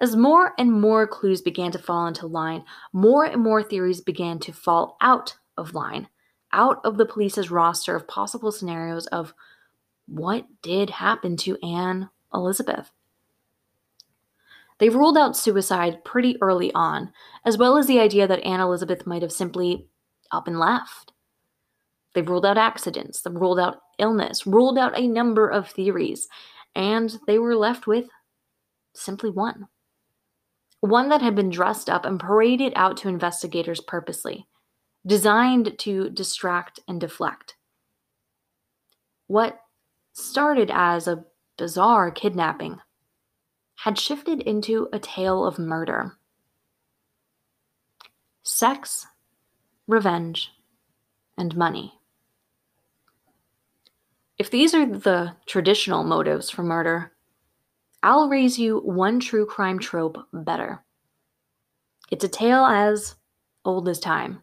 As 0.00 0.14
more 0.14 0.52
and 0.58 0.72
more 0.72 1.06
clues 1.06 1.40
began 1.40 1.72
to 1.72 1.78
fall 1.78 2.06
into 2.06 2.26
line, 2.26 2.64
more 2.92 3.24
and 3.24 3.42
more 3.42 3.62
theories 3.62 4.00
began 4.00 4.38
to 4.40 4.52
fall 4.52 4.96
out 5.00 5.36
of 5.56 5.74
line, 5.74 6.08
out 6.52 6.80
of 6.84 6.96
the 6.96 7.06
police's 7.06 7.50
roster 7.50 7.96
of 7.96 8.06
possible 8.06 8.52
scenarios 8.52 9.06
of 9.08 9.34
what 10.06 10.46
did 10.62 10.90
happen 10.90 11.36
to 11.38 11.58
Anne 11.64 12.08
Elizabeth. 12.32 12.90
They 14.78 14.88
ruled 14.88 15.18
out 15.18 15.36
suicide 15.36 16.04
pretty 16.04 16.36
early 16.40 16.72
on, 16.72 17.12
as 17.44 17.58
well 17.58 17.76
as 17.76 17.86
the 17.86 17.98
idea 17.98 18.28
that 18.28 18.44
Anne 18.44 18.60
Elizabeth 18.60 19.06
might 19.06 19.22
have 19.22 19.32
simply 19.32 19.88
up 20.30 20.46
and 20.46 20.60
left, 20.60 21.12
They've 22.14 22.28
ruled 22.28 22.46
out 22.46 22.58
accidents, 22.58 23.20
they've 23.20 23.32
ruled 23.34 23.60
out 23.60 23.80
illness, 23.98 24.46
ruled 24.46 24.78
out 24.78 24.98
a 24.98 25.06
number 25.06 25.48
of 25.48 25.68
theories, 25.70 26.26
and 26.74 27.16
they 27.26 27.38
were 27.38 27.54
left 27.54 27.86
with 27.86 28.06
simply 28.94 29.30
one. 29.30 29.68
One 30.80 31.08
that 31.08 31.22
had 31.22 31.34
been 31.34 31.50
dressed 31.50 31.90
up 31.90 32.04
and 32.04 32.20
paraded 32.20 32.72
out 32.76 32.96
to 32.98 33.08
investigators 33.08 33.80
purposely, 33.80 34.46
designed 35.06 35.78
to 35.80 36.10
distract 36.10 36.80
and 36.86 37.00
deflect. 37.00 37.56
What 39.26 39.60
started 40.12 40.70
as 40.72 41.08
a 41.08 41.24
bizarre 41.56 42.10
kidnapping 42.10 42.78
had 43.76 43.98
shifted 43.98 44.40
into 44.42 44.88
a 44.92 44.98
tale 44.98 45.44
of 45.44 45.58
murder. 45.58 46.16
Sex, 48.42 49.06
revenge, 49.86 50.52
and 51.36 51.56
money. 51.56 51.94
If 54.38 54.50
these 54.50 54.74
are 54.74 54.86
the 54.86 55.34
traditional 55.46 56.04
motives 56.04 56.48
for 56.50 56.62
murder, 56.62 57.12
I'll 58.08 58.30
raise 58.30 58.58
you 58.58 58.78
one 58.78 59.20
true 59.20 59.44
crime 59.44 59.78
trope 59.78 60.16
better. 60.32 60.82
It's 62.10 62.24
a 62.24 62.28
tale 62.28 62.64
as 62.64 63.16
old 63.66 63.86
as 63.86 64.00
time. 64.00 64.40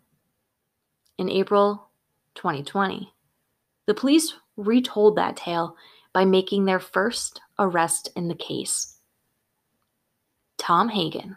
In 1.18 1.32
April 1.32 1.90
2020, 2.36 3.12
the 3.88 3.96
police 3.96 4.36
retold 4.56 5.16
that 5.16 5.36
tale 5.36 5.76
by 6.14 6.26
making 6.26 6.66
their 6.66 6.80
first 6.80 7.42
arrest 7.58 8.10
in 8.16 8.28
the 8.28 8.36
case. 8.36 9.00
Tom 10.60 10.88
Hagen. 10.88 11.36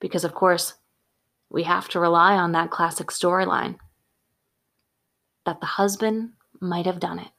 Because, 0.00 0.24
of 0.24 0.34
course, 0.34 0.74
we 1.50 1.62
have 1.62 1.88
to 1.90 2.00
rely 2.00 2.34
on 2.34 2.50
that 2.50 2.72
classic 2.72 3.12
storyline 3.12 3.76
that 5.44 5.60
the 5.60 5.66
husband 5.66 6.30
might 6.60 6.86
have 6.86 6.98
done 6.98 7.20
it. 7.20 7.30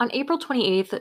On 0.00 0.10
April 0.12 0.38
28, 0.38 0.94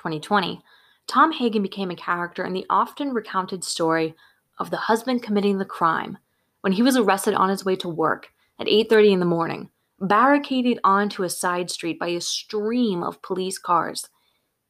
2020, 0.00 0.62
Tom 1.06 1.30
Hagen 1.32 1.62
became 1.62 1.90
a 1.90 1.96
character 1.96 2.44
in 2.44 2.54
the 2.54 2.64
often 2.70 3.12
recounted 3.12 3.62
story 3.62 4.14
of 4.58 4.70
the 4.70 4.76
husband 4.76 5.22
committing 5.22 5.58
the 5.58 5.64
crime 5.64 6.16
when 6.62 6.72
he 6.72 6.82
was 6.82 6.96
arrested 6.96 7.34
on 7.34 7.50
his 7.50 7.64
way 7.64 7.76
to 7.76 7.88
work 7.88 8.32
at 8.58 8.66
8:30 8.66 9.12
in 9.12 9.20
the 9.20 9.26
morning, 9.26 9.70
barricaded 10.00 10.78
onto 10.84 11.22
a 11.22 11.28
side 11.28 11.70
street 11.70 11.98
by 11.98 12.08
a 12.08 12.20
stream 12.20 13.02
of 13.02 13.20
police 13.20 13.58
cars. 13.58 14.08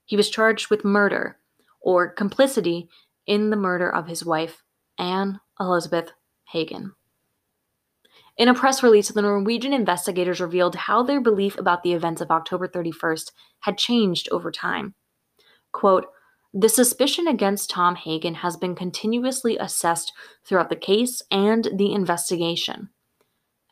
He 0.05 0.17
was 0.17 0.31
charged 0.31 0.69
with 0.69 0.85
murder 0.85 1.39
or 1.81 2.09
complicity 2.09 2.89
in 3.27 3.51
the 3.51 3.57
murder 3.57 3.89
of 3.89 4.09
his 4.09 4.25
wife, 4.25 4.65
Anne 4.99 5.41
Elizabeth 5.61 6.13
Hagen. 6.45 6.95
In 8.37 8.49
a 8.49 8.55
press 8.55 8.83
release, 8.83 9.11
the 9.11 9.23
Norwegian 9.23 9.73
investigators 9.73 10.41
revealed 10.41 10.75
how 10.75 11.03
their 11.03 11.21
belief 11.21 11.59
about 11.59 11.83
the 11.83 11.93
events 11.93 12.21
of 12.21 12.31
October 12.31 12.67
31st 12.67 13.33
had 13.61 13.79
changed 13.79 14.29
over 14.33 14.51
time. 14.51 14.95
Quote, 15.73 16.07
the 16.53 16.69
suspicion 16.69 17.29
against 17.29 17.71
Tom 17.71 17.95
Hagen 17.95 18.35
has 18.35 18.57
been 18.57 18.75
continuously 18.75 19.57
assessed 19.57 20.13
throughout 20.45 20.69
the 20.69 20.77
case 20.77 21.23
and 21.31 21.69
the 21.73 21.93
investigation. 21.93 22.91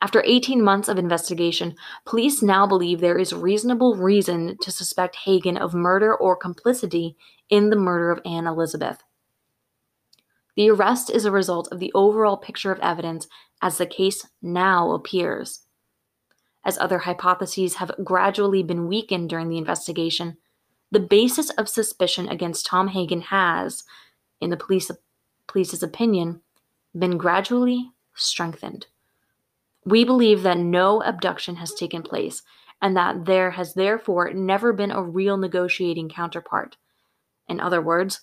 After 0.01 0.23
18 0.25 0.63
months 0.63 0.87
of 0.87 0.97
investigation, 0.97 1.75
police 2.05 2.41
now 2.41 2.65
believe 2.65 3.01
there 3.01 3.17
is 3.17 3.33
reasonable 3.33 3.97
reason 3.97 4.57
to 4.61 4.71
suspect 4.71 5.17
Hagen 5.25 5.57
of 5.57 5.73
murder 5.73 6.15
or 6.15 6.37
complicity 6.37 7.17
in 7.49 7.69
the 7.69 7.75
murder 7.75 8.11
of 8.11 8.21
Anne 8.25 8.47
Elizabeth. 8.47 9.03
The 10.55 10.69
arrest 10.69 11.09
is 11.09 11.25
a 11.25 11.31
result 11.31 11.67
of 11.71 11.79
the 11.79 11.91
overall 11.93 12.37
picture 12.37 12.71
of 12.71 12.79
evidence 12.79 13.27
as 13.61 13.77
the 13.77 13.85
case 13.85 14.25
now 14.41 14.91
appears. 14.91 15.65
As 16.63 16.77
other 16.77 16.99
hypotheses 16.99 17.75
have 17.75 17.91
gradually 18.03 18.63
been 18.63 18.87
weakened 18.87 19.29
during 19.29 19.49
the 19.49 19.57
investigation, 19.57 20.37
the 20.91 20.99
basis 20.99 21.49
of 21.51 21.69
suspicion 21.69 22.27
against 22.29 22.65
Tom 22.65 22.87
Hagen 22.87 23.21
has, 23.21 23.83
in 24.41 24.49
the 24.49 24.57
police, 24.57 24.89
police's 25.47 25.83
opinion, 25.83 26.41
been 26.97 27.17
gradually 27.17 27.91
strengthened. 28.15 28.87
We 29.85 30.03
believe 30.03 30.43
that 30.43 30.57
no 30.57 31.01
abduction 31.01 31.55
has 31.57 31.73
taken 31.73 32.01
place 32.01 32.41
and 32.81 32.95
that 32.95 33.25
there 33.25 33.51
has 33.51 33.73
therefore 33.73 34.31
never 34.33 34.73
been 34.73 34.91
a 34.91 35.03
real 35.03 35.37
negotiating 35.37 36.09
counterpart. 36.09 36.77
In 37.47 37.59
other 37.59 37.81
words, 37.81 38.21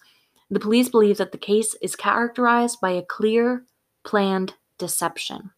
the 0.50 0.60
police 0.60 0.88
believe 0.88 1.18
that 1.18 1.32
the 1.32 1.38
case 1.38 1.74
is 1.82 1.96
characterized 1.96 2.80
by 2.80 2.90
a 2.90 3.02
clear, 3.02 3.64
planned 4.04 4.54
deception. 4.78 5.50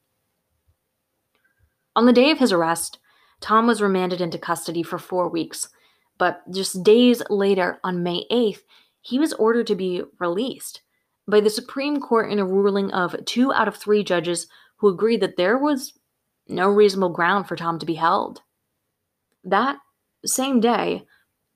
On 1.95 2.07
the 2.07 2.13
day 2.13 2.31
of 2.31 2.39
his 2.39 2.53
arrest, 2.53 2.99
Tom 3.41 3.67
was 3.67 3.83
remanded 3.83 4.21
into 4.21 4.39
custody 4.39 4.83
for 4.83 4.99
four 4.99 5.29
weeks, 5.29 5.69
but 6.19 6.43
just 6.51 6.83
days 6.83 7.23
later, 7.31 7.79
on 7.83 8.03
May 8.03 8.27
8th, 8.31 8.61
he 9.01 9.19
was 9.19 9.33
ordered 9.35 9.67
to 9.69 9.75
be 9.75 10.03
released 10.19 10.83
by 11.27 11.41
the 11.41 11.51
Supreme 11.51 12.01
Court 12.01 12.31
in 12.31 12.39
a 12.39 12.47
ruling 12.47 12.91
of 12.93 13.25
two 13.25 13.53
out 13.53 13.69
of 13.69 13.77
three 13.77 14.03
judges 14.03 14.47
who 14.77 14.89
agreed 14.89 15.21
that 15.21 15.37
there 15.37 15.59
was 15.59 15.93
no 16.49 16.69
reasonable 16.69 17.11
ground 17.11 17.47
for 17.47 17.57
Tom 17.57 17.79
to 17.79 17.87
be 17.87 17.95
held. 17.95 18.43
That 19.45 19.79
same 20.25 20.61
day, 20.61 21.05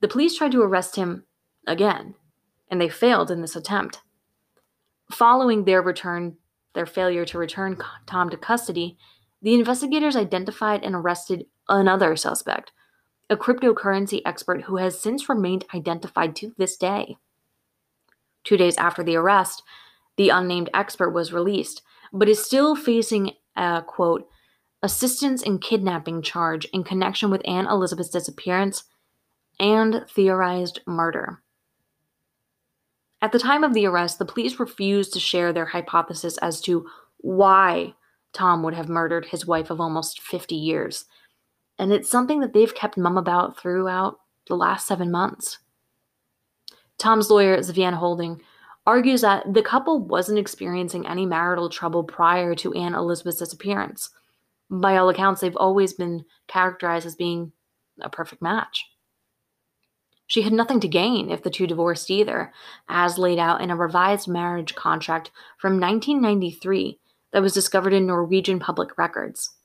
the 0.01 0.07
police 0.07 0.37
tried 0.37 0.51
to 0.53 0.61
arrest 0.61 0.95
him 0.95 1.25
again 1.67 2.15
and 2.69 2.79
they 2.79 2.89
failed 2.89 3.29
in 3.29 3.41
this 3.41 3.55
attempt. 3.55 4.01
Following 5.11 5.65
their 5.65 5.81
return, 5.81 6.37
their 6.73 6.85
failure 6.85 7.25
to 7.25 7.37
return 7.37 7.77
Tom 8.07 8.29
to 8.29 8.37
custody, 8.37 8.97
the 9.41 9.53
investigators 9.53 10.15
identified 10.15 10.83
and 10.83 10.95
arrested 10.95 11.45
another 11.69 12.15
suspect, 12.15 12.71
a 13.29 13.37
cryptocurrency 13.37 14.21
expert 14.25 14.63
who 14.63 14.77
has 14.77 14.99
since 14.99 15.29
remained 15.29 15.65
identified 15.73 16.35
to 16.37 16.53
this 16.57 16.77
day. 16.77 17.17
Two 18.43 18.57
days 18.57 18.77
after 18.77 19.03
the 19.03 19.15
arrest, 19.15 19.63
the 20.17 20.29
unnamed 20.29 20.69
expert 20.73 21.11
was 21.11 21.33
released, 21.33 21.81
but 22.11 22.29
is 22.29 22.43
still 22.43 22.75
facing 22.75 23.31
a 23.55 23.83
quote, 23.85 24.27
assistance 24.81 25.41
in 25.41 25.59
kidnapping 25.59 26.21
charge 26.21 26.65
in 26.65 26.83
connection 26.83 27.29
with 27.31 27.41
Anne 27.47 27.67
Elizabeth's 27.67 28.09
disappearance 28.09 28.83
and 29.59 30.05
theorized 30.09 30.81
murder. 30.85 31.41
At 33.21 33.31
the 33.31 33.39
time 33.39 33.63
of 33.63 33.73
the 33.73 33.85
arrest, 33.85 34.19
the 34.19 34.25
police 34.25 34.59
refused 34.59 35.13
to 35.13 35.19
share 35.19 35.53
their 35.53 35.67
hypothesis 35.67 36.37
as 36.39 36.59
to 36.61 36.85
why 37.17 37.93
Tom 38.33 38.63
would 38.63 38.73
have 38.73 38.89
murdered 38.89 39.27
his 39.27 39.45
wife 39.45 39.69
of 39.69 39.79
almost 39.79 40.21
50 40.21 40.55
years. 40.55 41.05
And 41.79 41.91
it's 41.91 42.09
something 42.09 42.39
that 42.41 42.53
they've 42.53 42.73
kept 42.73 42.97
mum 42.97 43.17
about 43.17 43.59
throughout 43.59 44.19
the 44.47 44.55
last 44.55 44.87
seven 44.87 45.11
months. 45.11 45.59
Tom's 46.97 47.29
lawyer, 47.29 47.61
Svein 47.61 47.93
Holden, 47.93 48.39
argues 48.85 49.21
that 49.21 49.53
the 49.53 49.61
couple 49.61 49.99
wasn't 49.99 50.39
experiencing 50.39 51.07
any 51.07 51.25
marital 51.25 51.69
trouble 51.69 52.03
prior 52.03 52.53
to 52.55 52.73
Anne 52.73 52.93
Elizabeth's 52.93 53.39
disappearance. 53.39 54.09
By 54.69 54.97
all 54.97 55.09
accounts, 55.09 55.41
they've 55.41 55.55
always 55.55 55.93
been 55.93 56.25
characterized 56.47 57.05
as 57.05 57.15
being 57.15 57.51
a 58.01 58.09
perfect 58.09 58.41
match. 58.41 58.85
She 60.27 60.41
had 60.41 60.53
nothing 60.53 60.79
to 60.79 60.87
gain 60.87 61.29
if 61.29 61.43
the 61.43 61.49
two 61.49 61.67
divorced 61.67 62.09
either, 62.09 62.51
as 62.87 63.17
laid 63.17 63.39
out 63.39 63.61
in 63.61 63.69
a 63.69 63.75
revised 63.75 64.27
marriage 64.27 64.73
contract 64.73 65.31
from 65.57 65.79
1993 65.79 66.99
that 67.31 67.41
was 67.41 67.53
discovered 67.53 67.93
in 67.93 68.07
Norwegian 68.07 68.59
public 68.59 68.97
records. 68.97 69.55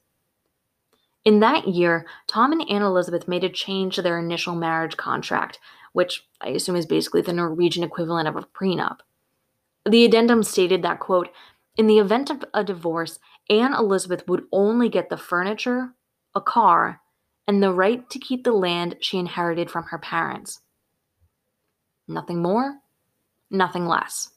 In 1.25 1.41
that 1.41 1.69
year, 1.69 2.07
Tom 2.27 2.53
and 2.53 2.69
Anne 2.71 2.83
Elizabeth 2.83 3.29
made 3.29 3.45
a 3.45 3.49
change 3.49 3.97
to 3.97 4.03
their 4.03 4.19
initial 4.19 4.55
marriage 4.55 4.97
contract, 4.97 5.59
which 5.93 6.27
I 6.41 6.49
assume 6.49 6.77
is 6.77 6.87
basically 6.87 7.23
the 7.23 7.33
Norwegian 7.33 7.85
equivalent 7.85 8.29
of 8.29 8.37
a 8.37 8.43
prenup. 8.43 8.99
The 9.85 10.05
addendum 10.05 10.43
stated 10.43 10.83
that, 10.83 11.01
quote, 11.01 11.29
in 11.77 11.87
the 11.87 11.99
event 11.99 12.31
of 12.31 12.45
a 12.53 12.65
divorce, 12.65 13.19
Anne 13.49 13.75
Elizabeth 13.75 14.27
would 14.27 14.45
only 14.53 14.89
get 14.89 15.11
the 15.11 15.17
furniture, 15.17 15.95
a 16.35 16.41
car, 16.41 17.01
and 17.47 17.63
the 17.63 17.73
right 17.73 18.09
to 18.11 18.19
keep 18.19 18.45
the 18.45 18.53
land 18.53 18.97
she 19.01 19.19
inherited 19.19 19.71
from 19.71 19.85
her 19.85 19.99
parents. 19.99 20.61
Nothing 22.07 22.43
more, 22.43 22.81
nothing 23.51 23.87
less. 23.87 24.31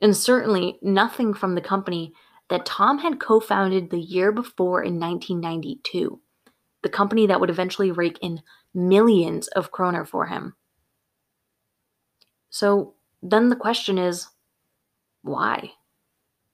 And 0.00 0.16
certainly 0.16 0.78
nothing 0.82 1.34
from 1.34 1.54
the 1.54 1.60
company 1.60 2.14
that 2.48 2.66
Tom 2.66 2.98
had 2.98 3.20
co 3.20 3.40
founded 3.40 3.90
the 3.90 4.00
year 4.00 4.32
before 4.32 4.82
in 4.82 5.00
1992, 5.00 6.20
the 6.82 6.88
company 6.88 7.26
that 7.26 7.40
would 7.40 7.50
eventually 7.50 7.90
rake 7.90 8.18
in 8.22 8.42
millions 8.74 9.48
of 9.48 9.70
kroner 9.70 10.04
for 10.04 10.26
him. 10.26 10.54
So 12.50 12.94
then 13.22 13.48
the 13.48 13.56
question 13.56 13.98
is 13.98 14.28
why? 15.22 15.72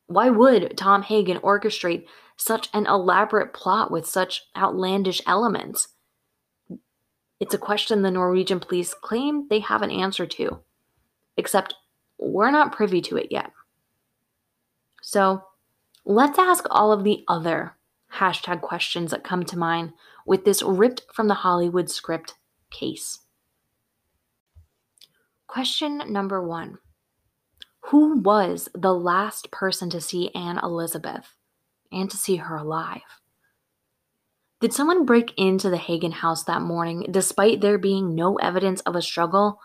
Why 0.07 0.31
would 0.31 0.77
Tom 0.77 1.03
Hagen 1.03 1.39
orchestrate 1.39 2.07
such 2.37 2.69
an 2.73 2.87
elaborate 2.87 3.53
plot 3.53 3.91
with 3.91 4.07
such 4.07 4.43
outlandish 4.57 5.21
elements? 5.27 5.89
It's 7.39 7.55
a 7.55 7.59
question 7.59 8.03
the 8.03 8.11
Norwegian 8.11 8.61
police 8.61 8.95
claim 8.95 9.47
they 9.49 9.61
have 9.61 9.83
an 9.83 9.91
answer 9.91 10.27
to, 10.27 10.61
except 11.37 11.75
we're 12.19 12.51
not 12.51 12.73
privy 12.73 13.01
to 13.03 13.17
it 13.17 13.29
yet. 13.31 13.51
So 15.03 15.43
let's 16.05 16.39
ask 16.39 16.67
all 16.71 16.93
of 16.93 17.05
the 17.05 17.25
other 17.29 17.77
hashtag 18.15 18.61
questions 18.61 19.11
that 19.11 19.25
come 19.25 19.45
to 19.45 19.59
mind 19.59 19.93
with 20.27 20.45
this 20.45 20.63
ripped 20.63 21.03
from 21.13 21.29
the 21.29 21.35
Hollywood 21.35 21.91
script 21.91 22.35
case. 22.71 23.21
Question 25.47 26.03
number 26.11 26.43
one 26.43 26.79
Who 27.91 28.19
was 28.21 28.69
the 28.75 28.95
last 28.95 29.51
person 29.51 29.91
to 29.91 30.01
see 30.01 30.31
Anne 30.35 30.59
Elizabeth 30.63 31.35
and 31.91 32.11
to 32.11 32.17
see 32.17 32.37
her 32.37 32.57
alive? 32.57 33.03
Did 34.61 34.73
someone 34.73 35.05
break 35.05 35.35
into 35.37 35.69
the 35.71 35.77
Hagen 35.77 36.13
house 36.13 36.45
that 36.45 36.63
morning 36.63 37.07
despite 37.11 37.61
there 37.61 37.79
being 37.79 38.15
no 38.15 38.37
evidence 38.37 38.81
of 38.83 38.95
a 38.95 39.03
struggle? 39.03 39.61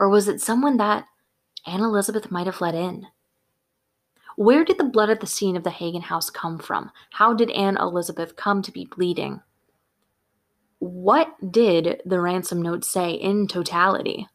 Or 0.00 0.08
was 0.08 0.26
it 0.26 0.40
someone 0.40 0.76
that 0.78 1.06
Anne 1.66 1.80
Elizabeth 1.80 2.30
might 2.32 2.46
have 2.46 2.60
let 2.60 2.74
in? 2.74 3.06
Where 4.36 4.64
did 4.64 4.78
the 4.78 4.84
blood 4.84 5.10
at 5.10 5.20
the 5.20 5.26
scene 5.26 5.56
of 5.56 5.62
the 5.62 5.70
Hagen 5.70 6.02
house 6.02 6.30
come 6.30 6.58
from? 6.58 6.90
How 7.12 7.34
did 7.34 7.50
Anne 7.50 7.76
Elizabeth 7.76 8.36
come 8.36 8.62
to 8.62 8.72
be 8.72 8.84
bleeding? 8.84 9.40
What 10.78 11.52
did 11.52 12.02
the 12.04 12.20
ransom 12.20 12.60
note 12.60 12.84
say 12.84 13.12
in 13.12 13.46
totality? 13.46 14.26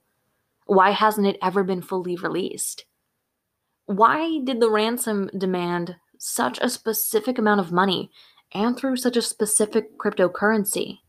Why 0.65 0.91
hasn't 0.91 1.27
it 1.27 1.37
ever 1.41 1.63
been 1.63 1.81
fully 1.81 2.15
released? 2.15 2.85
Why 3.85 4.39
did 4.43 4.59
the 4.59 4.69
ransom 4.69 5.29
demand 5.37 5.97
such 6.17 6.59
a 6.61 6.69
specific 6.69 7.37
amount 7.37 7.59
of 7.59 7.71
money 7.71 8.11
and 8.53 8.77
through 8.77 8.97
such 8.97 9.17
a 9.17 9.21
specific 9.21 9.97
cryptocurrency? 9.97 10.99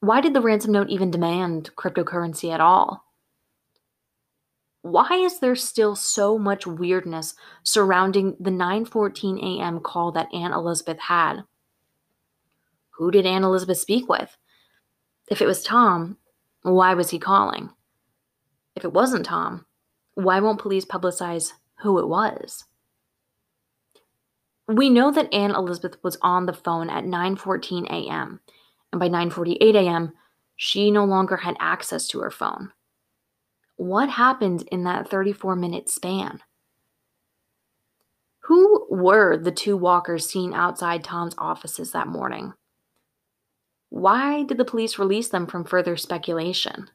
Why 0.00 0.20
did 0.20 0.34
the 0.34 0.40
ransom 0.40 0.72
note 0.72 0.90
even 0.90 1.10
demand 1.10 1.70
cryptocurrency 1.76 2.52
at 2.52 2.60
all? 2.60 3.03
Why 4.84 5.14
is 5.14 5.38
there 5.38 5.56
still 5.56 5.96
so 5.96 6.36
much 6.36 6.66
weirdness 6.66 7.34
surrounding 7.62 8.36
the 8.38 8.50
9:14 8.50 9.42
a.m. 9.42 9.80
call 9.80 10.12
that 10.12 10.28
Anne 10.34 10.52
Elizabeth 10.52 10.98
had? 11.00 11.44
Who 12.98 13.10
did 13.10 13.24
Anne 13.24 13.44
Elizabeth 13.44 13.78
speak 13.78 14.10
with? 14.10 14.36
If 15.30 15.40
it 15.40 15.46
was 15.46 15.62
Tom, 15.62 16.18
why 16.60 16.92
was 16.92 17.08
he 17.08 17.18
calling? 17.18 17.70
If 18.76 18.84
it 18.84 18.92
wasn't 18.92 19.24
Tom, 19.24 19.64
why 20.16 20.38
won't 20.40 20.60
police 20.60 20.84
publicize 20.84 21.54
who 21.76 21.98
it 21.98 22.06
was? 22.06 22.66
We 24.68 24.90
know 24.90 25.10
that 25.12 25.32
Anne 25.32 25.52
Elizabeth 25.52 25.96
was 26.04 26.18
on 26.20 26.44
the 26.44 26.52
phone 26.52 26.90
at 26.90 27.04
9:14 27.04 27.86
a.m. 27.86 28.40
and 28.92 29.00
by 29.00 29.08
9:48 29.08 29.76
a.m. 29.76 30.12
she 30.56 30.90
no 30.90 31.06
longer 31.06 31.38
had 31.38 31.56
access 31.58 32.06
to 32.08 32.20
her 32.20 32.30
phone. 32.30 32.74
What 33.76 34.08
happened 34.08 34.68
in 34.70 34.84
that 34.84 35.10
34-minute 35.10 35.88
span? 35.88 36.40
Who 38.44 38.86
were 38.90 39.36
the 39.36 39.52
two 39.52 39.76
walkers 39.76 40.28
seen 40.28 40.52
outside 40.52 41.02
Tom's 41.02 41.34
offices 41.38 41.92
that 41.92 42.06
morning? 42.06 42.52
Why 43.88 44.42
did 44.42 44.58
the 44.58 44.64
police 44.64 44.98
release 44.98 45.28
them 45.28 45.46
from 45.46 45.64
further 45.64 45.96
speculation? 45.96 46.90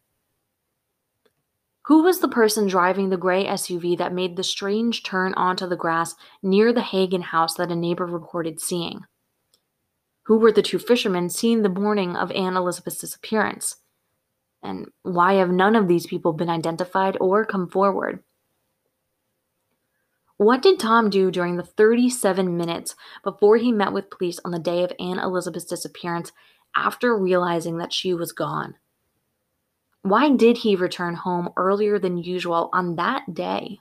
Who 1.87 2.03
was 2.03 2.19
the 2.19 2.27
person 2.27 2.67
driving 2.67 3.09
the 3.09 3.17
gray 3.17 3.45
SUV 3.45 3.97
that 3.97 4.13
made 4.13 4.35
the 4.35 4.43
strange 4.43 5.01
turn 5.01 5.33
onto 5.33 5.65
the 5.65 5.75
grass 5.75 6.13
near 6.43 6.71
the 6.71 6.83
Hagen 6.83 7.23
house 7.23 7.55
that 7.55 7.71
a 7.71 7.75
neighbor 7.75 8.05
reported 8.05 8.61
seeing? 8.61 9.05
Who 10.27 10.37
were 10.37 10.51
the 10.51 10.61
two 10.61 10.77
fishermen 10.77 11.29
seen 11.29 11.63
the 11.63 11.69
morning 11.69 12.15
of 12.15 12.31
Anne 12.31 12.55
Elizabeth's 12.55 12.99
disappearance? 12.99 13.77
And 14.61 14.87
why 15.03 15.33
have 15.33 15.49
none 15.49 15.75
of 15.75 15.87
these 15.87 16.07
people 16.07 16.33
been 16.33 16.49
identified 16.49 17.17
or 17.19 17.45
come 17.45 17.69
forward? 17.69 18.23
What 20.37 20.61
did 20.61 20.79
Tom 20.79 21.09
do 21.09 21.31
during 21.31 21.57
the 21.57 21.63
37 21.63 22.55
minutes 22.55 22.95
before 23.23 23.57
he 23.57 23.73
met 23.73 23.91
with 23.91 24.09
police 24.09 24.39
on 24.45 24.51
the 24.51 24.59
day 24.59 24.83
of 24.83 24.93
Anne 24.99 25.19
Elizabeth's 25.19 25.65
disappearance 25.65 26.31
after 26.75 27.17
realizing 27.17 27.77
that 27.77 27.91
she 27.91 28.13
was 28.13 28.31
gone? 28.31 28.75
Why 30.01 30.29
did 30.29 30.59
he 30.59 30.77
return 30.77 31.15
home 31.15 31.49
earlier 31.57 31.99
than 31.99 32.17
usual 32.17 32.69
on 32.71 32.95
that 32.95 33.33
day? 33.33 33.79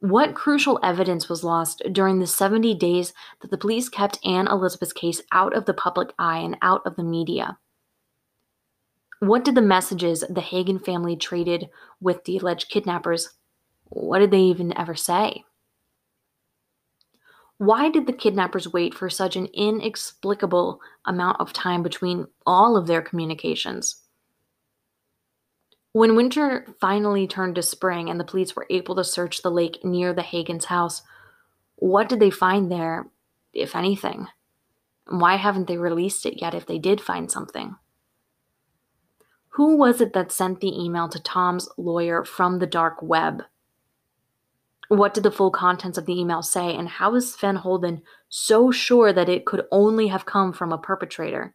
What 0.00 0.34
crucial 0.34 0.78
evidence 0.82 1.28
was 1.28 1.44
lost 1.44 1.82
during 1.92 2.18
the 2.18 2.26
70 2.26 2.74
days 2.74 3.14
that 3.40 3.50
the 3.50 3.58
police 3.58 3.88
kept 3.88 4.18
Anne 4.26 4.46
Elizabeth's 4.46 4.92
case 4.92 5.22
out 5.32 5.54
of 5.54 5.64
the 5.64 5.74
public 5.74 6.12
eye 6.18 6.38
and 6.38 6.56
out 6.60 6.82
of 6.86 6.96
the 6.96 7.04
media? 7.04 7.58
What 9.20 9.44
did 9.44 9.54
the 9.54 9.62
messages 9.62 10.24
the 10.30 10.40
Hagen 10.40 10.78
family 10.78 11.14
traded 11.14 11.68
with 12.00 12.24
the 12.24 12.38
alleged 12.38 12.70
kidnappers, 12.70 13.30
what 13.84 14.20
did 14.20 14.30
they 14.30 14.40
even 14.40 14.76
ever 14.78 14.94
say? 14.94 15.44
Why 17.58 17.90
did 17.90 18.06
the 18.06 18.14
kidnappers 18.14 18.72
wait 18.72 18.94
for 18.94 19.10
such 19.10 19.36
an 19.36 19.48
inexplicable 19.52 20.80
amount 21.04 21.38
of 21.38 21.52
time 21.52 21.82
between 21.82 22.28
all 22.46 22.78
of 22.78 22.86
their 22.86 23.02
communications? 23.02 23.96
When 25.92 26.16
winter 26.16 26.66
finally 26.80 27.26
turned 27.26 27.56
to 27.56 27.62
spring 27.62 28.08
and 28.08 28.18
the 28.18 28.24
police 28.24 28.56
were 28.56 28.66
able 28.70 28.96
to 28.96 29.04
search 29.04 29.42
the 29.42 29.50
lake 29.50 29.84
near 29.84 30.14
the 30.14 30.22
Hagen's 30.22 30.64
house, 30.64 31.02
what 31.76 32.08
did 32.08 32.20
they 32.20 32.30
find 32.30 32.72
there, 32.72 33.06
if 33.52 33.76
anything? 33.76 34.28
Why 35.08 35.36
haven't 35.36 35.66
they 35.66 35.76
released 35.76 36.24
it 36.24 36.40
yet 36.40 36.54
if 36.54 36.64
they 36.64 36.78
did 36.78 37.02
find 37.02 37.30
something? 37.30 37.76
Who 39.54 39.76
was 39.76 40.00
it 40.00 40.12
that 40.12 40.30
sent 40.30 40.60
the 40.60 40.80
email 40.80 41.08
to 41.08 41.20
Tom's 41.20 41.68
lawyer 41.76 42.24
from 42.24 42.58
the 42.58 42.66
dark 42.66 43.02
web? 43.02 43.42
What 44.88 45.14
did 45.14 45.22
the 45.22 45.30
full 45.30 45.50
contents 45.50 45.98
of 45.98 46.06
the 46.06 46.18
email 46.18 46.42
say, 46.42 46.74
and 46.74 46.88
how 46.88 47.14
is 47.14 47.32
Sven 47.32 47.56
Holden 47.56 48.02
so 48.28 48.70
sure 48.70 49.12
that 49.12 49.28
it 49.28 49.46
could 49.46 49.64
only 49.70 50.08
have 50.08 50.26
come 50.26 50.52
from 50.52 50.72
a 50.72 50.78
perpetrator? 50.78 51.54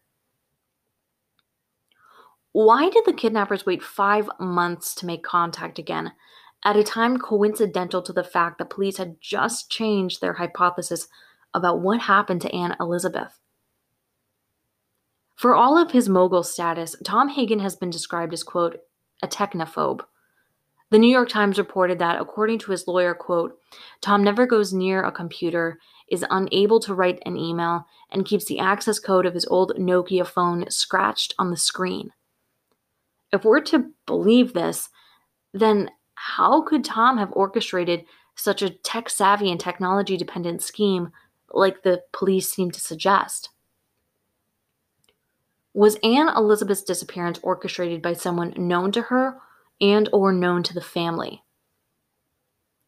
Why 2.51 2.89
did 2.89 3.03
the 3.05 3.13
kidnappers 3.13 3.65
wait 3.65 3.83
five 3.83 4.29
months 4.39 4.95
to 4.95 5.05
make 5.05 5.23
contact 5.23 5.77
again, 5.77 6.13
at 6.63 6.77
a 6.77 6.83
time 6.83 7.17
coincidental 7.17 8.01
to 8.01 8.13
the 8.13 8.23
fact 8.23 8.57
that 8.57 8.69
police 8.69 8.97
had 8.97 9.19
just 9.19 9.69
changed 9.69 10.21
their 10.21 10.33
hypothesis 10.33 11.07
about 11.53 11.81
what 11.81 12.01
happened 12.01 12.41
to 12.41 12.55
Anne 12.55 12.75
Elizabeth? 12.79 13.39
For 15.35 15.53
all 15.53 15.77
of 15.77 15.91
his 15.91 16.07
mogul 16.07 16.43
status, 16.43 16.95
Tom 17.03 17.29
Hagen 17.29 17.59
has 17.59 17.75
been 17.75 17.89
described 17.89 18.33
as, 18.33 18.43
quote, 18.43 18.77
a 19.21 19.27
technophobe. 19.27 20.01
The 20.91 20.99
New 20.99 21.09
York 21.09 21.29
Times 21.29 21.57
reported 21.57 21.99
that, 21.99 22.21
according 22.21 22.59
to 22.59 22.71
his 22.71 22.87
lawyer, 22.87 23.13
quote, 23.13 23.57
Tom 24.01 24.23
never 24.23 24.45
goes 24.45 24.71
near 24.71 25.03
a 25.03 25.11
computer, 25.11 25.79
is 26.09 26.23
unable 26.29 26.79
to 26.81 26.93
write 26.93 27.21
an 27.25 27.37
email, 27.37 27.85
and 28.11 28.25
keeps 28.25 28.45
the 28.45 28.59
access 28.59 28.99
code 28.99 29.25
of 29.25 29.33
his 29.33 29.45
old 29.47 29.73
Nokia 29.77 30.25
phone 30.25 30.69
scratched 30.69 31.33
on 31.37 31.51
the 31.51 31.57
screen. 31.57 32.11
If 33.33 33.43
we're 33.43 33.61
to 33.61 33.91
believe 34.05 34.53
this, 34.53 34.89
then 35.53 35.89
how 36.13 36.61
could 36.61 36.85
Tom 36.85 37.17
have 37.17 37.33
orchestrated 37.33 38.05
such 38.35 38.61
a 38.61 38.69
tech 38.69 39.09
savvy 39.09 39.51
and 39.51 39.59
technology 39.59 40.15
dependent 40.15 40.61
scheme 40.61 41.11
like 41.51 41.83
the 41.83 42.03
police 42.13 42.49
seem 42.49 42.71
to 42.71 42.79
suggest? 42.79 43.49
Was 45.75 45.97
Anne 46.01 46.29
Elizabeth's 46.29 46.83
disappearance 46.83 47.37
orchestrated 47.43 48.01
by 48.01 48.13
someone 48.13 48.53
known 48.55 48.93
to 48.93 49.01
her 49.01 49.41
and 49.81 50.07
or 50.13 50.31
known 50.31 50.63
to 50.63 50.73
the 50.73 50.79
family? 50.79 51.43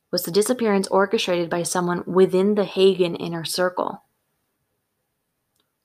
Was 0.09 0.23
the 0.23 0.31
disappearance 0.31 0.87
orchestrated 0.87 1.49
by 1.49 1.63
someone 1.63 2.05
within 2.07 2.55
the 2.55 2.63
Hagen 2.63 3.13
inner 3.17 3.43
circle? 3.43 4.03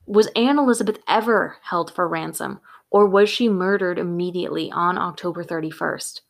Was 0.06 0.28
Anne 0.36 0.60
Elizabeth 0.60 1.00
ever 1.08 1.56
held 1.62 1.92
for 1.92 2.06
ransom 2.06 2.60
or 2.88 3.08
was 3.08 3.28
she 3.28 3.48
murdered 3.48 3.98
immediately 3.98 4.70
on 4.70 4.96
October 4.96 5.42
31st? 5.42 6.20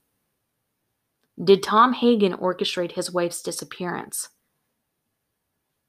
Did 1.44 1.62
Tom 1.62 1.92
Hagen 1.92 2.32
orchestrate 2.32 2.92
his 2.92 3.12
wife's 3.12 3.42
disappearance? 3.42 4.30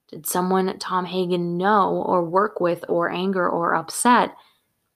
Did 0.10 0.28
someone 0.28 0.78
Tom 0.78 1.06
Hagen 1.06 1.58
know 1.58 2.04
or 2.06 2.26
work 2.26 2.60
with 2.60 2.84
or 2.90 3.10
anger 3.10 3.48
or 3.50 3.76
upset 3.76 4.36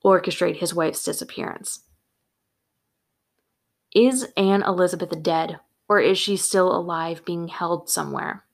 orchestrate 0.04 0.56
his 0.56 0.74
wife's 0.74 1.02
disappearance? 1.02 1.80
Is 3.94 4.28
Anne 4.36 4.62
Elizabeth 4.62 5.22
dead 5.22 5.60
or 5.88 6.00
is 6.00 6.18
she 6.18 6.36
still 6.36 6.74
alive 6.74 7.24
being 7.24 7.48
held 7.48 7.88
somewhere? 7.88 8.44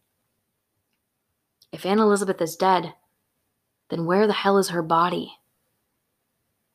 If 1.73 1.85
Anne 1.85 1.99
Elizabeth 1.99 2.41
is 2.41 2.55
dead, 2.55 2.95
then 3.91 4.07
where 4.07 4.27
the 4.27 4.33
hell 4.33 4.59
is 4.59 4.69
her 4.69 4.83
body? 4.83 5.33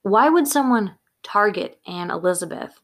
Why 0.01 0.29
would 0.29 0.47
someone 0.47 0.95
target 1.23 1.79
Anne 1.87 2.11
Elizabeth? 2.11 2.79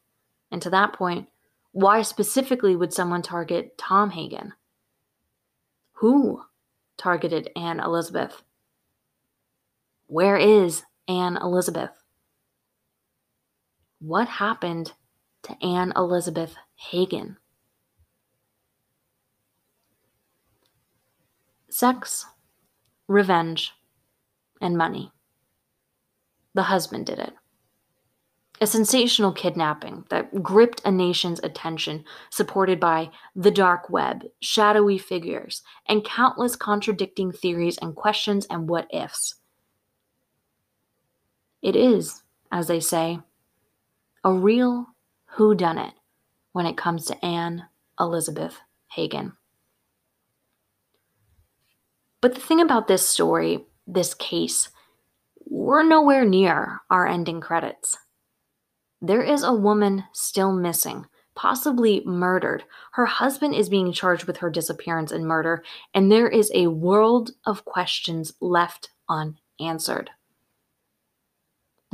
And 0.51 0.61
to 0.61 0.69
that 0.69 0.93
point, 0.93 1.27
why 1.71 2.01
specifically 2.03 2.75
would 2.75 2.93
someone 2.93 3.21
target 3.21 3.77
Tom 3.77 4.11
Hagen? 4.11 4.53
Who 5.93 6.41
targeted 6.97 7.49
Anne 7.55 7.81
Elizabeth? 7.81 8.43
Where 10.07 10.37
is 10.37 10.83
Anne 11.07 11.37
Elizabeth? 11.37 11.91
What 13.99 14.27
happened 14.27 14.93
to 15.43 15.55
Anne 15.63 15.93
Elizabeth 15.95 16.55
Hagen? 16.75 17.37
Sex 21.69 22.25
revenge, 23.07 23.73
and 24.61 24.77
money. 24.77 25.11
The 26.53 26.63
husband 26.63 27.05
did 27.05 27.19
it. 27.19 27.33
A 28.61 28.67
sensational 28.67 29.33
kidnapping 29.33 30.05
that 30.09 30.41
gripped 30.41 30.81
a 30.85 30.91
nation's 30.91 31.41
attention, 31.43 32.05
supported 32.29 32.79
by 32.79 33.11
the 33.35 33.51
dark 33.51 33.89
web, 33.89 34.23
shadowy 34.41 34.97
figures, 34.97 35.61
and 35.87 36.05
countless 36.05 36.55
contradicting 36.55 37.33
theories 37.33 37.77
and 37.79 37.95
questions 37.95 38.47
and 38.49 38.69
what 38.69 38.87
ifs. 38.93 39.35
It 41.61 41.75
is, 41.75 42.23
as 42.51 42.67
they 42.67 42.79
say, 42.79 43.19
a 44.23 44.33
real 44.33 44.87
whodunit 45.35 45.93
when 46.53 46.65
it 46.65 46.77
comes 46.77 47.05
to 47.05 47.25
Anne 47.25 47.65
Elizabeth 47.99 48.59
Hagen. 48.91 49.33
But 52.21 52.33
the 52.33 52.41
thing 52.41 52.61
about 52.61 52.87
this 52.87 53.07
story, 53.07 53.65
this 53.85 54.13
case, 54.13 54.69
we're 55.45 55.83
nowhere 55.83 56.25
near 56.25 56.81
our 56.89 57.07
ending 57.07 57.39
credits. 57.39 57.97
There 59.01 59.21
is 59.21 59.43
a 59.43 59.53
woman 59.53 60.05
still 60.13 60.51
missing, 60.51 61.05
possibly 61.35 62.01
murdered. 62.05 62.63
Her 62.93 63.05
husband 63.05 63.53
is 63.53 63.69
being 63.69 63.91
charged 63.91 64.25
with 64.25 64.37
her 64.37 64.49
disappearance 64.49 65.11
and 65.11 65.27
murder, 65.27 65.63
and 65.93 66.11
there 66.11 66.27
is 66.27 66.51
a 66.55 66.67
world 66.67 67.31
of 67.45 67.65
questions 67.65 68.33
left 68.41 68.89
unanswered. 69.07 70.09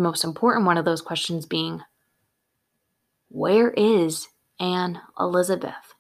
The 0.01 0.07
most 0.07 0.23
important 0.23 0.65
one 0.65 0.77
of 0.77 0.85
those 0.85 0.99
questions 0.99 1.45
being 1.45 1.83
Where 3.29 3.69
is 3.69 4.29
Anne 4.59 4.99
Elizabeth? 5.19 5.93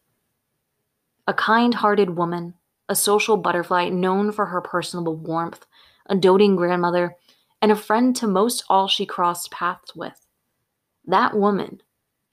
A 1.27 1.35
kind 1.35 1.75
hearted 1.75 2.17
woman, 2.17 2.55
a 2.89 2.95
social 2.95 3.37
butterfly 3.37 3.89
known 3.89 4.31
for 4.31 4.47
her 4.47 4.59
personable 4.59 5.15
warmth, 5.15 5.67
a 6.07 6.15
doting 6.15 6.55
grandmother, 6.55 7.15
and 7.61 7.71
a 7.71 7.75
friend 7.75 8.15
to 8.15 8.25
most 8.25 8.63
all 8.67 8.87
she 8.87 9.05
crossed 9.05 9.51
paths 9.51 9.95
with. 9.95 10.25
That 11.05 11.37
woman, 11.37 11.83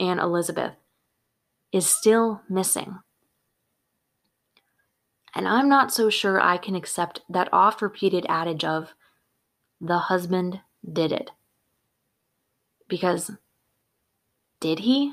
Anne 0.01 0.21
Elizabeth, 0.21 0.73
is 1.71 1.87
still 1.87 2.41
missing. 2.49 2.99
And 5.35 5.47
I'm 5.47 5.69
not 5.69 5.93
so 5.93 6.09
sure 6.09 6.41
I 6.41 6.57
can 6.57 6.75
accept 6.75 7.21
that 7.29 7.53
oft 7.53 7.83
repeated 7.83 8.25
adage 8.27 8.64
of, 8.64 8.95
the 9.83 9.99
husband 9.99 10.62
did 10.91 11.12
it. 11.12 11.31
Because, 12.89 13.30
did 14.61 14.80
he? 14.80 15.12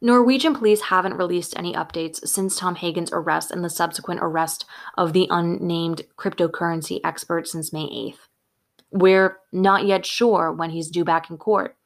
Norwegian 0.00 0.54
police 0.54 0.82
haven't 0.82 1.16
released 1.16 1.58
any 1.58 1.72
updates 1.72 2.26
since 2.28 2.58
Tom 2.58 2.74
Hagen's 2.74 3.10
arrest 3.10 3.50
and 3.50 3.64
the 3.64 3.70
subsequent 3.70 4.20
arrest 4.22 4.66
of 4.98 5.14
the 5.14 5.26
unnamed 5.30 6.02
cryptocurrency 6.18 7.00
expert 7.02 7.48
since 7.48 7.72
May 7.72 7.86
8th. 7.86 8.28
We're 8.90 9.38
not 9.50 9.86
yet 9.86 10.04
sure 10.04 10.52
when 10.52 10.70
he's 10.70 10.90
due 10.90 11.04
back 11.04 11.30
in 11.30 11.38
court, 11.38 11.76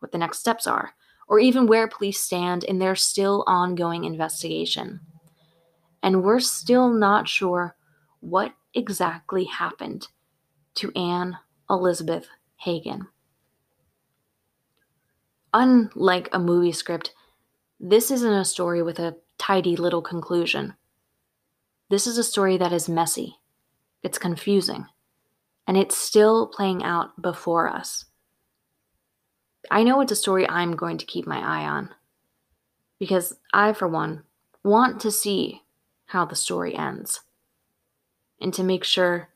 what 0.00 0.12
the 0.12 0.18
next 0.18 0.38
steps 0.38 0.66
are, 0.66 0.94
or 1.26 1.38
even 1.38 1.66
where 1.66 1.88
police 1.88 2.20
stand 2.20 2.62
in 2.62 2.78
their 2.78 2.94
still 2.94 3.42
ongoing 3.46 4.04
investigation. 4.04 5.00
And 6.02 6.22
we're 6.22 6.40
still 6.40 6.90
not 6.90 7.26
sure 7.26 7.74
what 8.20 8.52
exactly 8.74 9.44
happened 9.44 10.08
to 10.74 10.92
Anne 10.94 11.38
Elizabeth 11.70 12.28
Hagen. 12.62 13.08
Unlike 15.52 16.28
a 16.32 16.38
movie 16.38 16.70
script, 16.70 17.12
this 17.80 18.12
isn't 18.12 18.32
a 18.32 18.44
story 18.44 18.82
with 18.82 19.00
a 19.00 19.16
tidy 19.36 19.74
little 19.74 20.00
conclusion. 20.00 20.74
This 21.90 22.06
is 22.06 22.18
a 22.18 22.22
story 22.22 22.56
that 22.58 22.72
is 22.72 22.88
messy, 22.88 23.34
it's 24.04 24.16
confusing, 24.16 24.86
and 25.66 25.76
it's 25.76 25.96
still 25.96 26.46
playing 26.46 26.84
out 26.84 27.20
before 27.20 27.68
us. 27.68 28.04
I 29.68 29.82
know 29.82 30.00
it's 30.00 30.12
a 30.12 30.16
story 30.16 30.48
I'm 30.48 30.76
going 30.76 30.98
to 30.98 31.06
keep 31.06 31.26
my 31.26 31.38
eye 31.38 31.66
on 31.66 31.90
because 33.00 33.34
I, 33.52 33.72
for 33.72 33.88
one, 33.88 34.22
want 34.62 35.00
to 35.00 35.10
see 35.10 35.62
how 36.06 36.26
the 36.26 36.36
story 36.36 36.76
ends 36.76 37.22
and 38.40 38.54
to 38.54 38.62
make 38.62 38.84
sure 38.84 39.30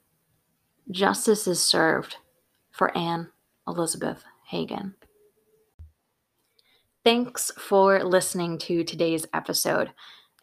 justice 0.92 1.48
is 1.48 1.60
served 1.60 2.18
for 2.76 2.96
Anne 2.96 3.28
Elizabeth 3.66 4.22
Hagen. 4.44 4.94
Thanks 7.04 7.50
for 7.56 8.04
listening 8.04 8.58
to 8.58 8.84
today's 8.84 9.26
episode. 9.32 9.92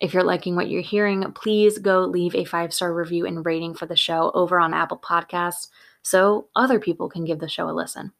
If 0.01 0.13
you're 0.13 0.23
liking 0.23 0.55
what 0.55 0.69
you're 0.69 0.81
hearing, 0.81 1.31
please 1.33 1.77
go 1.77 1.99
leave 2.05 2.33
a 2.35 2.43
five 2.43 2.73
star 2.73 2.93
review 2.93 3.27
and 3.27 3.45
rating 3.45 3.75
for 3.75 3.85
the 3.85 3.95
show 3.95 4.31
over 4.33 4.59
on 4.59 4.73
Apple 4.73 4.97
Podcasts 4.97 5.67
so 6.01 6.47
other 6.55 6.79
people 6.79 7.07
can 7.07 7.23
give 7.23 7.39
the 7.39 7.47
show 7.47 7.69
a 7.69 7.71
listen. 7.71 8.11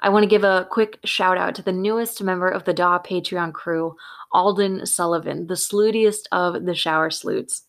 I 0.00 0.08
want 0.08 0.24
to 0.24 0.28
give 0.28 0.42
a 0.42 0.66
quick 0.68 0.98
shout 1.04 1.38
out 1.38 1.54
to 1.54 1.62
the 1.62 1.72
newest 1.72 2.20
member 2.22 2.48
of 2.48 2.64
the 2.64 2.74
DAH 2.74 3.04
Patreon 3.04 3.52
crew, 3.52 3.94
Alden 4.32 4.84
Sullivan, 4.84 5.46
the 5.46 5.54
slutiest 5.54 6.26
of 6.32 6.64
the 6.66 6.74
shower 6.74 7.08
sleuts. 7.08 7.62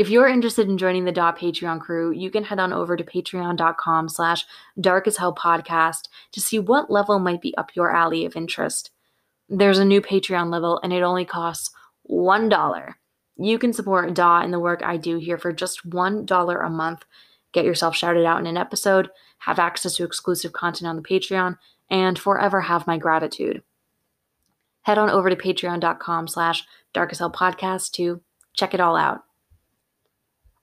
If 0.00 0.08
you're 0.08 0.28
interested 0.28 0.66
in 0.66 0.78
joining 0.78 1.04
the 1.04 1.12
DAH 1.12 1.34
Patreon 1.34 1.78
crew, 1.78 2.10
you 2.10 2.30
can 2.30 2.44
head 2.44 2.58
on 2.58 2.72
over 2.72 2.96
to 2.96 3.04
patreon.com 3.04 4.08
slash 4.08 4.46
dark 4.80 5.06
as 5.06 5.18
hell 5.18 5.34
podcast 5.34 6.08
to 6.32 6.40
see 6.40 6.58
what 6.58 6.90
level 6.90 7.18
might 7.18 7.42
be 7.42 7.54
up 7.58 7.76
your 7.76 7.94
alley 7.94 8.24
of 8.24 8.34
interest. 8.34 8.92
There's 9.50 9.78
a 9.78 9.84
new 9.84 10.00
Patreon 10.00 10.50
level 10.50 10.80
and 10.82 10.94
it 10.94 11.02
only 11.02 11.26
costs 11.26 11.70
$1. 12.10 12.94
You 13.36 13.58
can 13.58 13.74
support 13.74 14.14
DAH 14.14 14.40
and 14.40 14.54
the 14.54 14.58
work 14.58 14.82
I 14.82 14.96
do 14.96 15.18
here 15.18 15.36
for 15.36 15.52
just 15.52 15.86
$1 15.90 16.66
a 16.66 16.70
month. 16.70 17.04
Get 17.52 17.66
yourself 17.66 17.94
shouted 17.94 18.24
out 18.24 18.40
in 18.40 18.46
an 18.46 18.56
episode, 18.56 19.10
have 19.40 19.58
access 19.58 19.96
to 19.96 20.04
exclusive 20.04 20.54
content 20.54 20.88
on 20.88 20.96
the 20.96 21.02
Patreon, 21.02 21.58
and 21.90 22.18
forever 22.18 22.62
have 22.62 22.86
my 22.86 22.96
gratitude. 22.96 23.62
Head 24.80 24.96
on 24.96 25.10
over 25.10 25.28
to 25.28 25.36
patreon.com 25.36 26.26
slash 26.26 26.64
darkashellpodcast 26.94 27.90
to 27.96 28.22
check 28.54 28.72
it 28.72 28.80
all 28.80 28.96
out. 28.96 29.24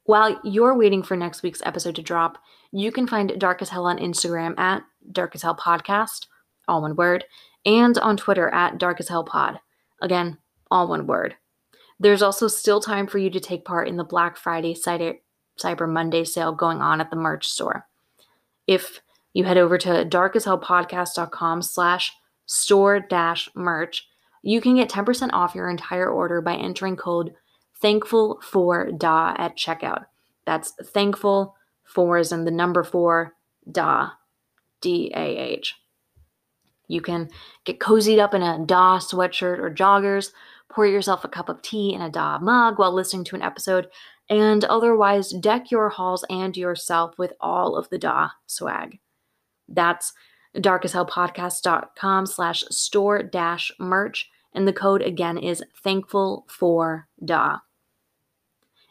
While 0.08 0.40
you're 0.46 0.78
waiting 0.78 1.04
for 1.04 1.18
next 1.18 1.44
week's 1.44 1.62
episode 1.66 1.96
to 1.98 2.02
drop, 2.02 2.38
you 2.72 2.94
can 2.94 3.08
find 3.08 3.38
Dark 3.38 3.62
as 3.62 3.68
Hell 3.68 3.88
on 3.88 3.98
Instagram 4.00 4.58
at 4.58 4.82
Dark 5.12 5.36
as 5.36 5.42
Hell 5.42 5.58
Podcast, 5.58 6.28
all 6.66 6.82
one 6.82 6.96
word, 6.96 7.26
and 7.66 7.98
on 7.98 8.16
Twitter 8.16 8.48
at 8.54 8.78
Dark 8.78 9.02
as 9.02 9.10
Hell 9.10 9.26
Pod. 9.26 9.60
Again, 10.02 10.38
all 10.72 10.88
one 10.88 11.08
word. 11.08 11.36
There's 12.00 12.22
also 12.22 12.48
still 12.48 12.80
time 12.80 13.06
for 13.06 13.18
you 13.18 13.30
to 13.30 13.42
take 13.42 13.66
part 13.66 13.90
in 13.90 13.98
the 13.98 14.06
Black 14.06 14.38
Friday 14.38 14.74
Cyber 14.76 15.90
Monday 15.90 16.24
sale 16.24 16.54
going 16.54 16.82
on 16.82 17.02
at 17.02 17.10
the 17.10 17.18
merch 17.18 17.46
store. 17.46 17.86
If 18.66 19.02
you 19.34 19.44
head 19.44 19.58
over 19.58 19.78
to 19.78 20.06
darkashellpodcast.com 20.06 21.62
slash 21.64 22.14
store 22.46 23.02
dash 23.02 23.50
merch, 23.56 24.08
you 24.42 24.62
can 24.62 24.78
get 24.78 24.90
10% 24.90 25.32
off 25.34 25.54
your 25.54 25.70
entire 25.70 26.10
order 26.10 26.40
by 26.40 26.56
entering 26.56 26.96
code 26.96 27.34
thankful 27.82 28.42
for 28.42 28.92
da 28.92 29.36
at 29.38 29.58
checkout. 29.58 30.06
That's 30.46 30.72
thankful 30.72 31.56
for 31.84 32.18
is 32.18 32.32
in 32.32 32.46
the 32.46 32.52
number 32.52 32.84
four 32.84 33.34
da, 33.70 34.12
D 34.82 35.12
A 35.16 35.38
H. 35.38 35.76
You 36.88 37.02
can 37.02 37.30
get 37.66 37.80
cozied 37.80 38.20
up 38.20 38.34
in 38.34 38.42
a 38.42 38.66
da 38.66 39.00
sweatshirt 39.00 39.60
or 39.60 39.70
joggers, 39.74 40.32
pour 40.70 40.86
yourself 40.86 41.26
a 41.26 41.30
cup 41.30 41.50
of 41.50 41.62
tea 41.62 41.94
in 41.94 42.02
a 42.02 42.10
da 42.10 42.40
mug 42.40 42.80
while 42.80 42.94
listening 42.94 43.24
to 43.26 43.36
an 43.36 43.42
episode, 43.42 43.88
and 44.30 44.64
otherwise 44.66 45.32
deck 45.32 45.72
your 45.72 45.90
halls 45.90 46.26
and 46.30 46.56
yourself 46.56 47.18
with 47.18 47.34
all 47.42 47.76
of 47.76 47.90
the 47.90 47.98
da 47.98 48.30
swag. 48.46 49.00
That's 49.68 50.14
darkashellpodcast.com 50.56 52.26
slash 52.26 52.64
store 52.70 53.22
dash 53.22 53.72
merch 53.80 54.30
and 54.54 54.68
the 54.68 54.74
code 54.74 55.02
again 55.02 55.38
is 55.38 55.64
thankful 55.84 56.46
for 56.50 57.08
da 57.24 57.60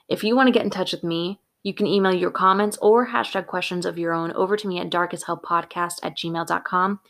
if 0.08 0.24
you 0.24 0.36
want 0.36 0.48
to 0.48 0.52
get 0.52 0.64
in 0.64 0.70
touch 0.70 0.92
with 0.92 1.04
me, 1.04 1.40
you 1.62 1.74
can 1.74 1.86
email 1.86 2.14
your 2.14 2.30
comments 2.30 2.78
or 2.80 3.08
hashtag 3.08 3.46
questions 3.46 3.84
of 3.84 3.98
your 3.98 4.12
own 4.12 4.32
over 4.32 4.56
to 4.56 4.68
me 4.68 4.78
at 4.78 4.90
darkashellpodcast 4.90 5.98
at 6.02 6.16
gmail.com, 6.16 7.00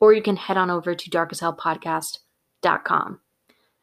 or 0.00 0.12
you 0.12 0.20
can 0.20 0.36
head 0.36 0.56
on 0.56 0.70
over 0.70 0.94
to 0.94 1.10
darkashellpodcast.com. 1.10 3.20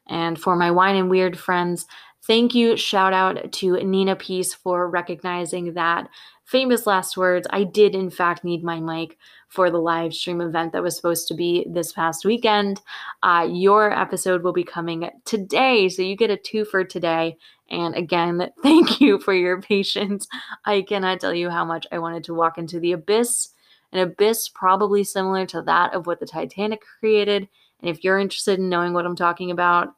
And 0.09 0.39
for 0.39 0.55
my 0.55 0.71
wine 0.71 0.95
and 0.95 1.09
weird 1.09 1.39
friends, 1.39 1.85
thank 2.25 2.53
you. 2.53 2.75
Shout 2.75 3.13
out 3.13 3.51
to 3.53 3.83
Nina 3.83 4.15
Peace 4.15 4.53
for 4.53 4.89
recognizing 4.89 5.73
that 5.75 6.09
famous 6.45 6.85
last 6.85 7.17
words. 7.17 7.47
I 7.49 7.63
did, 7.63 7.95
in 7.95 8.09
fact, 8.09 8.43
need 8.43 8.63
my 8.63 8.79
mic 8.79 9.17
for 9.47 9.71
the 9.71 9.79
live 9.79 10.13
stream 10.13 10.41
event 10.41 10.73
that 10.73 10.83
was 10.83 10.95
supposed 10.95 11.27
to 11.27 11.33
be 11.33 11.65
this 11.69 11.93
past 11.93 12.25
weekend. 12.25 12.81
Uh, 13.23 13.47
your 13.49 13.97
episode 13.97 14.43
will 14.43 14.53
be 14.53 14.63
coming 14.63 15.09
today, 15.25 15.89
so 15.89 16.01
you 16.01 16.15
get 16.15 16.29
a 16.29 16.37
two 16.37 16.65
for 16.65 16.83
today. 16.83 17.37
And 17.69 17.95
again, 17.95 18.51
thank 18.63 18.99
you 19.01 19.19
for 19.19 19.33
your 19.33 19.61
patience. 19.61 20.27
I 20.65 20.81
cannot 20.81 21.19
tell 21.19 21.33
you 21.33 21.49
how 21.49 21.65
much 21.65 21.87
I 21.91 21.99
wanted 21.99 22.23
to 22.25 22.33
walk 22.33 22.57
into 22.57 22.79
the 22.79 22.91
abyss, 22.91 23.49
an 23.91 23.99
abyss 23.99 24.49
probably 24.49 25.03
similar 25.03 25.45
to 25.47 25.61
that 25.63 25.93
of 25.93 26.07
what 26.07 26.19
the 26.19 26.25
Titanic 26.25 26.81
created. 26.99 27.47
And 27.81 27.89
if 27.89 28.03
you're 28.03 28.19
interested 28.19 28.59
in 28.59 28.69
knowing 28.69 28.93
what 28.93 29.05
I'm 29.05 29.15
talking 29.15 29.51
about, 29.51 29.89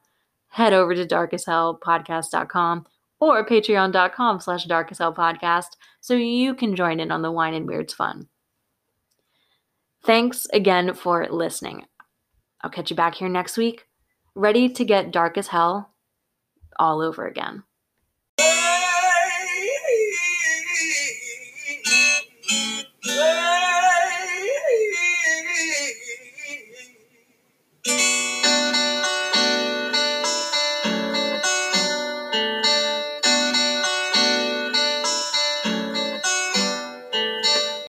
head 0.49 0.73
over 0.73 0.93
to 0.93 1.05
darkashellpodcast.com 1.05 2.85
or 3.19 3.45
patreon.com 3.45 4.39
slash 4.39 4.65
dark 4.65 4.91
as 4.91 4.97
hell 4.97 5.13
podcast 5.13 5.75
so 6.01 6.13
you 6.13 6.53
can 6.53 6.75
join 6.75 6.99
in 6.99 7.11
on 7.11 7.21
the 7.21 7.31
wine 7.31 7.53
and 7.53 7.67
weirds 7.67 7.93
fun. 7.93 8.27
Thanks 10.03 10.47
again 10.53 10.93
for 10.93 11.27
listening. 11.29 11.85
I'll 12.61 12.69
catch 12.69 12.89
you 12.89 12.95
back 12.95 13.15
here 13.15 13.29
next 13.29 13.57
week, 13.57 13.85
ready 14.35 14.69
to 14.69 14.85
get 14.85 15.11
dark 15.11 15.37
as 15.37 15.47
hell 15.47 15.93
all 16.77 17.01
over 17.01 17.27
again. 17.27 17.63